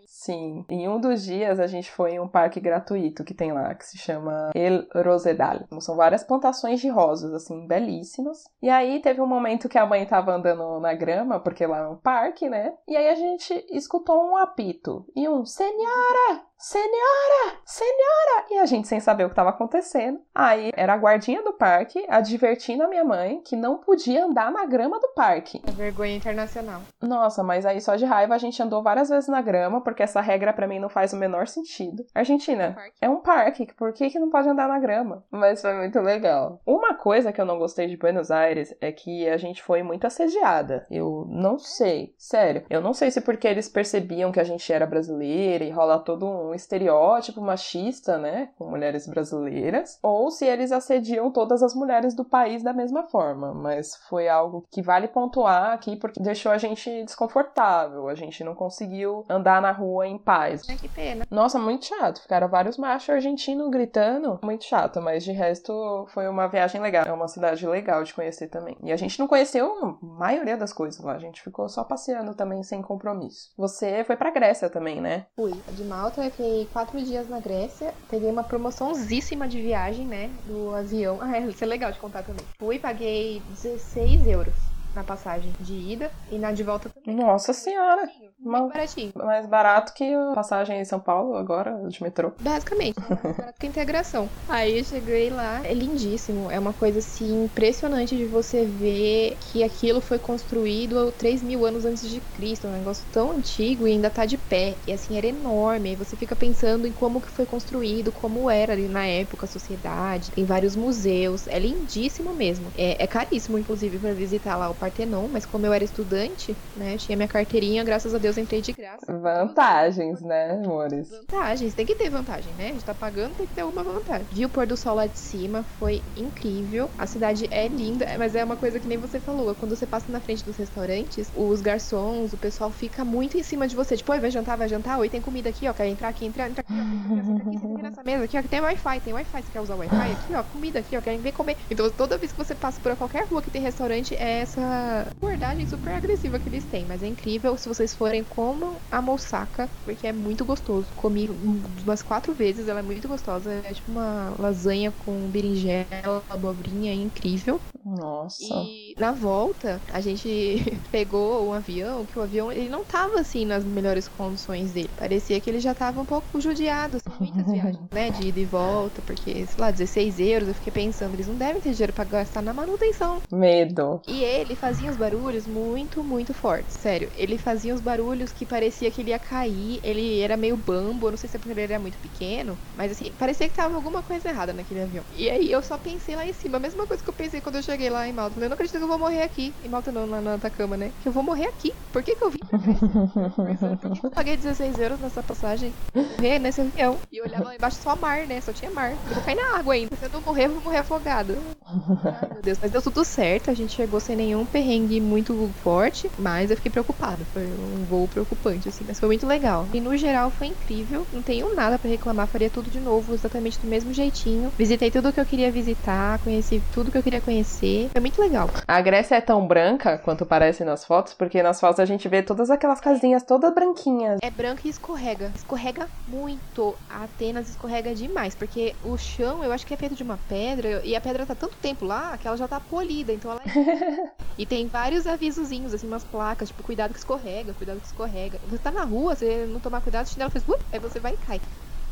Sim, 0.06 0.64
em 0.68 0.88
um 0.88 0.98
dos 0.98 1.24
dias 1.24 1.60
a 1.60 1.66
gente 1.66 1.90
foi 1.90 2.12
em 2.12 2.21
um 2.22 2.28
parque 2.28 2.60
gratuito 2.60 3.24
que 3.24 3.34
tem 3.34 3.52
lá, 3.52 3.74
que 3.74 3.86
se 3.86 3.98
chama 3.98 4.50
El 4.54 4.86
Rosedal. 4.94 5.66
São 5.80 5.96
várias 5.96 6.24
plantações 6.24 6.80
de 6.80 6.88
rosas, 6.88 7.32
assim, 7.34 7.66
belíssimas. 7.66 8.44
E 8.62 8.70
aí 8.70 9.00
teve 9.00 9.20
um 9.20 9.26
momento 9.26 9.68
que 9.68 9.78
a 9.78 9.86
mãe 9.86 10.06
tava 10.06 10.32
andando 10.32 10.80
na 10.80 10.94
grama, 10.94 11.40
porque 11.40 11.66
lá 11.66 11.78
é 11.78 11.88
um 11.88 11.96
parque, 11.96 12.48
né? 12.48 12.74
E 12.88 12.96
aí 12.96 13.08
a 13.08 13.14
gente 13.14 13.66
escutou 13.70 14.16
um 14.24 14.36
apito 14.36 15.06
e 15.14 15.28
um 15.28 15.44
Senhora! 15.44 16.51
Senhora! 16.62 17.58
Senhora! 17.64 18.46
E 18.48 18.58
a 18.58 18.66
gente 18.66 18.86
sem 18.86 19.00
saber 19.00 19.24
o 19.24 19.26
que 19.26 19.32
estava 19.32 19.50
acontecendo. 19.50 20.20
Aí 20.32 20.70
era 20.76 20.94
a 20.94 20.96
guardinha 20.96 21.42
do 21.42 21.54
parque 21.54 22.06
advertindo 22.08 22.84
a 22.84 22.88
minha 22.88 23.04
mãe 23.04 23.40
que 23.44 23.56
não 23.56 23.78
podia 23.78 24.24
andar 24.24 24.52
na 24.52 24.64
grama 24.64 25.00
do 25.00 25.08
parque. 25.08 25.60
É 25.66 25.72
vergonha 25.72 26.14
internacional. 26.14 26.80
Nossa, 27.02 27.42
mas 27.42 27.66
aí 27.66 27.80
só 27.80 27.96
de 27.96 28.04
raiva 28.04 28.36
a 28.36 28.38
gente 28.38 28.62
andou 28.62 28.80
várias 28.80 29.08
vezes 29.08 29.28
na 29.28 29.42
grama, 29.42 29.80
porque 29.80 30.04
essa 30.04 30.20
regra 30.20 30.52
para 30.52 30.68
mim 30.68 30.78
não 30.78 30.88
faz 30.88 31.12
o 31.12 31.16
menor 31.16 31.48
sentido. 31.48 32.06
Argentina 32.14 32.76
é 33.00 33.08
um 33.08 33.20
parque, 33.20 33.66
por 33.74 33.92
que, 33.92 34.08
que 34.08 34.20
não 34.20 34.30
pode 34.30 34.48
andar 34.48 34.68
na 34.68 34.78
grama? 34.78 35.24
Mas 35.32 35.60
foi 35.60 35.74
muito 35.74 35.98
legal. 35.98 36.60
Uma 36.64 36.94
coisa 36.94 37.32
que 37.32 37.40
eu 37.40 37.44
não 37.44 37.58
gostei 37.58 37.88
de 37.88 37.96
Buenos 37.96 38.30
Aires 38.30 38.72
é 38.80 38.92
que 38.92 39.28
a 39.28 39.36
gente 39.36 39.64
foi 39.64 39.82
muito 39.82 40.06
assediada. 40.06 40.86
Eu 40.88 41.26
não 41.28 41.58
sei, 41.58 42.14
sério. 42.16 42.64
Eu 42.70 42.80
não 42.80 42.94
sei 42.94 43.10
se 43.10 43.20
porque 43.20 43.48
eles 43.48 43.68
percebiam 43.68 44.30
que 44.30 44.38
a 44.38 44.44
gente 44.44 44.72
era 44.72 44.86
brasileira 44.86 45.64
e 45.64 45.70
rola 45.70 45.98
todo 45.98 46.24
um 46.24 46.51
um 46.52 46.54
estereótipo 46.54 47.40
machista, 47.40 48.18
né, 48.18 48.50
com 48.58 48.68
mulheres 48.68 49.08
brasileiras, 49.08 49.98
ou 50.02 50.30
se 50.30 50.44
eles 50.44 50.70
assediam 50.70 51.30
todas 51.30 51.62
as 51.62 51.74
mulheres 51.74 52.14
do 52.14 52.24
país 52.24 52.62
da 52.62 52.72
mesma 52.72 53.04
forma, 53.04 53.52
mas 53.52 53.96
foi 54.08 54.28
algo 54.28 54.64
que 54.70 54.82
vale 54.82 55.08
pontuar 55.08 55.72
aqui 55.72 55.96
porque 55.96 56.20
deixou 56.20 56.52
a 56.52 56.58
gente 56.58 57.04
desconfortável, 57.04 58.08
a 58.08 58.14
gente 58.14 58.44
não 58.44 58.54
conseguiu 58.54 59.24
andar 59.28 59.60
na 59.60 59.72
rua 59.72 60.06
em 60.06 60.18
paz. 60.18 60.68
É 60.68 60.76
que 60.76 60.88
pena. 60.88 61.26
Nossa, 61.30 61.58
muito 61.58 61.86
chato, 61.86 62.22
ficaram 62.22 62.48
vários 62.48 62.76
machos 62.76 63.10
argentinos 63.10 63.70
gritando, 63.70 64.38
muito 64.42 64.64
chato, 64.64 65.00
mas 65.00 65.24
de 65.24 65.32
resto 65.32 66.06
foi 66.08 66.28
uma 66.28 66.46
viagem 66.46 66.80
legal, 66.80 67.04
é 67.06 67.12
uma 67.12 67.28
cidade 67.28 67.66
legal 67.66 68.04
de 68.04 68.14
conhecer 68.14 68.48
também. 68.48 68.76
E 68.82 68.92
a 68.92 68.96
gente 68.96 69.18
não 69.18 69.26
conheceu 69.26 69.72
a 69.82 70.04
maioria 70.04 70.56
das 70.56 70.72
coisas 70.72 71.02
lá, 71.02 71.14
a 71.14 71.18
gente 71.18 71.42
ficou 71.42 71.68
só 71.68 71.82
passeando 71.84 72.34
também 72.34 72.62
sem 72.62 72.82
compromisso. 72.82 73.52
Você 73.56 74.04
foi 74.04 74.16
pra 74.16 74.30
Grécia 74.30 74.68
também, 74.68 75.00
né? 75.00 75.26
Fui. 75.34 75.52
De 75.70 75.84
Malta 75.84 76.20
eu 76.20 76.24
fiquei 76.42 76.66
quatro 76.72 77.00
dias 77.04 77.28
na 77.28 77.38
Grécia. 77.38 77.94
Peguei 78.10 78.30
uma 78.30 78.42
promoçãozíssima 78.42 79.46
de 79.46 79.62
viagem, 79.62 80.06
né? 80.06 80.30
Do 80.44 80.74
avião. 80.74 81.20
Ah, 81.22 81.36
é, 81.36 81.46
isso 81.46 81.62
é 81.62 81.66
legal 81.66 81.92
de 81.92 82.00
contar 82.00 82.24
também. 82.24 82.44
Fui 82.58 82.78
paguei 82.78 83.40
16 83.48 84.26
euros 84.26 84.71
na 84.94 85.04
passagem 85.04 85.52
de 85.60 85.74
ida 85.74 86.10
e 86.30 86.38
na 86.38 86.52
de 86.52 86.62
volta 86.62 86.88
também. 86.88 87.16
Nossa 87.16 87.52
senhora! 87.52 88.08
Mais 88.38 88.68
baratinho. 88.68 89.12
Mais 89.14 89.46
barato 89.46 89.94
que 89.94 90.12
a 90.12 90.34
passagem 90.34 90.80
em 90.80 90.84
São 90.84 90.98
Paulo 90.98 91.36
agora, 91.36 91.88
de 91.88 92.02
metrô. 92.02 92.32
Basicamente, 92.40 92.98
mais 92.98 93.36
barato 93.36 93.58
que 93.58 93.66
a 93.66 93.68
integração. 93.68 94.28
Aí 94.48 94.78
eu 94.78 94.84
cheguei 94.84 95.30
lá, 95.30 95.64
é 95.64 95.72
lindíssimo. 95.72 96.50
É 96.50 96.58
uma 96.58 96.72
coisa 96.72 96.98
assim 96.98 97.44
impressionante 97.44 98.16
de 98.16 98.26
você 98.26 98.64
ver 98.64 99.36
que 99.40 99.62
aquilo 99.62 100.00
foi 100.00 100.18
construído 100.18 101.12
3 101.12 101.42
mil 101.42 101.64
anos 101.64 101.84
antes 101.84 102.08
de 102.08 102.20
Cristo. 102.20 102.66
É 102.66 102.70
um 102.70 102.72
negócio 102.72 103.06
tão 103.12 103.30
antigo 103.30 103.86
e 103.86 103.92
ainda 103.92 104.10
tá 104.10 104.26
de 104.26 104.36
pé. 104.36 104.76
E 104.86 104.92
assim, 104.92 105.16
era 105.16 105.26
enorme. 105.26 105.92
E 105.92 105.96
você 105.96 106.16
fica 106.16 106.34
pensando 106.34 106.86
em 106.86 106.92
como 106.92 107.20
que 107.20 107.30
foi 107.30 107.46
construído, 107.46 108.10
como 108.10 108.50
era 108.50 108.72
ali 108.72 108.88
na 108.88 109.06
época 109.06 109.46
a 109.46 109.48
sociedade. 109.48 110.32
Tem 110.32 110.44
vários 110.44 110.74
museus. 110.74 111.46
É 111.46 111.58
lindíssimo 111.58 112.34
mesmo. 112.34 112.72
É, 112.74 113.02
é 113.02 113.06
caríssimo, 113.06 113.58
inclusive, 113.58 113.98
para 113.98 114.14
visitar 114.14 114.56
lá 114.56 114.68
o 114.68 114.74
Partenon, 114.82 115.28
mas 115.28 115.46
como 115.46 115.64
eu 115.64 115.72
era 115.72 115.84
estudante, 115.84 116.56
né, 116.74 116.96
tinha 116.96 117.16
minha 117.16 117.28
carteirinha, 117.28 117.84
graças 117.84 118.12
a 118.12 118.18
Deus 118.18 118.36
entrei 118.36 118.60
de 118.60 118.72
graça. 118.72 119.16
Vantagens, 119.16 120.20
né, 120.22 120.50
amores? 120.50 121.08
Vantagens, 121.08 121.72
tem 121.72 121.86
que 121.86 121.94
ter 121.94 122.10
vantagem, 122.10 122.52
né? 122.56 122.70
A 122.70 122.72
gente 122.72 122.84
tá 122.84 122.92
pagando, 122.92 123.36
tem 123.36 123.46
que 123.46 123.54
ter 123.54 123.60
alguma 123.60 123.84
vantagem. 123.84 124.26
Vi 124.32 124.44
o 124.44 124.48
pôr 124.48 124.66
do 124.66 124.76
sol 124.76 124.96
lá 124.96 125.06
de 125.06 125.20
cima, 125.20 125.62
foi 125.78 126.02
incrível. 126.16 126.90
A 126.98 127.06
cidade 127.06 127.46
é 127.52 127.68
linda, 127.68 128.06
mas 128.18 128.34
é 128.34 128.42
uma 128.42 128.56
coisa 128.56 128.80
que 128.80 128.88
nem 128.88 128.98
você 128.98 129.20
falou, 129.20 129.54
quando 129.54 129.76
você 129.76 129.86
passa 129.86 130.10
na 130.10 130.20
frente 130.20 130.44
dos 130.44 130.56
restaurantes, 130.56 131.30
os 131.32 131.60
garçons, 131.60 132.32
o 132.32 132.38
pessoal 132.38 132.72
fica 132.72 133.04
muito 133.04 133.38
em 133.38 133.42
cima 133.44 133.68
de 133.68 133.76
você, 133.76 133.96
tipo, 133.96 134.10
oi, 134.10 134.18
vai 134.18 134.32
jantar, 134.32 134.58
vai 134.58 134.68
jantar, 134.68 134.98
oi, 134.98 135.08
tem 135.08 135.20
comida 135.20 135.48
aqui, 135.48 135.68
ó, 135.68 135.72
quer 135.72 135.86
entrar 135.86 136.08
aqui, 136.08 136.26
entrar, 136.26 136.50
entrar 136.50 136.62
aqui, 136.62 136.72
ó, 136.72 136.82
aqui, 136.82 137.86
essa 137.86 138.02
mesa 138.02 138.24
aqui, 138.24 138.36
ó, 138.36 138.42
que 138.42 138.48
tem 138.48 138.60
Wi-Fi, 138.60 139.00
tem 139.00 139.12
Wi-Fi. 139.12 139.42
Você 139.42 139.52
quer 139.52 139.60
usar 139.60 139.76
Wi-Fi? 139.76 140.10
Aqui, 140.10 140.34
ó, 140.34 140.42
comida 140.42 140.80
aqui, 140.80 140.96
ó, 140.96 141.00
quer 141.00 141.16
ver 141.20 141.32
comer. 141.32 141.56
Então 141.70 141.88
toda 141.90 142.18
vez 142.18 142.32
que 142.32 142.38
você 142.38 142.54
passa 142.54 142.80
por 142.80 142.96
qualquer 142.96 143.28
rua 143.28 143.40
que 143.40 143.50
tem 143.50 143.62
restaurante, 143.62 144.14
é 144.16 144.40
essa 144.40 144.71
abordagem 144.72 145.66
super 145.66 145.94
agressiva 145.94 146.38
que 146.38 146.48
eles 146.48 146.66
têm. 146.66 146.86
Mas 146.86 147.02
é 147.02 147.06
incrível 147.06 147.56
se 147.56 147.68
vocês 147.68 147.94
forem 147.94 148.24
como 148.24 148.82
a 148.90 149.00
moussaka, 149.02 149.70
porque 149.84 150.06
é 150.06 150.12
muito 150.12 150.44
gostoso. 150.44 150.92
Comi 150.94 151.28
umas 151.30 152.02
quatro 152.02 152.34
vezes, 152.34 152.68
ela 152.68 152.80
é 152.80 152.82
muito 152.82 153.08
gostosa. 153.08 153.52
É 153.52 153.72
tipo 153.74 153.90
uma 153.90 154.34
lasanha 154.38 154.92
com 154.92 155.30
berinjela, 155.30 156.24
abobrinha, 156.28 156.92
é 156.92 156.94
incrível. 156.94 157.62
Nossa. 157.84 158.54
E 158.54 158.94
na 158.98 159.12
volta, 159.12 159.82
a 159.88 160.00
gente 160.00 160.28
pegou 160.90 161.48
um 161.48 161.52
avião, 161.52 162.04
que 162.04 162.18
o 162.18 162.22
avião 162.22 162.50
ele 162.50 162.68
não 162.68 162.84
tava 162.84 163.20
assim 163.20 163.44
nas 163.44 163.64
melhores 163.64 164.08
condições 164.08 164.72
dele. 164.72 164.92
Parecia 164.96 165.40
que 165.40 165.48
ele 165.48 165.60
já 165.60 165.74
tava 165.74 166.00
um 166.00 166.06
pouco 166.06 166.40
judiado, 166.40 166.96
assim, 166.96 167.10
muitas 167.18 167.46
viagens, 167.50 167.88
né? 167.90 168.10
De 168.10 168.24
ida 168.28 168.40
e 168.40 168.46
volta, 168.46 169.02
porque, 169.02 169.46
sei 169.46 169.56
lá, 169.60 169.70
16 169.70 170.18
euros. 170.18 170.48
Eu 170.48 170.54
fiquei 170.54 170.72
pensando, 170.72 171.14
eles 171.14 171.28
não 171.28 171.36
devem 171.36 171.60
ter 171.60 171.72
dinheiro 171.72 171.92
pra 171.92 172.04
gastar 172.04 172.42
na 172.42 172.52
manutenção. 172.54 173.22
Medo. 173.32 174.00
E 174.06 174.22
ele 174.24 174.56
fazia 174.62 174.88
os 174.92 174.96
barulhos 174.96 175.44
muito, 175.44 176.04
muito 176.04 176.32
fortes. 176.32 176.76
Sério, 176.76 177.10
ele 177.16 177.36
fazia 177.36 177.74
os 177.74 177.80
barulhos 177.80 178.30
que 178.30 178.46
parecia 178.46 178.92
que 178.92 179.00
ele 179.00 179.10
ia 179.10 179.18
cair. 179.18 179.80
Ele 179.82 180.20
era 180.20 180.36
meio 180.36 180.56
bambo, 180.56 181.08
eu 181.08 181.10
não 181.10 181.16
sei 181.18 181.28
se 181.28 181.36
é 181.36 181.40
porque 181.40 181.50
ele 181.50 181.62
era 181.62 181.80
muito 181.80 181.98
pequeno, 181.98 182.56
mas 182.72 182.92
assim, 182.92 183.12
parecia 183.18 183.48
que 183.48 183.56
tava 183.56 183.74
alguma 183.74 184.04
coisa 184.04 184.28
errada 184.28 184.52
naquele 184.52 184.82
avião. 184.82 185.04
E 185.10 185.28
aí 185.28 185.50
eu 185.50 185.60
só 185.62 185.76
pensei 185.76 186.14
lá 186.14 186.24
em 186.24 186.32
cima, 186.32 186.58
a 186.58 186.60
mesma 186.60 186.86
coisa 186.86 187.02
que 187.02 187.10
eu 187.10 187.14
pensei 187.14 187.40
quando 187.40 187.56
eu 187.56 187.62
cheguei 187.62 187.90
lá 187.90 188.06
em 188.06 188.12
Malta. 188.12 188.38
Eu 188.38 188.48
não 188.48 188.54
acredito 188.54 188.78
que 188.78 188.84
eu 188.84 188.88
vou 188.88 189.00
morrer 189.00 189.22
aqui. 189.22 189.52
Em 189.64 189.68
Malta 189.68 189.90
não, 189.90 190.06
lá 190.06 190.20
na 190.20 190.34
Atacama, 190.34 190.76
né? 190.76 190.92
Que 191.00 191.08
eu 191.08 191.12
vou 191.12 191.24
morrer 191.24 191.46
aqui. 191.46 191.72
Por 191.92 192.04
que, 192.04 192.14
que 192.14 192.24
eu 192.24 192.30
vim? 192.30 192.38
Por 192.38 193.90
que, 193.90 194.00
que 194.00 194.06
eu 194.06 194.10
paguei 194.10 194.36
16 194.36 194.78
euros 194.78 195.00
nessa 195.00 195.22
passagem? 195.24 195.74
Morrer 195.94 196.38
nesse 196.38 196.60
avião. 196.60 197.00
E 197.10 197.18
eu 197.18 197.24
olhava 197.24 197.44
lá 197.46 197.56
embaixo 197.56 197.78
só 197.82 197.96
mar, 197.96 198.26
né? 198.28 198.40
Só 198.40 198.52
tinha 198.52 198.70
mar. 198.70 198.92
Eu 198.92 199.14
vou 199.14 199.24
cair 199.24 199.34
na 199.34 199.58
água 199.58 199.74
ainda. 199.74 199.96
Se 199.96 200.04
eu 200.04 200.10
não 200.10 200.22
morrer, 200.22 200.46
eu 200.46 200.52
vou 200.54 200.62
morrer 200.62 200.78
afogado. 200.78 201.36
Ai, 201.64 202.28
meu 202.32 202.42
Deus. 202.42 202.58
Mas 202.60 202.70
deu 202.70 202.80
tudo 202.80 203.04
certo. 203.04 203.50
A 203.50 203.54
gente 203.54 203.74
chegou 203.74 203.98
sem 204.00 204.16
nenhum 204.16 204.46
perrengue 204.52 205.00
muito 205.00 205.50
forte. 205.62 206.10
Mas 206.18 206.50
eu 206.50 206.56
fiquei 206.56 206.70
preocupada. 206.70 207.24
Foi 207.32 207.46
um 207.46 207.84
voo 207.84 208.06
preocupante, 208.06 208.68
assim. 208.68 208.84
Mas 208.86 209.00
foi 209.00 209.08
muito 209.08 209.26
legal. 209.26 209.68
E 209.72 209.80
no 209.80 209.96
geral 209.96 210.30
foi 210.30 210.48
incrível. 210.48 211.06
Não 211.12 211.22
tenho 211.22 211.54
nada 211.56 211.78
pra 211.78 211.90
reclamar. 211.90 212.28
Faria 212.28 212.50
tudo 212.50 212.70
de 212.70 212.78
novo, 212.78 213.14
exatamente 213.14 213.58
do 213.60 213.66
mesmo 213.66 213.92
jeitinho. 213.92 214.52
Visitei 214.56 214.90
tudo 214.90 215.12
que 215.12 215.20
eu 215.20 215.26
queria 215.26 215.50
visitar. 215.50 216.18
Conheci 216.18 216.62
tudo 216.70 216.90
que 216.90 216.98
eu 216.98 217.02
queria 217.02 217.20
conhecer. 217.20 217.88
Foi 217.92 218.00
muito 218.00 218.20
legal. 218.20 218.48
A 218.68 218.80
Grécia 218.80 219.16
é 219.16 219.20
tão 219.20 219.46
branca 219.46 219.98
quanto 219.98 220.26
parece 220.26 220.64
nas 220.64 220.84
fotos, 220.84 221.14
porque 221.14 221.42
nas 221.42 221.58
fotos 221.58 221.80
a 221.80 221.84
gente 221.84 222.08
vê 222.08 222.22
todas 222.22 222.50
aquelas 222.50 222.80
casinhas 222.80 223.22
todas 223.22 223.54
branquinhas. 223.54 224.18
É 224.22 224.30
branco 224.30 224.62
e 224.64 224.68
escorrega. 224.68 225.32
Escorrega 225.34 225.88
muito. 226.06 226.76
A 226.88 227.04
Atenas 227.04 227.48
escorrega 227.48 227.94
demais, 227.94 228.34
porque 228.34 228.74
o 228.82 228.96
chão 228.96 229.42
eu 229.42 229.52
acho 229.52 229.66
que 229.66 229.74
é 229.74 229.76
feito 229.76 229.94
de 229.94 230.02
uma 230.02 230.18
pedra 230.18 230.82
e 230.84 230.94
a 230.94 231.00
pedra 231.00 231.24
tá 231.24 231.34
tanto 231.34 231.56
tempo 231.58 231.84
lá 231.84 232.16
que 232.18 232.26
ela 232.26 232.36
já 232.36 232.48
tá 232.48 232.60
polida, 232.60 233.12
então 233.12 233.30
ela 233.30 233.40
é... 233.44 234.10
E 234.42 234.46
tem 234.46 234.66
vários 234.66 235.06
avisozinhos, 235.06 235.72
assim, 235.72 235.86
umas 235.86 236.02
placas, 236.02 236.48
tipo, 236.48 236.64
cuidado 236.64 236.92
que 236.92 236.98
escorrega, 236.98 237.54
cuidado 237.54 237.80
que 237.80 237.86
escorrega. 237.86 238.40
Você 238.42 238.58
tá 238.58 238.72
na 238.72 238.82
rua, 238.82 239.14
você 239.14 239.46
não 239.46 239.60
tomar 239.60 239.80
cuidado, 239.80 240.04
o 240.04 240.08
chinelo 240.08 240.32
faz, 240.32 240.44
uh, 240.44 240.58
aí 240.72 240.80
você 240.80 240.98
vai 240.98 241.14
e 241.14 241.16
cai 241.16 241.40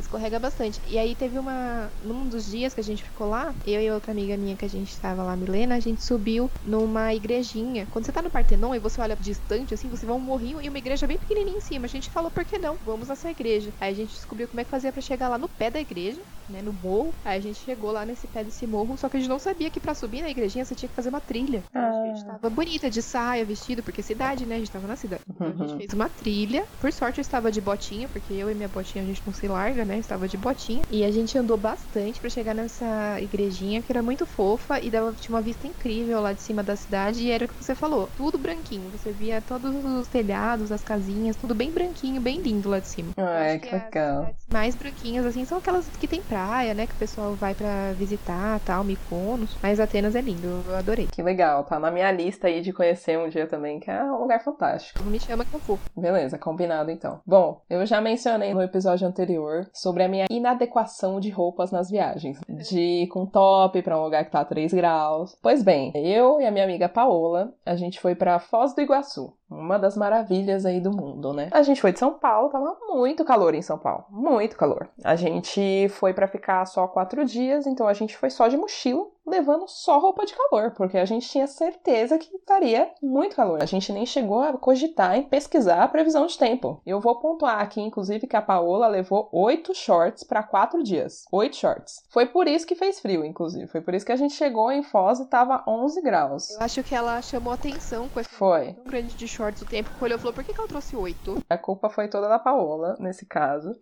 escorrega 0.01 0.41
bastante. 0.41 0.81
E 0.89 0.99
aí 0.99 1.15
teve 1.15 1.39
uma. 1.39 1.93
Num 2.03 2.29
dos 2.29 2.47
dias 2.47 2.75
que 2.75 2.81
a 2.81 2.83
gente 2.83 3.05
ficou 3.05 3.29
lá, 3.29 3.55
eu 3.65 3.81
e 3.81 3.89
outra 3.91 4.11
amiga 4.11 4.37
minha 4.37 4.57
que 4.57 4.65
a 4.65 4.69
gente 4.69 4.99
tava 4.99 5.23
lá, 5.23 5.37
Milena, 5.37 5.77
a 5.77 5.81
gente 5.81 6.03
subiu 6.03 6.51
numa 6.65 7.15
igrejinha. 7.15 7.87
Quando 7.87 8.07
você 8.07 8.13
tá 8.13 8.21
no 8.21 8.31
Partenon 8.31 8.75
e 8.75 8.81
você 8.81 9.01
olha 9.01 9.15
distante, 9.15 9.73
assim, 9.73 9.89
você 9.89 10.05
vê 10.05 10.11
um 10.11 10.19
morrinho 10.19 10.61
e 10.61 10.69
uma 10.69 10.79
igreja 10.79 11.07
bem 11.07 11.19
pequenininha 11.19 11.59
em 11.59 11.61
cima. 11.61 11.85
A 11.85 11.89
gente 11.89 12.11
falou, 12.11 12.31
por 12.33 12.45
que 12.45 12.59
não? 12.59 12.79
Vamos 12.83 13.09
nessa 13.09 13.31
igreja. 13.31 13.73
Aí 13.79 13.93
a 13.93 13.95
gente 13.95 14.15
descobriu 14.15 14.49
como 14.49 14.61
é 14.61 14.65
que 14.65 14.71
fazia 14.71 14.91
para 14.93 15.03
chegar 15.03 15.29
lá 15.29 15.39
no 15.39 15.49
pé 15.49 15.71
da 15.71 15.79
igreja, 15.81 16.21
né, 16.51 16.61
no 16.63 16.73
morro. 16.73 17.13
Aí 17.25 17.39
a 17.39 17.41
gente 17.43 17.59
chegou 17.61 17.91
lá 17.93 18.05
nesse 18.05 18.27
pé 18.27 18.45
desse 18.45 18.67
morro, 18.67 18.97
só 18.97 19.09
que 19.09 19.17
a 19.17 19.21
gente 19.21 19.29
não 19.29 19.39
sabia 19.39 19.71
que 19.71 19.81
para 19.81 19.95
subir 19.95 20.23
na 20.23 20.31
igrejinha 20.31 20.65
você 20.65 20.75
tinha 20.75 20.89
que 20.89 20.95
fazer 20.95 21.09
uma 21.09 21.21
trilha. 21.21 21.63
Ah. 21.75 21.91
A 22.03 22.07
gente 22.07 22.25
tava 22.25 22.51
bonita, 22.51 22.91
de 22.91 23.03
saia, 23.03 23.45
vestido, 23.45 23.83
porque 23.83 24.03
cidade, 24.03 24.45
né? 24.47 24.57
A 24.57 24.59
gente 24.59 24.71
tava 24.71 24.87
na 24.87 24.97
cidade. 24.97 25.23
Então 25.29 25.47
a 25.47 25.53
gente 25.53 25.77
fez 25.77 25.93
uma 25.93 26.09
trilha. 26.09 26.65
Por 26.81 26.93
sorte 26.93 27.19
eu 27.19 27.23
estava 27.23 27.51
de 27.51 27.61
botinha, 27.61 28.09
porque 28.09 28.33
eu 28.35 28.51
e 28.51 28.55
minha 28.55 28.69
botinha 28.69 29.03
a 29.05 29.07
gente 29.07 29.23
não 29.25 29.33
se 29.33 29.47
larga, 29.47 29.85
né? 29.85 29.99
Estava 29.99 30.27
de 30.29 30.37
botinha. 30.37 30.83
E 30.91 31.05
a 31.05 31.11
gente 31.11 31.37
andou 31.39 31.57
bastante 31.57 32.21
para 32.21 32.31
chegar 32.31 32.55
nessa 32.55 33.21
igrejinha 33.21 33.83
que 33.83 33.93
era 33.93 34.03
muito 34.03 34.27
fofa 34.27 34.81
e 34.81 34.91
dava, 34.91 35.13
tinha 35.13 35.35
uma 35.35 35.43
vista 35.43 35.67
incrível 35.67 36.21
lá 36.21 36.33
de 36.33 36.43
cima 36.43 36.63
da 36.63 36.77
cidade. 36.77 37.23
E 37.25 37.31
era 37.31 37.45
o 37.45 37.49
que 37.49 37.55
você 37.65 37.75
falou, 37.75 38.09
tudo 38.17 38.39
branquinho. 38.39 38.91
Você 38.91 39.13
via 39.13 39.41
todos 39.41 39.85
os 39.85 40.09
telhados, 40.09 40.73
as 40.73 40.83
casinhas, 40.83 41.37
tudo 41.37 41.55
bem 41.55 41.71
branquinho, 41.71 42.21
bem 42.21 42.41
lindo 42.41 42.69
lá 42.69 42.81
de 42.81 42.89
cima. 42.89 43.13
Ai, 43.17 43.57
Acho 43.57 43.61
que 43.61 43.75
as 43.75 43.85
legal. 43.85 44.35
mais 44.53 44.75
branquinhas, 44.75 45.27
assim, 45.27 45.45
são 45.45 45.59
aquelas 45.59 45.89
que 45.89 46.09
tem 46.09 46.23
praia, 46.23 46.40
né? 46.75 46.87
Que 46.87 46.93
o 46.95 46.99
pessoal 46.99 47.35
vai 47.35 47.55
para 47.55 47.93
visitar, 47.93 48.61
tal, 48.61 48.85
Mykonos. 48.85 49.57
Mas 49.63 49.81
Atenas 49.81 50.15
é 50.15 50.21
lindo, 50.21 50.63
eu 50.67 50.77
adorei. 50.77 51.07
Que 51.07 51.23
legal, 51.23 51.65
tá 51.65 51.79
na 51.79 51.91
minha 51.91 52.11
lista 52.11 52.49
aí 52.49 52.61
de 52.61 52.73
conhecer 52.73 53.19
um 53.19 53.29
dia 53.29 53.47
também, 53.47 53.79
que 53.79 53.91
é 53.91 54.03
um 54.05 54.21
lugar 54.21 54.43
fantástico. 54.43 55.03
Me 55.05 55.21
chama 55.21 55.45
que 55.45 55.55
eu 55.55 55.61
vou. 55.61 55.79
Beleza, 55.97 56.39
combinado 56.39 56.91
então. 56.91 57.21
Bom, 57.27 57.61
eu 57.69 57.85
já 57.85 58.01
mencionei 58.01 58.55
no 58.55 58.63
episódio 58.63 59.07
anterior 59.07 59.69
sobre 59.73 60.03
a 60.03 60.09
minha 60.09 60.27
inadequação 60.31 61.21
de 61.21 61.31
roupas 61.31 61.71
nas 61.71 61.91
viagens. 61.91 62.41
De 62.49 62.81
ir 63.03 63.09
com 63.09 63.27
top 63.27 63.83
pra 63.83 63.99
um 63.99 64.05
lugar 64.05 64.25
que 64.25 64.31
tá 64.31 64.41
a 64.41 64.45
3 64.45 64.73
graus. 64.73 65.37
Pois 65.43 65.63
bem, 65.63 65.93
eu 65.95 66.41
e 66.41 66.47
a 66.47 66.51
minha 66.51 66.65
amiga 66.65 66.89
Paola, 66.89 67.53
a 67.65 67.77
gente 67.77 68.01
foi 68.01 68.15
pra 68.15 68.39
Foz 68.39 68.75
do 68.75 68.81
Iguaçu. 68.81 69.33
Uma 69.51 69.79
das 69.79 69.97
maravilhas 69.97 70.65
aí 70.65 70.81
do 70.81 70.93
mundo, 70.93 71.33
né? 71.33 71.49
A 71.51 71.63
gente 71.63 71.81
foi 71.81 71.93
de 71.93 71.99
São 71.99 72.13
Paulo, 72.15 72.51
tava 72.51 72.77
muito 72.89 73.25
calor 73.25 73.55
em 73.55 73.63
São 73.63 73.77
Paulo. 73.77 74.05
Muito 74.09 74.57
calor. 74.57 74.89
A 75.03 75.17
gente 75.17 75.89
foi 75.89 76.15
pra 76.15 76.29
ficar 76.29 76.65
só 76.67 76.87
quatro 76.87 77.25
dias, 77.25 77.67
então 77.67 77.89
a 77.89 77.93
gente 77.93 78.17
foi 78.17 78.31
só 78.31 78.47
de 78.47 78.57
mochila, 78.57 79.07
levando 79.27 79.67
só 79.69 79.99
roupa 79.99 80.25
de 80.25 80.35
calor, 80.35 80.73
porque 80.73 80.99
a 80.99 81.05
gente 81.05 81.29
tinha 81.29 81.47
certeza 81.47 82.19
que 82.19 82.35
estaria 82.35 82.91
muito 83.03 83.37
calor. 83.37 83.63
A 83.63 83.67
gente 83.67 83.93
nem 83.93 84.07
chegou 84.07 84.41
a 84.41 84.53
cogitar 84.57 85.17
em 85.17 85.23
pesquisar 85.23 85.83
a 85.83 85.89
previsão 85.89 86.27
de 86.27 86.39
tempo. 86.39 86.81
Eu 86.85 87.01
vou 87.01 87.19
pontuar 87.21 87.61
aqui, 87.61 87.81
inclusive, 87.81 88.27
que 88.27 88.37
a 88.37 88.43
Paola 88.43 88.87
levou 88.89 89.29
oito 89.33 89.75
shorts 89.75 90.25
para 90.25 90.43
quatro 90.43 90.83
dias. 90.83 91.25
Oito 91.33 91.57
shorts. 91.57 92.03
Foi 92.11 92.27
por 92.27 92.49
isso 92.49 92.67
que 92.67 92.75
fez 92.75 93.01
frio, 93.01 93.25
inclusive. 93.25 93.67
Foi 93.69 93.81
por 93.81 93.95
isso 93.95 94.07
que 94.07 94.13
a 94.13 94.17
gente 94.17 94.35
chegou 94.35 94.71
em 94.73 94.83
Foz 94.83 95.21
e 95.21 95.27
tava 95.27 95.63
11 95.67 96.03
graus. 96.03 96.51
Eu 96.51 96.61
acho 96.61 96.83
que 96.83 96.95
ela 96.95 97.21
chamou 97.23 97.53
atenção 97.53 98.09
com 98.09 98.21
esse 98.21 98.31
Foi. 98.31 98.73
tão 98.75 98.85
grande 98.85 99.15
de 99.15 99.29
shorts 99.29 99.63
o 99.63 99.67
tempo 99.67 99.91
que 99.91 100.05
olhou 100.05 100.17
e 100.17 100.21
falou: 100.21 100.35
por 100.35 100.45
que, 100.45 100.53
que 100.53 100.59
ela 100.59 100.69
trouxe 100.69 100.97
oito? 100.97 101.43
A 101.49 101.59
culpa 101.59 101.89
foi 101.89 102.09
toda 102.09 102.29
da 102.29 102.39
Paola, 102.39 102.97
nesse 102.99 103.27
caso. 103.27 103.73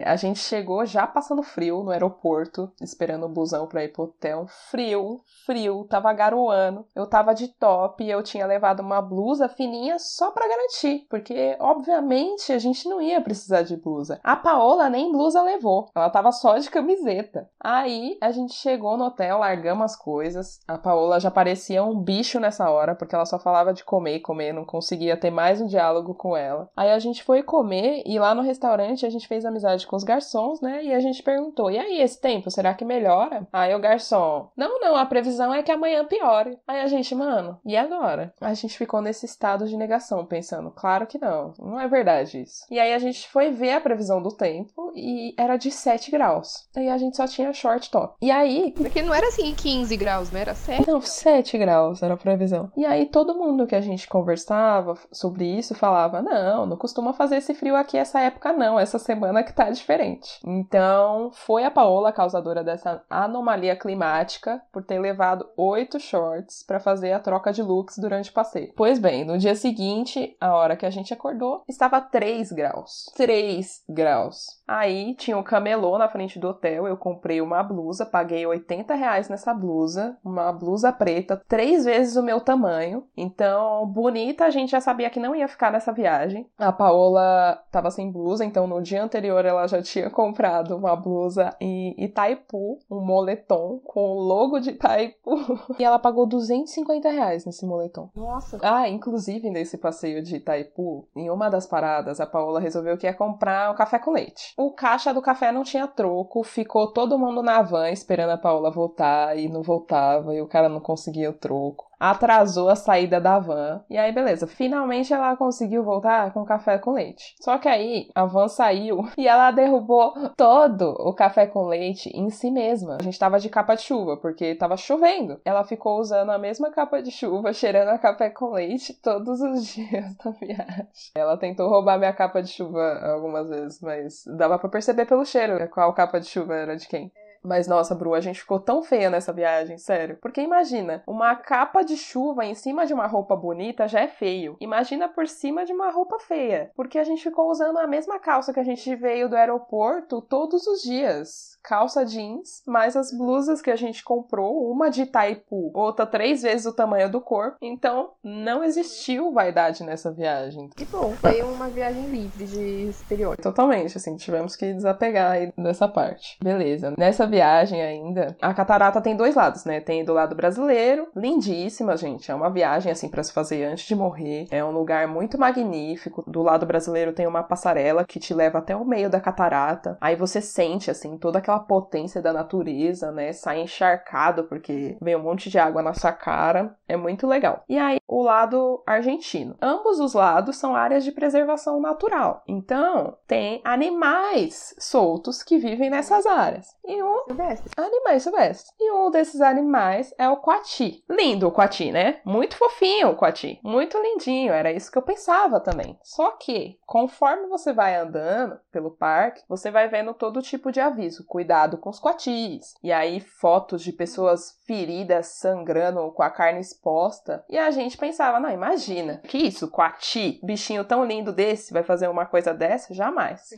A 0.00 0.16
gente 0.16 0.38
chegou 0.38 0.84
já 0.86 1.06
passando 1.06 1.42
frio 1.42 1.82
no 1.82 1.90
aeroporto, 1.90 2.72
esperando 2.80 3.26
o 3.26 3.28
busão 3.28 3.66
pra 3.66 3.84
ir 3.84 3.92
pro 3.92 4.04
hotel. 4.04 4.46
Frio, 4.70 5.20
frio, 5.44 5.84
tava 5.84 6.12
garoando. 6.12 6.86
Eu 6.94 7.06
tava 7.06 7.34
de 7.34 7.48
top 7.48 8.06
eu 8.08 8.22
tinha 8.22 8.46
levado 8.46 8.80
uma 8.80 9.00
blusa 9.00 9.48
fininha 9.48 9.98
só 9.98 10.30
pra 10.30 10.48
garantir, 10.48 11.06
porque 11.08 11.56
obviamente 11.60 12.52
a 12.52 12.58
gente 12.58 12.88
não 12.88 13.00
ia 13.00 13.20
precisar 13.20 13.62
de 13.62 13.76
blusa. 13.76 14.20
A 14.22 14.36
Paola 14.36 14.88
nem 14.88 15.12
blusa 15.12 15.42
levou, 15.42 15.90
ela 15.94 16.10
tava 16.10 16.32
só 16.32 16.58
de 16.58 16.70
camiseta. 16.70 17.48
Aí 17.60 18.16
a 18.20 18.30
gente 18.30 18.54
chegou 18.54 18.96
no 18.96 19.04
hotel, 19.04 19.38
largamos 19.38 19.84
as 19.84 19.96
coisas. 19.96 20.60
A 20.66 20.78
Paola 20.78 21.20
já 21.20 21.30
parecia 21.30 21.84
um 21.84 21.98
bicho 21.98 22.40
nessa 22.40 22.70
hora, 22.70 22.94
porque 22.94 23.14
ela 23.14 23.26
só 23.26 23.38
falava 23.38 23.72
de 23.72 23.84
comer 23.84 24.16
e 24.16 24.20
comer, 24.20 24.52
não 24.52 24.64
conseguia 24.64 25.16
ter 25.16 25.30
mais 25.30 25.60
um 25.60 25.66
diálogo 25.66 26.14
com 26.14 26.36
ela. 26.36 26.68
Aí 26.76 26.90
a 26.90 26.98
gente 26.98 27.22
foi 27.22 27.42
comer 27.42 28.02
e 28.06 28.18
lá 28.18 28.34
no 28.34 28.42
restaurante 28.42 29.06
a 29.06 29.10
gente 29.10 29.28
fez 29.28 29.44
amizade 29.44 29.85
com 29.86 29.96
os 29.96 30.04
garçons, 30.04 30.60
né? 30.60 30.84
E 30.84 30.92
a 30.92 31.00
gente 31.00 31.22
perguntou: 31.22 31.70
e 31.70 31.78
aí, 31.78 32.00
esse 32.00 32.20
tempo, 32.20 32.50
será 32.50 32.74
que 32.74 32.84
melhora? 32.84 33.46
Aí 33.52 33.74
o 33.74 33.80
garçom: 33.80 34.50
não, 34.56 34.80
não, 34.80 34.96
a 34.96 35.06
previsão 35.06 35.52
é 35.52 35.62
que 35.62 35.72
amanhã 35.72 36.04
piore. 36.04 36.58
Aí 36.66 36.80
a 36.80 36.86
gente, 36.86 37.14
mano, 37.14 37.58
e 37.64 37.76
agora? 37.76 38.34
A 38.40 38.54
gente 38.54 38.76
ficou 38.76 39.00
nesse 39.00 39.26
estado 39.26 39.66
de 39.66 39.76
negação, 39.76 40.24
pensando: 40.24 40.70
claro 40.70 41.06
que 41.06 41.18
não, 41.18 41.54
não 41.58 41.80
é 41.80 41.88
verdade 41.88 42.42
isso. 42.42 42.64
E 42.70 42.78
aí 42.78 42.92
a 42.92 42.98
gente 42.98 43.28
foi 43.28 43.50
ver 43.50 43.72
a 43.72 43.80
previsão 43.80 44.22
do 44.22 44.30
tempo 44.30 44.92
e 44.94 45.34
era 45.38 45.56
de 45.56 45.70
7 45.70 46.10
graus. 46.10 46.68
Aí 46.76 46.88
a 46.88 46.98
gente 46.98 47.16
só 47.16 47.26
tinha 47.26 47.52
short 47.52 47.90
top. 47.90 48.14
E 48.20 48.30
aí, 48.30 48.72
Porque 48.76 49.02
não 49.02 49.14
era 49.14 49.28
assim 49.28 49.54
15 49.54 49.96
graus, 49.96 50.30
né? 50.30 50.40
Era 50.40 50.54
7. 50.54 50.86
não, 50.86 51.00
7 51.00 51.58
graus 51.58 52.02
era 52.02 52.14
a 52.14 52.16
previsão. 52.16 52.70
E 52.76 52.84
aí 52.84 53.06
todo 53.06 53.34
mundo 53.34 53.66
que 53.66 53.74
a 53.74 53.80
gente 53.80 54.08
conversava 54.08 54.94
sobre 55.12 55.44
isso 55.44 55.74
falava: 55.74 56.22
não, 56.22 56.66
não 56.66 56.76
costuma 56.76 57.12
fazer 57.12 57.36
esse 57.36 57.54
frio 57.54 57.76
aqui 57.76 57.96
essa 57.96 58.20
época, 58.20 58.52
não. 58.52 58.78
Essa 58.78 58.98
semana 58.98 59.42
que 59.42 59.52
tá 59.52 59.70
diferente. 59.76 60.40
Então, 60.44 61.30
foi 61.32 61.64
a 61.64 61.70
Paola 61.70 62.08
a 62.08 62.12
causadora 62.12 62.64
dessa 62.64 63.02
anomalia 63.08 63.76
climática 63.76 64.62
por 64.72 64.82
ter 64.82 64.98
levado 64.98 65.48
oito 65.56 66.00
shorts 66.00 66.62
para 66.62 66.80
fazer 66.80 67.12
a 67.12 67.20
troca 67.20 67.52
de 67.52 67.62
looks 67.62 67.98
durante 67.98 68.30
o 68.30 68.32
passeio. 68.32 68.72
Pois 68.76 68.98
bem, 68.98 69.24
no 69.24 69.38
dia 69.38 69.54
seguinte, 69.54 70.36
a 70.40 70.54
hora 70.54 70.76
que 70.76 70.86
a 70.86 70.90
gente 70.90 71.12
acordou, 71.12 71.62
estava 71.68 72.00
3 72.00 72.52
graus. 72.52 73.10
3 73.16 73.84
graus. 73.88 74.62
Aí 74.66 75.14
tinha 75.14 75.36
um 75.36 75.42
camelô 75.42 75.96
na 75.98 76.08
frente 76.08 76.38
do 76.38 76.48
hotel. 76.48 76.86
Eu 76.86 76.96
comprei 76.96 77.40
uma 77.40 77.62
blusa, 77.62 78.04
paguei 78.04 78.46
80 78.46 78.94
reais 78.94 79.28
nessa 79.28 79.54
blusa, 79.54 80.16
uma 80.24 80.52
blusa 80.52 80.92
preta, 80.92 81.40
três 81.48 81.84
vezes 81.84 82.16
o 82.16 82.22
meu 82.22 82.40
tamanho. 82.40 83.04
Então, 83.16 83.86
bonita, 83.86 84.44
a 84.44 84.50
gente 84.50 84.70
já 84.70 84.80
sabia 84.80 85.10
que 85.10 85.20
não 85.20 85.34
ia 85.34 85.48
ficar 85.48 85.70
nessa 85.70 85.92
viagem. 85.92 86.48
A 86.58 86.72
Paola 86.72 87.62
tava 87.70 87.90
sem 87.90 88.10
blusa, 88.10 88.44
então 88.44 88.66
no 88.66 88.82
dia 88.82 89.02
anterior 89.02 89.44
ela 89.44 89.65
ela 89.66 89.68
já 89.68 89.82
tinha 89.82 90.08
comprado 90.08 90.76
uma 90.76 90.94
blusa 90.94 91.54
em 91.60 91.94
Itaipu, 91.98 92.78
um 92.90 93.00
moletom 93.00 93.80
com 93.84 94.00
o 94.00 94.20
logo 94.20 94.60
de 94.60 94.70
Itaipu. 94.70 95.36
E 95.78 95.84
ela 95.84 95.98
pagou 95.98 96.26
250 96.26 97.10
reais 97.10 97.44
nesse 97.44 97.66
moletom. 97.66 98.10
Nossa. 98.14 98.58
Ah, 98.62 98.88
inclusive 98.88 99.50
nesse 99.50 99.76
passeio 99.76 100.22
de 100.22 100.36
Itaipu, 100.36 101.08
em 101.14 101.28
uma 101.28 101.48
das 101.48 101.66
paradas, 101.66 102.20
a 102.20 102.26
Paola 102.26 102.60
resolveu 102.60 102.96
que 102.96 103.06
ia 103.06 103.12
comprar 103.12 103.70
o 103.70 103.72
um 103.72 103.76
café 103.76 103.98
com 103.98 104.12
leite. 104.12 104.54
O 104.56 104.70
caixa 104.70 105.12
do 105.12 105.20
café 105.20 105.50
não 105.50 105.64
tinha 105.64 105.86
troco, 105.86 106.42
ficou 106.44 106.92
todo 106.92 107.18
mundo 107.18 107.42
na 107.42 107.60
van 107.62 107.90
esperando 107.90 108.30
a 108.30 108.38
Paola 108.38 108.70
voltar 108.70 109.36
e 109.36 109.48
não 109.48 109.62
voltava, 109.62 110.34
e 110.34 110.40
o 110.40 110.48
cara 110.48 110.68
não 110.68 110.80
conseguia 110.80 111.30
o 111.30 111.34
troco 111.34 111.86
atrasou 111.98 112.68
a 112.68 112.76
saída 112.76 113.20
da 113.20 113.38
van. 113.38 113.82
E 113.88 113.96
aí, 113.96 114.12
beleza. 114.12 114.46
Finalmente 114.46 115.12
ela 115.12 115.36
conseguiu 115.36 115.82
voltar 115.82 116.32
com 116.32 116.44
café 116.44 116.78
com 116.78 116.92
leite. 116.92 117.34
Só 117.40 117.58
que 117.58 117.68
aí 117.68 118.10
a 118.14 118.24
van 118.24 118.48
saiu 118.48 119.08
e 119.16 119.26
ela 119.26 119.50
derrubou 119.50 120.12
todo 120.36 120.90
o 120.98 121.12
café 121.14 121.46
com 121.46 121.66
leite 121.66 122.10
em 122.14 122.30
si 122.30 122.50
mesma. 122.50 122.98
A 123.00 123.02
gente 123.02 123.18
tava 123.18 123.38
de 123.38 123.48
capa 123.48 123.74
de 123.74 123.82
chuva, 123.82 124.16
porque 124.16 124.54
tava 124.54 124.76
chovendo. 124.76 125.40
Ela 125.44 125.64
ficou 125.64 125.98
usando 125.98 126.30
a 126.30 126.38
mesma 126.38 126.70
capa 126.70 127.02
de 127.02 127.10
chuva, 127.10 127.52
cheirando 127.54 127.88
a 127.88 127.98
café 127.98 128.30
com 128.30 128.50
leite 128.50 128.92
todos 128.94 129.40
os 129.40 129.66
dias 129.74 130.14
da 130.16 130.30
viagem. 130.30 131.12
Ela 131.14 131.36
tentou 131.36 131.68
roubar 131.68 131.98
minha 131.98 132.12
capa 132.12 132.42
de 132.42 132.48
chuva 132.48 133.00
algumas 133.12 133.48
vezes, 133.48 133.80
mas 133.80 134.24
dava 134.36 134.58
para 134.58 134.68
perceber 134.68 135.06
pelo 135.06 135.24
cheiro 135.24 135.56
qual 135.70 135.92
capa 135.92 136.20
de 136.20 136.26
chuva 136.26 136.54
era 136.54 136.76
de 136.76 136.86
quem. 136.86 137.10
Mas 137.46 137.68
nossa, 137.68 137.94
Bru, 137.94 138.12
a 138.12 138.20
gente 138.20 138.40
ficou 138.40 138.58
tão 138.58 138.82
feia 138.82 139.08
nessa 139.08 139.32
viagem, 139.32 139.78
sério. 139.78 140.18
Porque 140.20 140.40
imagina, 140.40 141.02
uma 141.06 141.34
capa 141.36 141.82
de 141.82 141.96
chuva 141.96 142.44
em 142.44 142.54
cima 142.54 142.84
de 142.84 142.92
uma 142.92 143.06
roupa 143.06 143.36
bonita 143.36 143.86
já 143.86 144.00
é 144.00 144.08
feio. 144.08 144.56
Imagina 144.60 145.08
por 145.08 145.28
cima 145.28 145.64
de 145.64 145.72
uma 145.72 145.90
roupa 145.90 146.18
feia. 146.18 146.72
Porque 146.74 146.98
a 146.98 147.04
gente 147.04 147.22
ficou 147.22 147.48
usando 147.48 147.78
a 147.78 147.86
mesma 147.86 148.18
calça 148.18 148.52
que 148.52 148.60
a 148.60 148.64
gente 148.64 148.94
veio 148.96 149.28
do 149.28 149.36
aeroporto 149.36 150.20
todos 150.20 150.66
os 150.66 150.82
dias 150.82 151.55
calça 151.66 152.06
jeans, 152.06 152.62
mais 152.64 152.96
as 152.96 153.12
blusas 153.12 153.60
que 153.60 153.70
a 153.72 153.76
gente 153.76 154.04
comprou, 154.04 154.70
uma 154.70 154.88
de 154.88 155.02
Itaipu, 155.02 155.72
outra 155.74 156.06
três 156.06 156.42
vezes 156.42 156.64
o 156.64 156.72
tamanho 156.72 157.10
do 157.10 157.20
corpo. 157.20 157.56
Então, 157.60 158.10
não 158.22 158.62
existiu 158.62 159.32
vaidade 159.32 159.82
nessa 159.82 160.12
viagem. 160.12 160.70
Que 160.76 160.84
bom, 160.84 161.12
foi 161.20 161.42
uma 161.42 161.68
viagem 161.68 162.06
livre 162.06 162.44
de 162.44 162.88
estereótipos. 162.88 163.42
Totalmente, 163.42 163.96
assim, 163.96 164.16
tivemos 164.16 164.54
que 164.54 164.72
desapegar 164.72 165.32
aí 165.32 165.52
dessa 165.58 165.88
parte. 165.88 166.38
Beleza. 166.40 166.94
Nessa 166.96 167.26
viagem 167.26 167.82
ainda, 167.82 168.36
a 168.40 168.54
catarata 168.54 169.00
tem 169.00 169.16
dois 169.16 169.34
lados, 169.34 169.64
né? 169.64 169.80
Tem 169.80 170.04
do 170.04 170.12
lado 170.12 170.36
brasileiro, 170.36 171.08
lindíssima, 171.16 171.96
gente. 171.96 172.30
É 172.30 172.34
uma 172.34 172.48
viagem, 172.48 172.92
assim, 172.92 173.08
para 173.08 173.24
se 173.24 173.32
fazer 173.32 173.64
antes 173.64 173.86
de 173.86 173.96
morrer. 173.96 174.46
É 174.52 174.64
um 174.64 174.70
lugar 174.70 175.08
muito 175.08 175.36
magnífico. 175.36 176.22
Do 176.30 176.42
lado 176.42 176.64
brasileiro 176.64 177.12
tem 177.12 177.26
uma 177.26 177.42
passarela 177.42 178.04
que 178.04 178.20
te 178.20 178.32
leva 178.32 178.58
até 178.58 178.76
o 178.76 178.84
meio 178.84 179.10
da 179.10 179.20
catarata. 179.20 179.98
Aí 180.00 180.14
você 180.14 180.40
sente, 180.40 180.92
assim, 180.92 181.18
toda 181.18 181.38
aquela 181.38 181.55
potência 181.60 182.22
da 182.22 182.32
natureza, 182.32 183.10
né? 183.10 183.32
Sai 183.32 183.60
encharcado 183.60 184.44
porque 184.44 184.96
vem 185.00 185.16
um 185.16 185.22
monte 185.22 185.50
de 185.50 185.58
água 185.58 185.82
na 185.82 185.94
sua 185.94 186.12
cara. 186.12 186.76
É 186.88 186.96
muito 186.96 187.26
legal. 187.26 187.64
E 187.68 187.78
aí, 187.78 187.98
o 188.06 188.22
lado 188.22 188.82
argentino. 188.86 189.56
Ambos 189.60 189.98
os 189.98 190.14
lados 190.14 190.56
são 190.56 190.74
áreas 190.74 191.04
de 191.04 191.12
preservação 191.12 191.80
natural. 191.80 192.42
Então, 192.46 193.16
tem 193.26 193.60
animais 193.64 194.74
soltos 194.78 195.42
que 195.42 195.58
vivem 195.58 195.90
nessas 195.90 196.26
áreas. 196.26 196.68
E 196.84 197.02
um 197.02 197.24
silvestre. 197.26 197.70
Animais 197.76 198.22
silvestres. 198.22 198.72
E 198.78 198.92
um 198.92 199.10
desses 199.10 199.40
animais 199.40 200.14
é 200.18 200.28
o 200.28 200.36
coati. 200.36 201.04
Lindo 201.10 201.48
o 201.48 201.52
coati, 201.52 201.90
né? 201.90 202.20
Muito 202.24 202.56
fofinho 202.56 203.10
o 203.10 203.16
coati. 203.16 203.60
Muito 203.64 203.98
lindinho. 203.98 204.52
Era 204.52 204.72
isso 204.72 204.90
que 204.90 204.98
eu 204.98 205.02
pensava 205.02 205.60
também. 205.60 205.98
Só 206.02 206.30
que, 206.32 206.78
conforme 206.86 207.48
você 207.48 207.72
vai 207.72 207.96
andando 207.96 208.58
pelo 208.70 208.90
parque, 208.90 209.42
você 209.48 209.70
vai 209.70 209.88
vendo 209.88 210.14
todo 210.14 210.42
tipo 210.42 210.70
de 210.70 210.80
aviso. 210.80 211.24
Cuidado 211.26 211.45
com 211.78 211.90
os 211.90 211.98
coatis. 211.98 212.74
E 212.82 212.92
aí, 212.92 213.20
fotos 213.20 213.82
de 213.82 213.92
pessoas 213.92 214.58
feridas, 214.66 215.26
sangrando, 215.26 216.10
com 216.12 216.22
a 216.22 216.30
carne 216.30 216.60
exposta. 216.60 217.44
E 217.48 217.56
a 217.58 217.70
gente 217.70 217.96
pensava, 217.96 218.40
não, 218.40 218.50
imagina. 218.50 219.20
Que 219.24 219.38
isso, 219.38 219.70
coati? 219.70 220.40
Bichinho 220.42 220.84
tão 220.84 221.04
lindo 221.04 221.32
desse 221.32 221.72
vai 221.72 221.82
fazer 221.82 222.08
uma 222.08 222.26
coisa 222.26 222.52
dessa? 222.52 222.92
Jamais. 222.92 223.50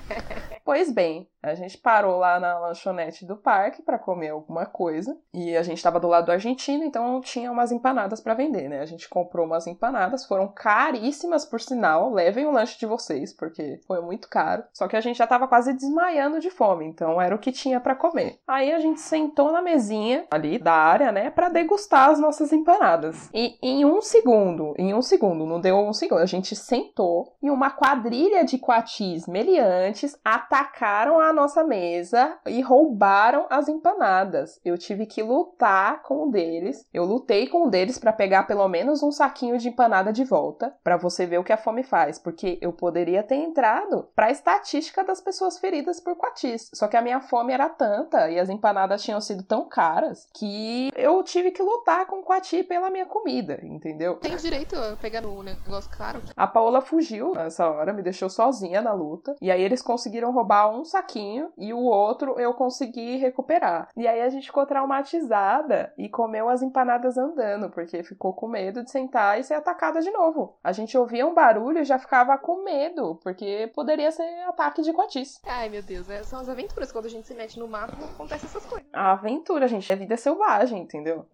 pois 0.64 0.92
bem, 0.92 1.28
a 1.42 1.54
gente 1.54 1.76
parou 1.76 2.18
lá 2.18 2.40
na 2.40 2.58
lanchonete 2.58 3.26
do 3.26 3.36
parque 3.36 3.82
para 3.82 3.98
comer 3.98 4.30
alguma 4.30 4.64
coisa. 4.64 5.14
E 5.32 5.54
a 5.56 5.62
gente 5.62 5.76
estava 5.76 6.00
do 6.00 6.08
lado 6.08 6.26
do 6.26 6.32
argentino, 6.32 6.84
então 6.84 7.20
tinha 7.20 7.52
umas 7.52 7.70
empanadas 7.70 8.20
para 8.20 8.32
vender, 8.32 8.68
né? 8.68 8.80
A 8.80 8.86
gente 8.86 9.08
comprou 9.08 9.44
umas 9.44 9.66
empanadas, 9.66 10.24
foram 10.24 10.48
caríssimas 10.48 11.44
por 11.44 11.60
sinal. 11.60 12.12
Levem 12.12 12.46
o 12.46 12.50
lanche 12.50 12.78
de 12.78 12.86
vocês, 12.86 13.32
porque 13.32 13.78
foi 13.86 14.00
muito 14.00 14.28
caro. 14.28 14.64
Só 14.72 14.88
que 14.88 14.96
a 14.96 15.00
gente 15.00 15.18
já 15.18 15.26
tava 15.26 15.46
quase 15.46 15.74
desmaiando 15.74 16.40
de 16.40 16.50
fome, 16.50 16.86
então 16.86 17.20
era 17.24 17.34
o 17.34 17.38
que 17.38 17.52
tinha 17.52 17.80
para 17.80 17.94
comer. 17.94 18.38
Aí 18.46 18.72
a 18.72 18.78
gente 18.78 19.00
sentou 19.00 19.52
na 19.52 19.62
mesinha 19.62 20.26
ali 20.30 20.58
da 20.58 20.72
área, 20.72 21.12
né, 21.12 21.30
para 21.30 21.48
degustar 21.48 22.10
as 22.10 22.20
nossas 22.20 22.52
empanadas. 22.52 23.28
E 23.32 23.56
em 23.62 23.84
um 23.84 24.00
segundo, 24.00 24.74
em 24.78 24.94
um 24.94 25.02
segundo, 25.02 25.46
não 25.46 25.60
deu 25.60 25.76
um 25.78 25.92
segundo, 25.92 26.20
a 26.20 26.26
gente 26.26 26.54
sentou 26.54 27.34
e 27.42 27.50
uma 27.50 27.70
quadrilha 27.70 28.44
de 28.44 28.58
coatis 28.58 29.26
meliantes 29.26 30.16
atacaram 30.24 31.20
a 31.20 31.32
nossa 31.32 31.64
mesa 31.64 32.38
e 32.46 32.60
roubaram 32.60 33.46
as 33.50 33.68
empanadas. 33.68 34.60
Eu 34.64 34.78
tive 34.78 35.06
que 35.06 35.22
lutar 35.22 36.02
com 36.02 36.24
um 36.24 36.30
deles. 36.30 36.86
Eu 36.92 37.04
lutei 37.04 37.46
com 37.46 37.66
um 37.66 37.70
deles 37.70 37.98
para 37.98 38.12
pegar 38.12 38.44
pelo 38.44 38.68
menos 38.68 39.02
um 39.02 39.12
saquinho 39.12 39.58
de 39.58 39.68
empanada 39.68 40.12
de 40.12 40.24
volta, 40.24 40.74
para 40.82 40.96
você 40.96 41.26
ver 41.26 41.38
o 41.38 41.44
que 41.44 41.52
a 41.52 41.56
fome 41.56 41.82
faz, 41.82 42.18
porque 42.18 42.58
eu 42.60 42.72
poderia 42.72 43.22
ter 43.22 43.36
entrado 43.36 44.08
para 44.14 44.26
a 44.26 44.30
estatística 44.30 45.04
das 45.04 45.20
pessoas 45.20 45.58
feridas 45.58 46.00
por 46.00 46.16
coatis. 46.16 46.70
Só 46.74 46.88
que 46.88 46.96
a 46.96 47.02
minha 47.04 47.20
fome 47.20 47.52
era 47.52 47.68
tanta 47.68 48.30
e 48.30 48.40
as 48.40 48.48
empanadas 48.48 49.02
tinham 49.02 49.20
sido 49.20 49.42
tão 49.42 49.68
caras 49.68 50.26
que 50.34 50.90
eu 50.96 51.22
tive 51.22 51.50
que 51.50 51.62
lutar 51.62 52.06
com 52.06 52.20
o 52.20 52.22
coati 52.22 52.62
pela 52.64 52.90
minha 52.90 53.06
comida, 53.06 53.60
entendeu? 53.62 54.16
Tem 54.16 54.36
direito 54.36 54.74
a 54.76 54.96
pegar 54.96 55.20
no 55.20 55.42
negócio 55.42 55.90
caro? 55.90 56.20
A 56.36 56.46
Paola 56.46 56.80
fugiu 56.80 57.32
nessa 57.34 57.68
hora, 57.68 57.92
me 57.92 58.02
deixou 58.02 58.30
sozinha 58.30 58.80
na 58.80 58.92
luta. 58.92 59.36
E 59.40 59.50
aí 59.50 59.62
eles 59.62 59.82
conseguiram 59.82 60.32
roubar 60.32 60.70
um 60.70 60.84
saquinho 60.84 61.52
e 61.58 61.72
o 61.72 61.80
outro 61.80 62.38
eu 62.40 62.54
consegui 62.54 63.16
recuperar. 63.16 63.88
E 63.96 64.08
aí 64.08 64.22
a 64.22 64.28
gente 64.30 64.46
ficou 64.46 64.64
traumatizada 64.66 65.92
e 65.98 66.08
comeu 66.08 66.48
as 66.48 66.62
empanadas 66.62 67.18
andando, 67.18 67.70
porque 67.70 68.02
ficou 68.02 68.32
com 68.32 68.48
medo 68.48 68.82
de 68.82 68.90
sentar 68.90 69.38
e 69.38 69.44
ser 69.44 69.54
atacada 69.54 70.00
de 70.00 70.10
novo. 70.10 70.56
A 70.64 70.72
gente 70.72 70.96
ouvia 70.96 71.26
um 71.26 71.34
barulho 71.34 71.80
e 71.80 71.84
já 71.84 71.98
ficava 71.98 72.38
com 72.38 72.64
medo, 72.64 73.20
porque 73.22 73.70
poderia 73.74 74.10
ser 74.10 74.24
ataque 74.48 74.82
de 74.82 74.92
coatis. 74.92 75.40
Ai, 75.44 75.68
meu 75.68 75.82
Deus, 75.82 76.08
é, 76.08 76.22
são 76.22 76.40
as 76.40 76.48
aventuras. 76.48 76.90
Quando 76.94 77.06
a 77.06 77.08
gente 77.08 77.26
se 77.26 77.34
mete 77.34 77.58
no 77.58 77.66
mato, 77.66 77.92
acontecem 78.04 78.48
essas 78.48 78.64
coisas. 78.64 78.88
A 78.92 79.10
aventura, 79.14 79.66
gente. 79.66 79.92
É 79.92 79.96
vida 79.96 80.16
selvagem, 80.16 80.82
entendeu? 80.82 81.26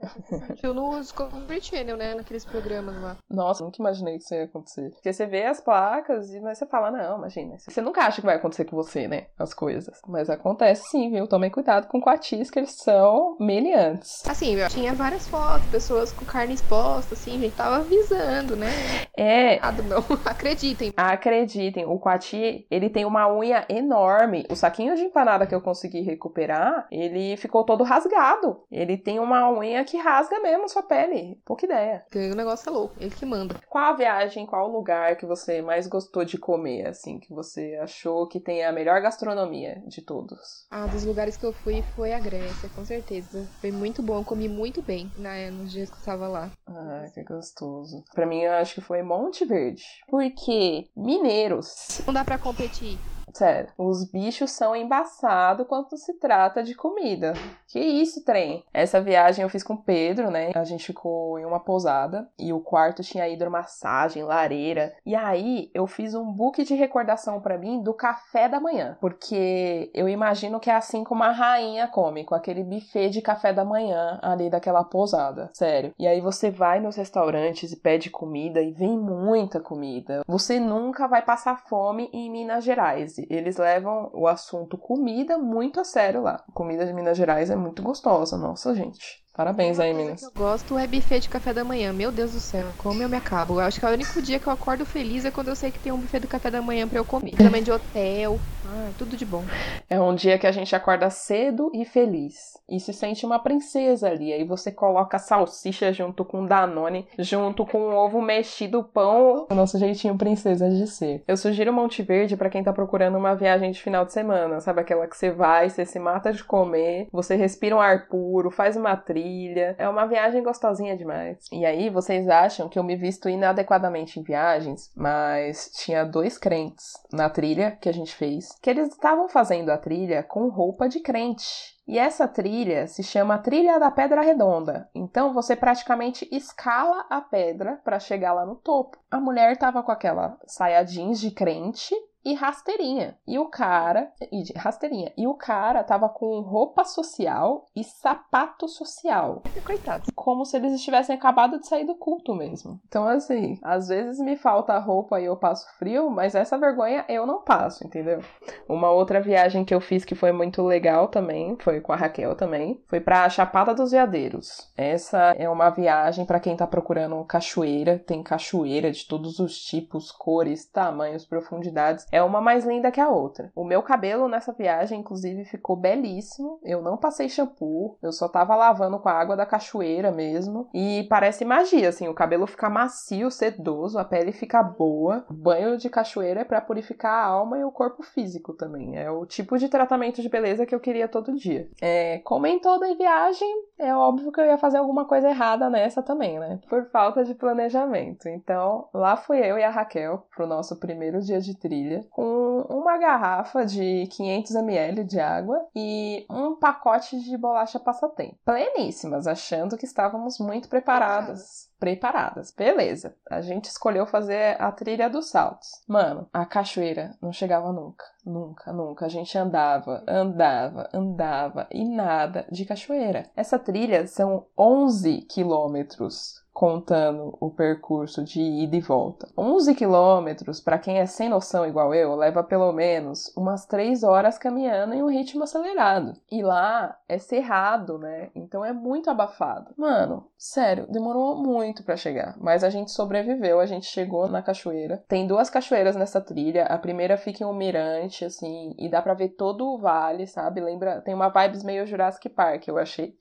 Eu 0.62 0.72
no 0.72 0.98
Discovery 0.98 1.60
Channel, 1.60 1.98
né? 1.98 2.14
Naqueles 2.14 2.46
programas 2.46 2.94
lá. 2.98 3.18
Nossa, 3.28 3.62
nunca 3.62 3.76
imaginei 3.78 4.16
que 4.16 4.24
isso 4.24 4.34
ia 4.34 4.44
acontecer. 4.44 4.88
Porque 4.92 5.12
você 5.12 5.26
vê 5.26 5.44
as 5.44 5.60
placas 5.60 6.32
e 6.32 6.40
mas 6.40 6.56
você 6.56 6.64
fala, 6.64 6.90
não, 6.90 7.18
imagina. 7.18 7.58
Você 7.58 7.82
nunca 7.82 8.06
acha 8.06 8.22
que 8.22 8.26
vai 8.26 8.36
acontecer 8.36 8.64
com 8.64 8.74
você, 8.74 9.06
né? 9.06 9.26
As 9.38 9.52
coisas. 9.52 10.00
Mas 10.08 10.30
acontece 10.30 10.88
sim, 10.88 11.10
viu? 11.10 11.26
Tomem 11.26 11.50
cuidado 11.50 11.88
com 11.88 12.00
coatis, 12.00 12.50
que 12.50 12.58
eles 12.58 12.76
são 12.76 13.36
meliantes. 13.38 14.26
Assim, 14.26 14.54
eu 14.54 14.66
tinha 14.70 14.94
várias 14.94 15.28
fotos, 15.28 15.68
pessoas 15.68 16.10
com 16.10 16.24
carne 16.24 16.54
exposta, 16.54 17.12
assim, 17.12 17.36
a 17.36 17.40
gente 17.40 17.54
tava 17.54 17.76
avisando, 17.84 18.56
né? 18.56 18.70
É. 19.14 19.60
Nada, 19.60 19.82
não. 19.82 19.98
Acreditem. 20.24 20.94
Acreditem, 20.96 21.84
o 21.84 21.98
coati, 21.98 22.66
ele 22.70 22.88
tem 22.88 23.04
uma 23.04 23.30
unha 23.30 23.66
enorme. 23.68 24.46
O 24.50 24.56
saquinho 24.56 24.96
de 24.96 25.02
empanada 25.02 25.49
que 25.50 25.54
eu 25.54 25.60
consegui 25.60 26.00
recuperar, 26.00 26.86
ele 26.92 27.36
ficou 27.36 27.64
todo 27.64 27.82
rasgado. 27.82 28.62
Ele 28.70 28.96
tem 28.96 29.18
uma 29.18 29.50
unha 29.50 29.84
que 29.84 29.96
rasga 29.96 30.38
mesmo 30.38 30.68
sua 30.68 30.84
pele. 30.84 31.40
Pouca 31.44 31.66
ideia. 31.66 32.04
O 32.14 32.36
negócio 32.36 32.68
é 32.68 32.72
louco, 32.72 32.94
ele 33.00 33.10
que 33.10 33.26
manda. 33.26 33.56
Qual 33.68 33.84
a 33.84 33.96
viagem, 33.96 34.46
qual 34.46 34.70
o 34.70 34.72
lugar 34.72 35.16
que 35.16 35.26
você 35.26 35.60
mais 35.60 35.88
gostou 35.88 36.24
de 36.24 36.38
comer, 36.38 36.86
assim, 36.86 37.18
que 37.18 37.34
você 37.34 37.76
achou 37.82 38.28
que 38.28 38.38
tem 38.38 38.64
a 38.64 38.70
melhor 38.70 39.00
gastronomia 39.02 39.82
de 39.88 40.02
todos? 40.02 40.66
Ah, 40.70 40.86
dos 40.86 41.04
lugares 41.04 41.36
que 41.36 41.44
eu 41.44 41.52
fui 41.52 41.82
foi 41.96 42.12
a 42.12 42.20
Grécia, 42.20 42.68
com 42.76 42.84
certeza. 42.84 43.48
Foi 43.60 43.72
muito 43.72 44.02
bom, 44.02 44.22
comi 44.22 44.48
muito 44.48 44.80
bem 44.80 45.10
né, 45.18 45.50
nos 45.50 45.72
dias 45.72 45.90
que 45.90 45.96
eu 45.96 46.00
estava 46.00 46.28
lá. 46.28 46.50
Ah, 46.68 47.06
que 47.12 47.24
gostoso. 47.24 48.04
Pra 48.14 48.24
mim, 48.24 48.42
eu 48.42 48.52
acho 48.52 48.76
que 48.76 48.80
foi 48.80 49.02
Monte 49.02 49.44
Verde. 49.44 49.82
Porque 50.08 50.88
mineiros. 50.96 52.00
Não 52.06 52.14
dá 52.14 52.24
pra 52.24 52.38
competir. 52.38 52.96
Sério, 53.34 53.70
os 53.78 54.04
bichos 54.10 54.50
são 54.50 54.74
embaçados 54.74 55.66
quando 55.66 55.96
se 55.96 56.14
trata 56.14 56.62
de 56.62 56.74
comida. 56.74 57.32
Que 57.68 57.78
isso, 57.78 58.24
trem? 58.24 58.64
Essa 58.72 59.00
viagem 59.00 59.42
eu 59.42 59.48
fiz 59.48 59.62
com 59.62 59.74
o 59.74 59.82
Pedro, 59.82 60.30
né? 60.30 60.50
A 60.54 60.64
gente 60.64 60.86
ficou 60.86 61.38
em 61.38 61.44
uma 61.44 61.60
pousada 61.60 62.28
e 62.38 62.52
o 62.52 62.60
quarto 62.60 63.02
tinha 63.02 63.28
hidromassagem, 63.28 64.24
lareira. 64.24 64.92
E 65.06 65.14
aí 65.14 65.70
eu 65.72 65.86
fiz 65.86 66.14
um 66.14 66.32
book 66.32 66.62
de 66.64 66.74
recordação 66.74 67.40
para 67.40 67.58
mim 67.58 67.82
do 67.82 67.94
café 67.94 68.48
da 68.48 68.60
manhã, 68.60 68.96
porque 69.00 69.90
eu 69.94 70.08
imagino 70.08 70.58
que 70.58 70.70
é 70.70 70.74
assim 70.74 71.04
como 71.04 71.22
a 71.22 71.30
rainha 71.30 71.86
come, 71.88 72.24
com 72.24 72.34
aquele 72.34 72.64
buffet 72.64 73.10
de 73.10 73.22
café 73.22 73.52
da 73.52 73.64
manhã 73.64 74.18
ali 74.22 74.50
daquela 74.50 74.82
pousada. 74.82 75.50
Sério. 75.52 75.94
E 75.98 76.06
aí 76.06 76.20
você 76.20 76.50
vai 76.50 76.80
nos 76.80 76.96
restaurantes 76.96 77.72
e 77.72 77.76
pede 77.76 78.10
comida 78.10 78.60
e 78.60 78.72
vem 78.72 78.98
muita 78.98 79.60
comida. 79.60 80.22
Você 80.26 80.58
nunca 80.58 81.06
vai 81.06 81.22
passar 81.22 81.64
fome 81.68 82.10
em 82.12 82.30
Minas 82.30 82.64
Gerais 82.64 83.19
eles 83.28 83.56
levam 83.56 84.10
o 84.14 84.26
assunto 84.26 84.78
comida 84.78 85.36
muito 85.36 85.80
a 85.80 85.84
sério 85.84 86.22
lá. 86.22 86.44
A 86.48 86.52
comida 86.52 86.86
de 86.86 86.92
Minas 86.92 87.16
Gerais 87.16 87.50
é 87.50 87.56
muito 87.56 87.82
gostosa, 87.82 88.36
nossa, 88.36 88.74
gente. 88.74 89.20
Parabéns 89.34 89.78
aí, 89.80 89.94
Minas. 89.94 90.22
Eu 90.22 90.32
gosto 90.32 90.76
é 90.76 90.86
buffet 90.86 91.20
de 91.20 91.28
café 91.28 91.54
da 91.54 91.64
manhã. 91.64 91.92
Meu 91.92 92.12
Deus 92.12 92.32
do 92.32 92.40
céu, 92.40 92.74
como 92.76 93.02
eu 93.02 93.08
me 93.08 93.16
acabo. 93.16 93.54
Eu 93.54 93.60
acho 93.60 93.80
que 93.80 93.86
é 93.86 93.88
o 93.88 93.92
único 93.92 94.20
dia 94.20 94.38
que 94.38 94.46
eu 94.46 94.52
acordo 94.52 94.84
feliz 94.84 95.24
é 95.24 95.30
quando 95.30 95.48
eu 95.48 95.56
sei 95.56 95.70
que 95.70 95.80
tem 95.80 95.92
um 95.92 95.98
buffet 95.98 96.20
do 96.20 96.28
café 96.28 96.50
da 96.50 96.60
manhã 96.60 96.86
para 96.86 96.98
eu 96.98 97.04
comer. 97.04 97.36
Também 97.36 97.62
de 97.62 97.72
hotel. 97.72 98.38
Ah, 98.64 98.90
tudo 98.98 99.16
de 99.16 99.24
bom. 99.24 99.44
É 99.88 99.98
um 100.00 100.14
dia 100.14 100.38
que 100.38 100.46
a 100.46 100.52
gente 100.52 100.76
acorda 100.76 101.08
cedo 101.08 101.70
e 101.74 101.84
feliz. 101.84 102.34
E 102.70 102.78
se 102.78 102.92
sente 102.92 103.26
uma 103.26 103.38
princesa 103.38 104.08
ali. 104.08 104.32
Aí 104.32 104.44
você 104.44 104.70
coloca 104.70 105.18
salsicha 105.18 105.92
junto 105.92 106.24
com 106.24 106.46
Danone, 106.46 107.06
junto 107.18 107.66
com 107.66 107.94
ovo 107.94 108.22
mexido, 108.22 108.84
pão. 108.84 109.46
O 109.50 109.54
nosso 109.54 109.78
jeitinho 109.78 110.16
princesa 110.16 110.70
de 110.70 110.86
ser. 110.86 111.22
Eu 111.26 111.36
sugiro 111.36 111.72
Monte 111.72 112.02
Verde 112.02 112.36
para 112.36 112.48
quem 112.48 112.62
tá 112.62 112.72
procurando 112.72 113.18
uma 113.18 113.34
viagem 113.34 113.72
de 113.72 113.82
final 113.82 114.04
de 114.04 114.12
semana. 114.12 114.60
Sabe 114.60 114.80
aquela 114.80 115.06
que 115.06 115.16
você 115.16 115.30
vai, 115.30 115.68
você 115.68 115.84
se 115.84 115.98
mata 115.98 116.32
de 116.32 116.44
comer, 116.44 117.08
você 117.12 117.34
respira 117.34 117.74
um 117.74 117.80
ar 117.80 118.06
puro, 118.08 118.50
faz 118.50 118.76
uma 118.76 118.96
trilha. 118.96 119.74
É 119.78 119.88
uma 119.88 120.06
viagem 120.06 120.42
gostosinha 120.42 120.96
demais. 120.96 121.46
E 121.52 121.66
aí, 121.66 121.90
vocês 121.90 122.28
acham 122.28 122.68
que 122.68 122.78
eu 122.78 122.84
me 122.84 122.96
visto 122.96 123.28
inadequadamente 123.28 124.20
em 124.20 124.22
viagens, 124.22 124.90
mas 124.96 125.70
tinha 125.76 126.04
dois 126.04 126.38
crentes 126.38 126.92
na 127.12 127.28
trilha 127.28 127.72
que 127.80 127.88
a 127.88 127.92
gente 127.92 128.14
fez, 128.14 128.48
que 128.62 128.70
eles 128.70 128.88
estavam 128.88 129.28
fazendo 129.28 129.70
a 129.70 129.78
trilha 129.78 130.22
com 130.22 130.48
roupa 130.48 130.88
de 130.88 131.00
crente. 131.00 131.79
E 131.90 131.98
essa 131.98 132.28
trilha 132.28 132.86
se 132.86 133.02
chama 133.02 133.36
Trilha 133.36 133.80
da 133.80 133.90
Pedra 133.90 134.22
Redonda. 134.22 134.88
Então 134.94 135.34
você 135.34 135.56
praticamente 135.56 136.28
escala 136.30 137.04
a 137.10 137.20
pedra 137.20 137.80
para 137.82 137.98
chegar 137.98 138.32
lá 138.32 138.46
no 138.46 138.54
topo. 138.54 138.96
A 139.10 139.18
mulher 139.18 139.56
tava 139.56 139.82
com 139.82 139.90
aquela 139.90 140.38
saia 140.46 140.84
jeans 140.84 141.18
de 141.18 141.32
crente 141.32 141.92
e 142.24 142.34
rasteirinha. 142.34 143.16
E 143.26 143.38
o 143.38 143.46
cara, 143.46 144.12
e 144.30 144.42
de 144.42 144.52
rasteirinha. 144.52 145.12
E 145.16 145.26
o 145.26 145.34
cara 145.34 145.82
tava 145.82 146.08
com 146.08 146.40
roupa 146.40 146.84
social 146.84 147.66
e 147.74 147.82
sapato 147.82 148.68
social. 148.68 149.42
Coitado. 149.64 150.04
Como 150.14 150.44
se 150.44 150.56
eles 150.56 150.72
estivessem 150.72 151.14
acabado 151.14 151.58
de 151.58 151.66
sair 151.66 151.84
do 151.84 151.94
culto 151.94 152.34
mesmo. 152.34 152.80
Então, 152.86 153.06
assim, 153.06 153.58
às 153.62 153.88
vezes 153.88 154.18
me 154.20 154.36
falta 154.36 154.78
roupa 154.78 155.20
e 155.20 155.24
eu 155.24 155.36
passo 155.36 155.66
frio, 155.78 156.10
mas 156.10 156.34
essa 156.34 156.58
vergonha 156.58 157.04
eu 157.08 157.26
não 157.26 157.42
passo, 157.42 157.86
entendeu? 157.86 158.20
Uma 158.68 158.90
outra 158.90 159.20
viagem 159.20 159.64
que 159.64 159.74
eu 159.74 159.80
fiz 159.80 160.04
que 160.04 160.14
foi 160.14 160.32
muito 160.32 160.62
legal 160.62 161.08
também, 161.08 161.56
foi 161.60 161.80
com 161.80 161.92
a 161.92 161.96
Raquel 161.96 162.34
também, 162.34 162.82
foi 162.86 163.00
pra 163.00 163.28
Chapada 163.28 163.74
dos 163.74 163.92
Veadeiros. 163.92 164.70
Essa 164.76 165.34
é 165.38 165.48
uma 165.48 165.70
viagem 165.70 166.24
para 166.24 166.40
quem 166.40 166.56
tá 166.56 166.66
procurando 166.66 167.24
cachoeira, 167.24 167.98
tem 167.98 168.22
cachoeira 168.22 168.90
de 168.90 169.06
todos 169.06 169.38
os 169.38 169.58
tipos, 169.58 170.10
cores, 170.10 170.66
tamanhos, 170.66 171.26
profundidades 171.26 172.06
é 172.10 172.22
uma 172.22 172.40
mais 172.40 172.64
linda 172.64 172.90
que 172.90 173.00
a 173.00 173.08
outra. 173.08 173.50
O 173.54 173.64
meu 173.64 173.82
cabelo 173.82 174.28
nessa 174.28 174.52
viagem, 174.52 175.00
inclusive, 175.00 175.44
ficou 175.44 175.76
belíssimo. 175.76 176.58
Eu 176.62 176.82
não 176.82 176.96
passei 176.96 177.28
shampoo, 177.28 177.96
eu 178.02 178.12
só 178.12 178.28
tava 178.28 178.56
lavando 178.56 178.98
com 178.98 179.08
a 179.08 179.12
água 179.12 179.36
da 179.36 179.46
cachoeira 179.46 180.10
mesmo. 180.10 180.68
E 180.74 181.06
parece 181.08 181.44
magia, 181.44 181.88
assim, 181.88 182.08
o 182.08 182.14
cabelo 182.14 182.46
fica 182.46 182.68
macio, 182.68 183.30
sedoso, 183.30 183.98
a 183.98 184.04
pele 184.04 184.32
fica 184.32 184.62
boa. 184.62 185.24
O 185.30 185.34
banho 185.34 185.76
de 185.76 185.88
cachoeira 185.88 186.40
é 186.40 186.44
para 186.44 186.60
purificar 186.60 187.12
a 187.12 187.26
alma 187.26 187.58
e 187.58 187.64
o 187.64 187.72
corpo 187.72 188.02
físico 188.02 188.54
também. 188.54 188.96
É 188.96 189.10
o 189.10 189.24
tipo 189.24 189.56
de 189.56 189.68
tratamento 189.68 190.20
de 190.20 190.28
beleza 190.28 190.66
que 190.66 190.74
eu 190.74 190.80
queria 190.80 191.08
todo 191.08 191.36
dia. 191.36 191.68
É, 191.80 192.18
como 192.24 192.46
em 192.46 192.58
toda 192.58 192.94
viagem, 192.94 193.48
é 193.78 193.94
óbvio 193.94 194.32
que 194.32 194.40
eu 194.40 194.46
ia 194.46 194.58
fazer 194.58 194.78
alguma 194.78 195.04
coisa 195.04 195.28
errada 195.28 195.70
nessa 195.70 196.02
também, 196.02 196.38
né? 196.38 196.60
Por 196.68 196.86
falta 196.86 197.24
de 197.24 197.34
planejamento. 197.34 198.28
Então, 198.28 198.88
lá 198.92 199.16
fui 199.16 199.38
eu 199.38 199.58
e 199.58 199.62
a 199.62 199.70
Raquel 199.70 200.26
pro 200.34 200.46
nosso 200.46 200.78
primeiro 200.78 201.20
dia 201.20 201.40
de 201.40 201.56
trilha 201.56 201.99
com 202.10 202.62
uma 202.68 202.98
garrafa 202.98 203.64
de 203.64 204.06
500 204.08 204.54
ml 204.56 205.04
de 205.04 205.20
água 205.20 205.66
e 205.74 206.26
um 206.30 206.56
pacote 206.56 207.20
de 207.20 207.36
bolacha 207.36 207.78
passatempo. 207.78 208.38
Pleníssimas, 208.44 209.26
achando 209.26 209.76
que 209.76 209.84
estávamos 209.84 210.38
muito 210.38 210.68
preparadas 210.68 211.70
preparadas. 211.80 212.52
Beleza. 212.52 213.16
A 213.28 213.40
gente 213.40 213.64
escolheu 213.64 214.06
fazer 214.06 214.60
a 214.60 214.70
trilha 214.70 215.08
dos 215.08 215.30
saltos. 215.30 215.68
Mano, 215.88 216.28
a 216.32 216.44
cachoeira 216.44 217.16
não 217.20 217.32
chegava 217.32 217.72
nunca. 217.72 218.04
Nunca, 218.24 218.70
nunca. 218.70 219.06
A 219.06 219.08
gente 219.08 219.36
andava, 219.36 220.04
andava, 220.06 220.88
andava 220.92 221.66
e 221.72 221.82
nada 221.84 222.46
de 222.52 222.66
cachoeira. 222.66 223.30
Essa 223.34 223.58
trilha 223.58 224.06
são 224.06 224.46
11 224.56 225.22
quilômetros 225.22 226.44
contando 226.60 227.34
o 227.40 227.48
percurso 227.48 228.22
de 228.22 228.38
ida 228.38 228.76
e 228.76 228.82
volta. 228.82 229.26
11 229.34 229.74
quilômetros, 229.74 230.60
para 230.60 230.78
quem 230.78 230.98
é 230.98 231.06
sem 231.06 231.26
noção 231.26 231.66
igual 231.66 231.94
eu, 231.94 232.14
leva 232.14 232.44
pelo 232.44 232.70
menos 232.70 233.34
umas 233.34 233.64
3 233.64 234.02
horas 234.02 234.36
caminhando 234.36 234.92
em 234.92 235.02
um 235.02 235.08
ritmo 235.08 235.44
acelerado. 235.44 236.12
E 236.30 236.42
lá 236.42 236.98
é 237.08 237.16
cerrado, 237.16 237.96
né? 237.96 238.28
Então 238.34 238.62
é 238.62 238.74
muito 238.74 239.08
abafado. 239.08 239.72
Mano, 239.74 240.26
sério, 240.36 240.86
demorou 240.90 241.34
muito 241.34 241.82
para 241.82 241.96
chegar, 241.96 242.36
mas 242.38 242.62
a 242.62 242.68
gente 242.68 242.90
sobreviveu, 242.90 243.58
a 243.58 243.64
gente 243.64 243.86
chegou 243.86 244.28
na 244.28 244.42
cachoeira. 244.42 245.02
Tem 245.08 245.26
duas 245.26 245.48
cachoeiras 245.48 245.96
nessa 245.96 246.20
trilha. 246.20 246.64
A 246.64 246.76
primeira 246.76 247.16
fica 247.16 247.42
em 247.42 247.46
um 247.46 247.54
mirante 247.54 248.22
assim, 248.22 248.74
e 248.78 248.86
dá 248.86 249.00
para 249.00 249.14
ver 249.14 249.30
todo 249.30 249.66
o 249.66 249.78
vale, 249.78 250.26
sabe? 250.26 250.60
Lembra, 250.60 251.00
tem 251.00 251.14
uma 251.14 251.30
vibes 251.30 251.64
meio 251.64 251.86
Jurassic 251.86 252.28
Park, 252.28 252.68
eu 252.68 252.76
achei. 252.76 253.16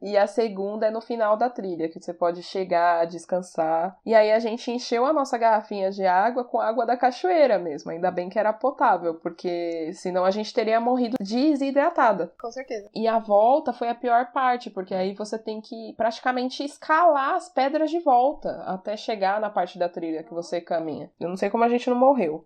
E, 0.00 0.12
e 0.12 0.16
a 0.16 0.26
segunda 0.26 0.86
é 0.86 0.90
no 0.90 1.02
final 1.02 1.36
da 1.36 1.50
trilha, 1.50 1.90
que 1.90 2.00
você 2.00 2.14
pode 2.14 2.42
chegar 2.42 2.77
pegar, 2.78 3.04
descansar. 3.06 3.98
E 4.06 4.14
aí 4.14 4.32
a 4.32 4.38
gente 4.38 4.70
encheu 4.70 5.04
a 5.04 5.12
nossa 5.12 5.36
garrafinha 5.36 5.90
de 5.90 6.06
água 6.06 6.44
com 6.44 6.60
água 6.60 6.86
da 6.86 6.96
cachoeira 6.96 7.58
mesmo. 7.58 7.90
Ainda 7.90 8.10
bem 8.10 8.28
que 8.28 8.38
era 8.38 8.52
potável, 8.52 9.14
porque 9.14 9.92
senão 9.94 10.24
a 10.24 10.30
gente 10.30 10.54
teria 10.54 10.80
morrido 10.80 11.16
desidratada. 11.20 12.32
Com 12.40 12.50
certeza. 12.50 12.88
E 12.94 13.06
a 13.08 13.18
volta 13.18 13.72
foi 13.72 13.88
a 13.88 13.94
pior 13.94 14.32
parte, 14.32 14.70
porque 14.70 14.94
aí 14.94 15.14
você 15.14 15.38
tem 15.38 15.60
que 15.60 15.94
praticamente 15.96 16.64
escalar 16.64 17.34
as 17.34 17.48
pedras 17.48 17.90
de 17.90 17.98
volta 18.00 18.62
até 18.66 18.96
chegar 18.96 19.40
na 19.40 19.50
parte 19.50 19.78
da 19.78 19.88
trilha 19.88 20.22
que 20.22 20.32
você 20.32 20.60
caminha. 20.60 21.10
Eu 21.18 21.28
não 21.28 21.36
sei 21.36 21.50
como 21.50 21.64
a 21.64 21.68
gente 21.68 21.90
não 21.90 21.96
morreu. 21.96 22.44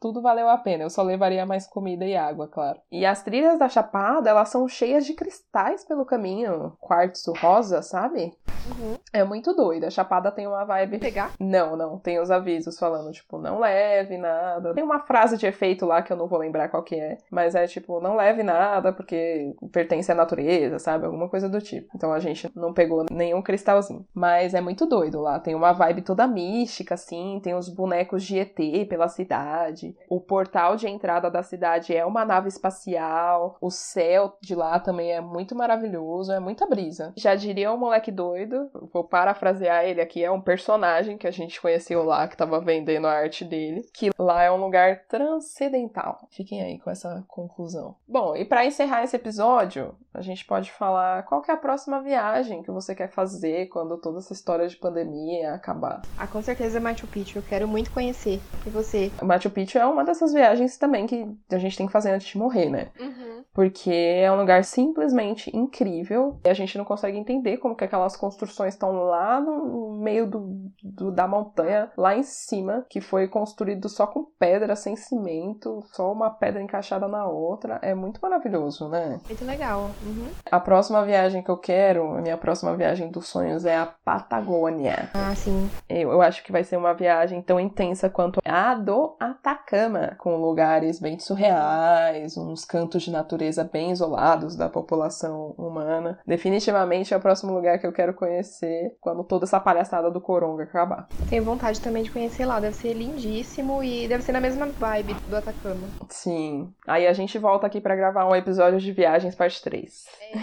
Tudo 0.00 0.22
valeu 0.22 0.48
a 0.48 0.58
pena. 0.58 0.84
Eu 0.84 0.90
só 0.90 1.02
levaria 1.02 1.46
mais 1.46 1.66
comida 1.66 2.04
e 2.04 2.16
água, 2.16 2.48
claro. 2.48 2.80
E 2.90 3.04
as 3.06 3.22
trilhas 3.22 3.58
da 3.58 3.68
Chapada, 3.68 4.30
elas 4.30 4.48
são 4.48 4.68
cheias 4.68 5.06
de 5.06 5.14
cristais 5.14 5.84
pelo 5.84 6.04
caminho. 6.04 6.76
Quartzo 6.80 7.32
rosa, 7.32 7.82
sabe? 7.82 8.32
Uhum. 8.66 8.96
É 9.12 9.22
muito 9.24 9.54
doido. 9.54 9.84
A 9.84 9.90
Chapada 9.90 10.30
tem 10.30 10.46
uma 10.46 10.64
vibe. 10.64 10.98
Pegar? 10.98 11.32
Não, 11.38 11.76
não. 11.76 11.98
Tem 11.98 12.18
os 12.18 12.30
avisos 12.30 12.78
falando, 12.78 13.12
tipo, 13.12 13.38
não 13.38 13.58
leve 13.58 14.16
nada. 14.16 14.74
Tem 14.74 14.84
uma 14.84 15.00
frase 15.00 15.36
de 15.36 15.46
efeito 15.46 15.84
lá 15.84 16.02
que 16.02 16.12
eu 16.12 16.16
não 16.16 16.26
vou 16.26 16.38
lembrar 16.38 16.68
qual 16.68 16.82
que 16.82 16.96
é. 16.96 17.18
Mas 17.30 17.54
é 17.54 17.66
tipo, 17.66 18.00
não 18.00 18.16
leve 18.16 18.42
nada 18.42 18.92
porque 18.92 19.54
pertence 19.72 20.10
à 20.10 20.14
natureza, 20.14 20.78
sabe? 20.78 21.06
Alguma 21.06 21.28
coisa 21.28 21.48
do 21.48 21.60
tipo. 21.60 21.88
Então 21.94 22.12
a 22.12 22.18
gente 22.18 22.50
não 22.54 22.72
pegou 22.72 23.04
nenhum 23.10 23.42
cristalzinho. 23.42 24.06
Mas 24.14 24.54
é 24.54 24.60
muito 24.60 24.86
doido 24.86 25.20
lá. 25.20 25.38
Tem 25.38 25.54
uma 25.54 25.72
vibe 25.72 26.02
toda 26.02 26.26
mística, 26.26 26.94
assim. 26.94 27.40
Tem 27.42 27.54
os 27.54 27.68
bonecos 27.68 28.22
de 28.24 28.38
ET 28.38 28.56
pela 28.88 29.08
cidade. 29.08 29.83
O 30.08 30.20
portal 30.20 30.76
de 30.76 30.88
entrada 30.88 31.30
da 31.30 31.42
cidade 31.42 31.96
é 31.96 32.04
uma 32.04 32.24
nave 32.24 32.48
espacial. 32.48 33.56
O 33.60 33.70
céu 33.70 34.36
de 34.40 34.54
lá 34.54 34.78
também 34.78 35.12
é 35.12 35.20
muito 35.20 35.54
maravilhoso. 35.54 36.32
É 36.32 36.38
muita 36.38 36.66
brisa. 36.66 37.12
Já 37.16 37.34
diria 37.34 37.72
o 37.72 37.78
moleque 37.78 38.12
doido 38.12 38.70
vou 38.92 39.04
parafrasear 39.04 39.84
ele 39.84 40.00
aqui, 40.00 40.22
é 40.22 40.30
um 40.30 40.40
personagem 40.40 41.16
que 41.16 41.26
a 41.26 41.30
gente 41.30 41.60
conheceu 41.60 42.02
lá, 42.04 42.26
que 42.28 42.36
tava 42.36 42.60
vendendo 42.60 43.06
a 43.06 43.12
arte 43.12 43.44
dele, 43.44 43.82
que 43.92 44.10
lá 44.18 44.42
é 44.42 44.50
um 44.50 44.56
lugar 44.56 45.04
transcendental. 45.08 46.26
Fiquem 46.30 46.62
aí 46.62 46.78
com 46.78 46.90
essa 46.90 47.24
conclusão. 47.28 47.96
Bom, 48.06 48.36
e 48.36 48.44
para 48.44 48.64
encerrar 48.64 49.04
esse 49.04 49.16
episódio, 49.16 49.94
a 50.12 50.20
gente 50.20 50.44
pode 50.44 50.70
falar 50.70 51.24
qual 51.24 51.42
que 51.42 51.50
é 51.50 51.54
a 51.54 51.58
próxima 51.58 52.00
viagem 52.00 52.62
que 52.62 52.70
você 52.70 52.94
quer 52.94 53.08
fazer 53.08 53.66
quando 53.66 53.98
toda 53.98 54.18
essa 54.18 54.32
história 54.32 54.68
de 54.68 54.76
pandemia 54.76 55.54
acabar. 55.54 56.02
Ah, 56.18 56.26
com 56.26 56.42
certeza 56.42 56.80
Machu 56.80 57.06
Picchu, 57.06 57.38
eu 57.38 57.42
quero 57.42 57.66
muito 57.66 57.90
conhecer. 57.90 58.40
E 58.66 58.70
você? 58.70 59.10
Machu 59.22 59.50
Picchu 59.50 59.73
é 59.78 59.84
uma 59.86 60.04
dessas 60.04 60.32
viagens 60.32 60.76
também 60.76 61.06
que 61.06 61.26
a 61.50 61.58
gente 61.58 61.76
tem 61.76 61.86
que 61.86 61.92
fazer 61.92 62.10
antes 62.10 62.28
de 62.28 62.38
morrer, 62.38 62.68
né? 62.70 62.88
Uhum. 62.98 63.23
Porque 63.54 63.92
é 63.92 64.30
um 64.32 64.36
lugar 64.36 64.64
simplesmente 64.64 65.56
incrível 65.56 66.40
e 66.44 66.48
a 66.48 66.54
gente 66.54 66.76
não 66.76 66.84
consegue 66.84 67.16
entender 67.16 67.58
como 67.58 67.76
que 67.76 67.84
aquelas 67.84 68.16
construções 68.16 68.74
estão 68.74 69.04
lá 69.04 69.40
no 69.40 69.92
meio 69.92 70.26
do, 70.26 70.70
do, 70.82 71.12
da 71.12 71.28
montanha, 71.28 71.88
lá 71.96 72.16
em 72.16 72.24
cima, 72.24 72.84
que 72.90 73.00
foi 73.00 73.28
construído 73.28 73.88
só 73.88 74.08
com 74.08 74.24
pedra, 74.38 74.74
sem 74.74 74.96
cimento, 74.96 75.84
só 75.92 76.12
uma 76.12 76.30
pedra 76.30 76.60
encaixada 76.60 77.06
na 77.06 77.28
outra. 77.28 77.78
É 77.80 77.94
muito 77.94 78.20
maravilhoso, 78.20 78.88
né? 78.88 79.20
Muito 79.24 79.44
legal. 79.44 79.90
Uhum. 80.04 80.26
A 80.50 80.58
próxima 80.58 81.04
viagem 81.04 81.40
que 81.40 81.50
eu 81.50 81.56
quero, 81.56 82.16
a 82.16 82.20
minha 82.20 82.36
próxima 82.36 82.76
viagem 82.76 83.08
dos 83.08 83.28
sonhos 83.28 83.64
é 83.64 83.76
a 83.76 83.86
Patagônia. 83.86 85.10
Ah, 85.14 85.34
sim. 85.36 85.70
Eu, 85.88 86.10
eu 86.10 86.22
acho 86.22 86.42
que 86.42 86.50
vai 86.50 86.64
ser 86.64 86.76
uma 86.76 86.92
viagem 86.92 87.40
tão 87.40 87.60
intensa 87.60 88.10
quanto 88.10 88.40
a 88.44 88.74
do 88.74 89.16
Atacama, 89.20 90.16
com 90.18 90.36
lugares 90.38 90.98
bem 90.98 91.20
surreais, 91.20 92.36
uns 92.36 92.64
cantos 92.64 93.04
de 93.04 93.12
natureza 93.12 93.43
natureza 93.44 93.64
bem 93.64 93.90
isolados 93.90 94.56
da 94.56 94.68
população 94.68 95.54
humana. 95.58 96.18
Definitivamente 96.26 97.12
é 97.12 97.16
o 97.16 97.20
próximo 97.20 97.52
lugar 97.52 97.78
que 97.78 97.86
eu 97.86 97.92
quero 97.92 98.14
conhecer 98.14 98.96
quando 99.00 99.22
toda 99.24 99.44
essa 99.44 99.60
palhaçada 99.60 100.10
do 100.10 100.20
Coronga 100.20 100.64
acabar. 100.64 101.06
Tenho 101.28 101.44
vontade 101.44 101.80
também 101.80 102.02
de 102.02 102.10
conhecer 102.10 102.46
lá, 102.46 102.58
deve 102.58 102.76
ser 102.76 102.94
lindíssimo 102.94 103.82
e 103.82 104.08
deve 104.08 104.22
ser 104.22 104.32
na 104.32 104.40
mesma 104.40 104.66
vibe 104.66 105.14
do 105.28 105.36
Atacama. 105.36 105.86
Sim. 106.08 106.72
Aí 106.86 107.06
a 107.06 107.12
gente 107.12 107.38
volta 107.38 107.66
aqui 107.66 107.80
para 107.80 107.96
gravar 107.96 108.26
um 108.26 108.34
episódio 108.34 108.80
de 108.80 108.92
Viagens 108.92 109.34
Parte 109.34 109.62
3. 109.62 110.04
É. 110.20 110.34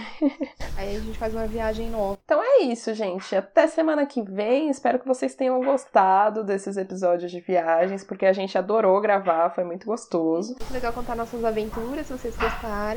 Aí 0.77 0.95
a 0.95 0.99
gente 0.99 1.17
faz 1.17 1.33
uma 1.33 1.47
viagem 1.47 1.89
nova. 1.89 2.17
Então 2.23 2.41
é 2.41 2.63
isso, 2.63 2.93
gente. 2.93 3.35
Até 3.35 3.67
semana 3.67 4.05
que 4.05 4.21
vem. 4.21 4.69
Espero 4.69 4.99
que 4.99 5.07
vocês 5.07 5.35
tenham 5.35 5.61
gostado 5.63 6.43
desses 6.43 6.77
episódios 6.77 7.31
de 7.31 7.39
viagens, 7.39 8.03
porque 8.03 8.25
a 8.25 8.33
gente 8.33 8.57
adorou 8.57 8.99
gravar, 9.01 9.49
foi 9.49 9.63
muito 9.63 9.85
gostoso. 9.85 10.55
Muito 10.59 10.73
legal 10.73 10.93
contar 10.93 11.15
nossas 11.15 11.43
aventuras, 11.43 12.07
se 12.07 12.13
vocês 12.13 12.35
gostaram, 12.35 12.90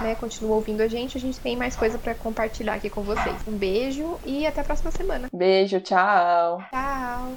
né? 0.00 0.14
Continua 0.14 0.56
ouvindo 0.56 0.80
a 0.80 0.88
gente, 0.88 1.16
a 1.16 1.20
gente 1.20 1.38
tem 1.40 1.56
mais 1.56 1.76
coisa 1.76 1.98
para 1.98 2.14
compartilhar 2.14 2.74
aqui 2.74 2.90
com 2.90 3.02
vocês. 3.02 3.36
Um 3.46 3.56
beijo 3.56 4.18
e 4.24 4.46
até 4.46 4.60
a 4.60 4.64
próxima 4.64 4.90
semana. 4.90 5.28
Beijo, 5.32 5.80
tchau. 5.80 6.62
Tchau. 6.70 7.32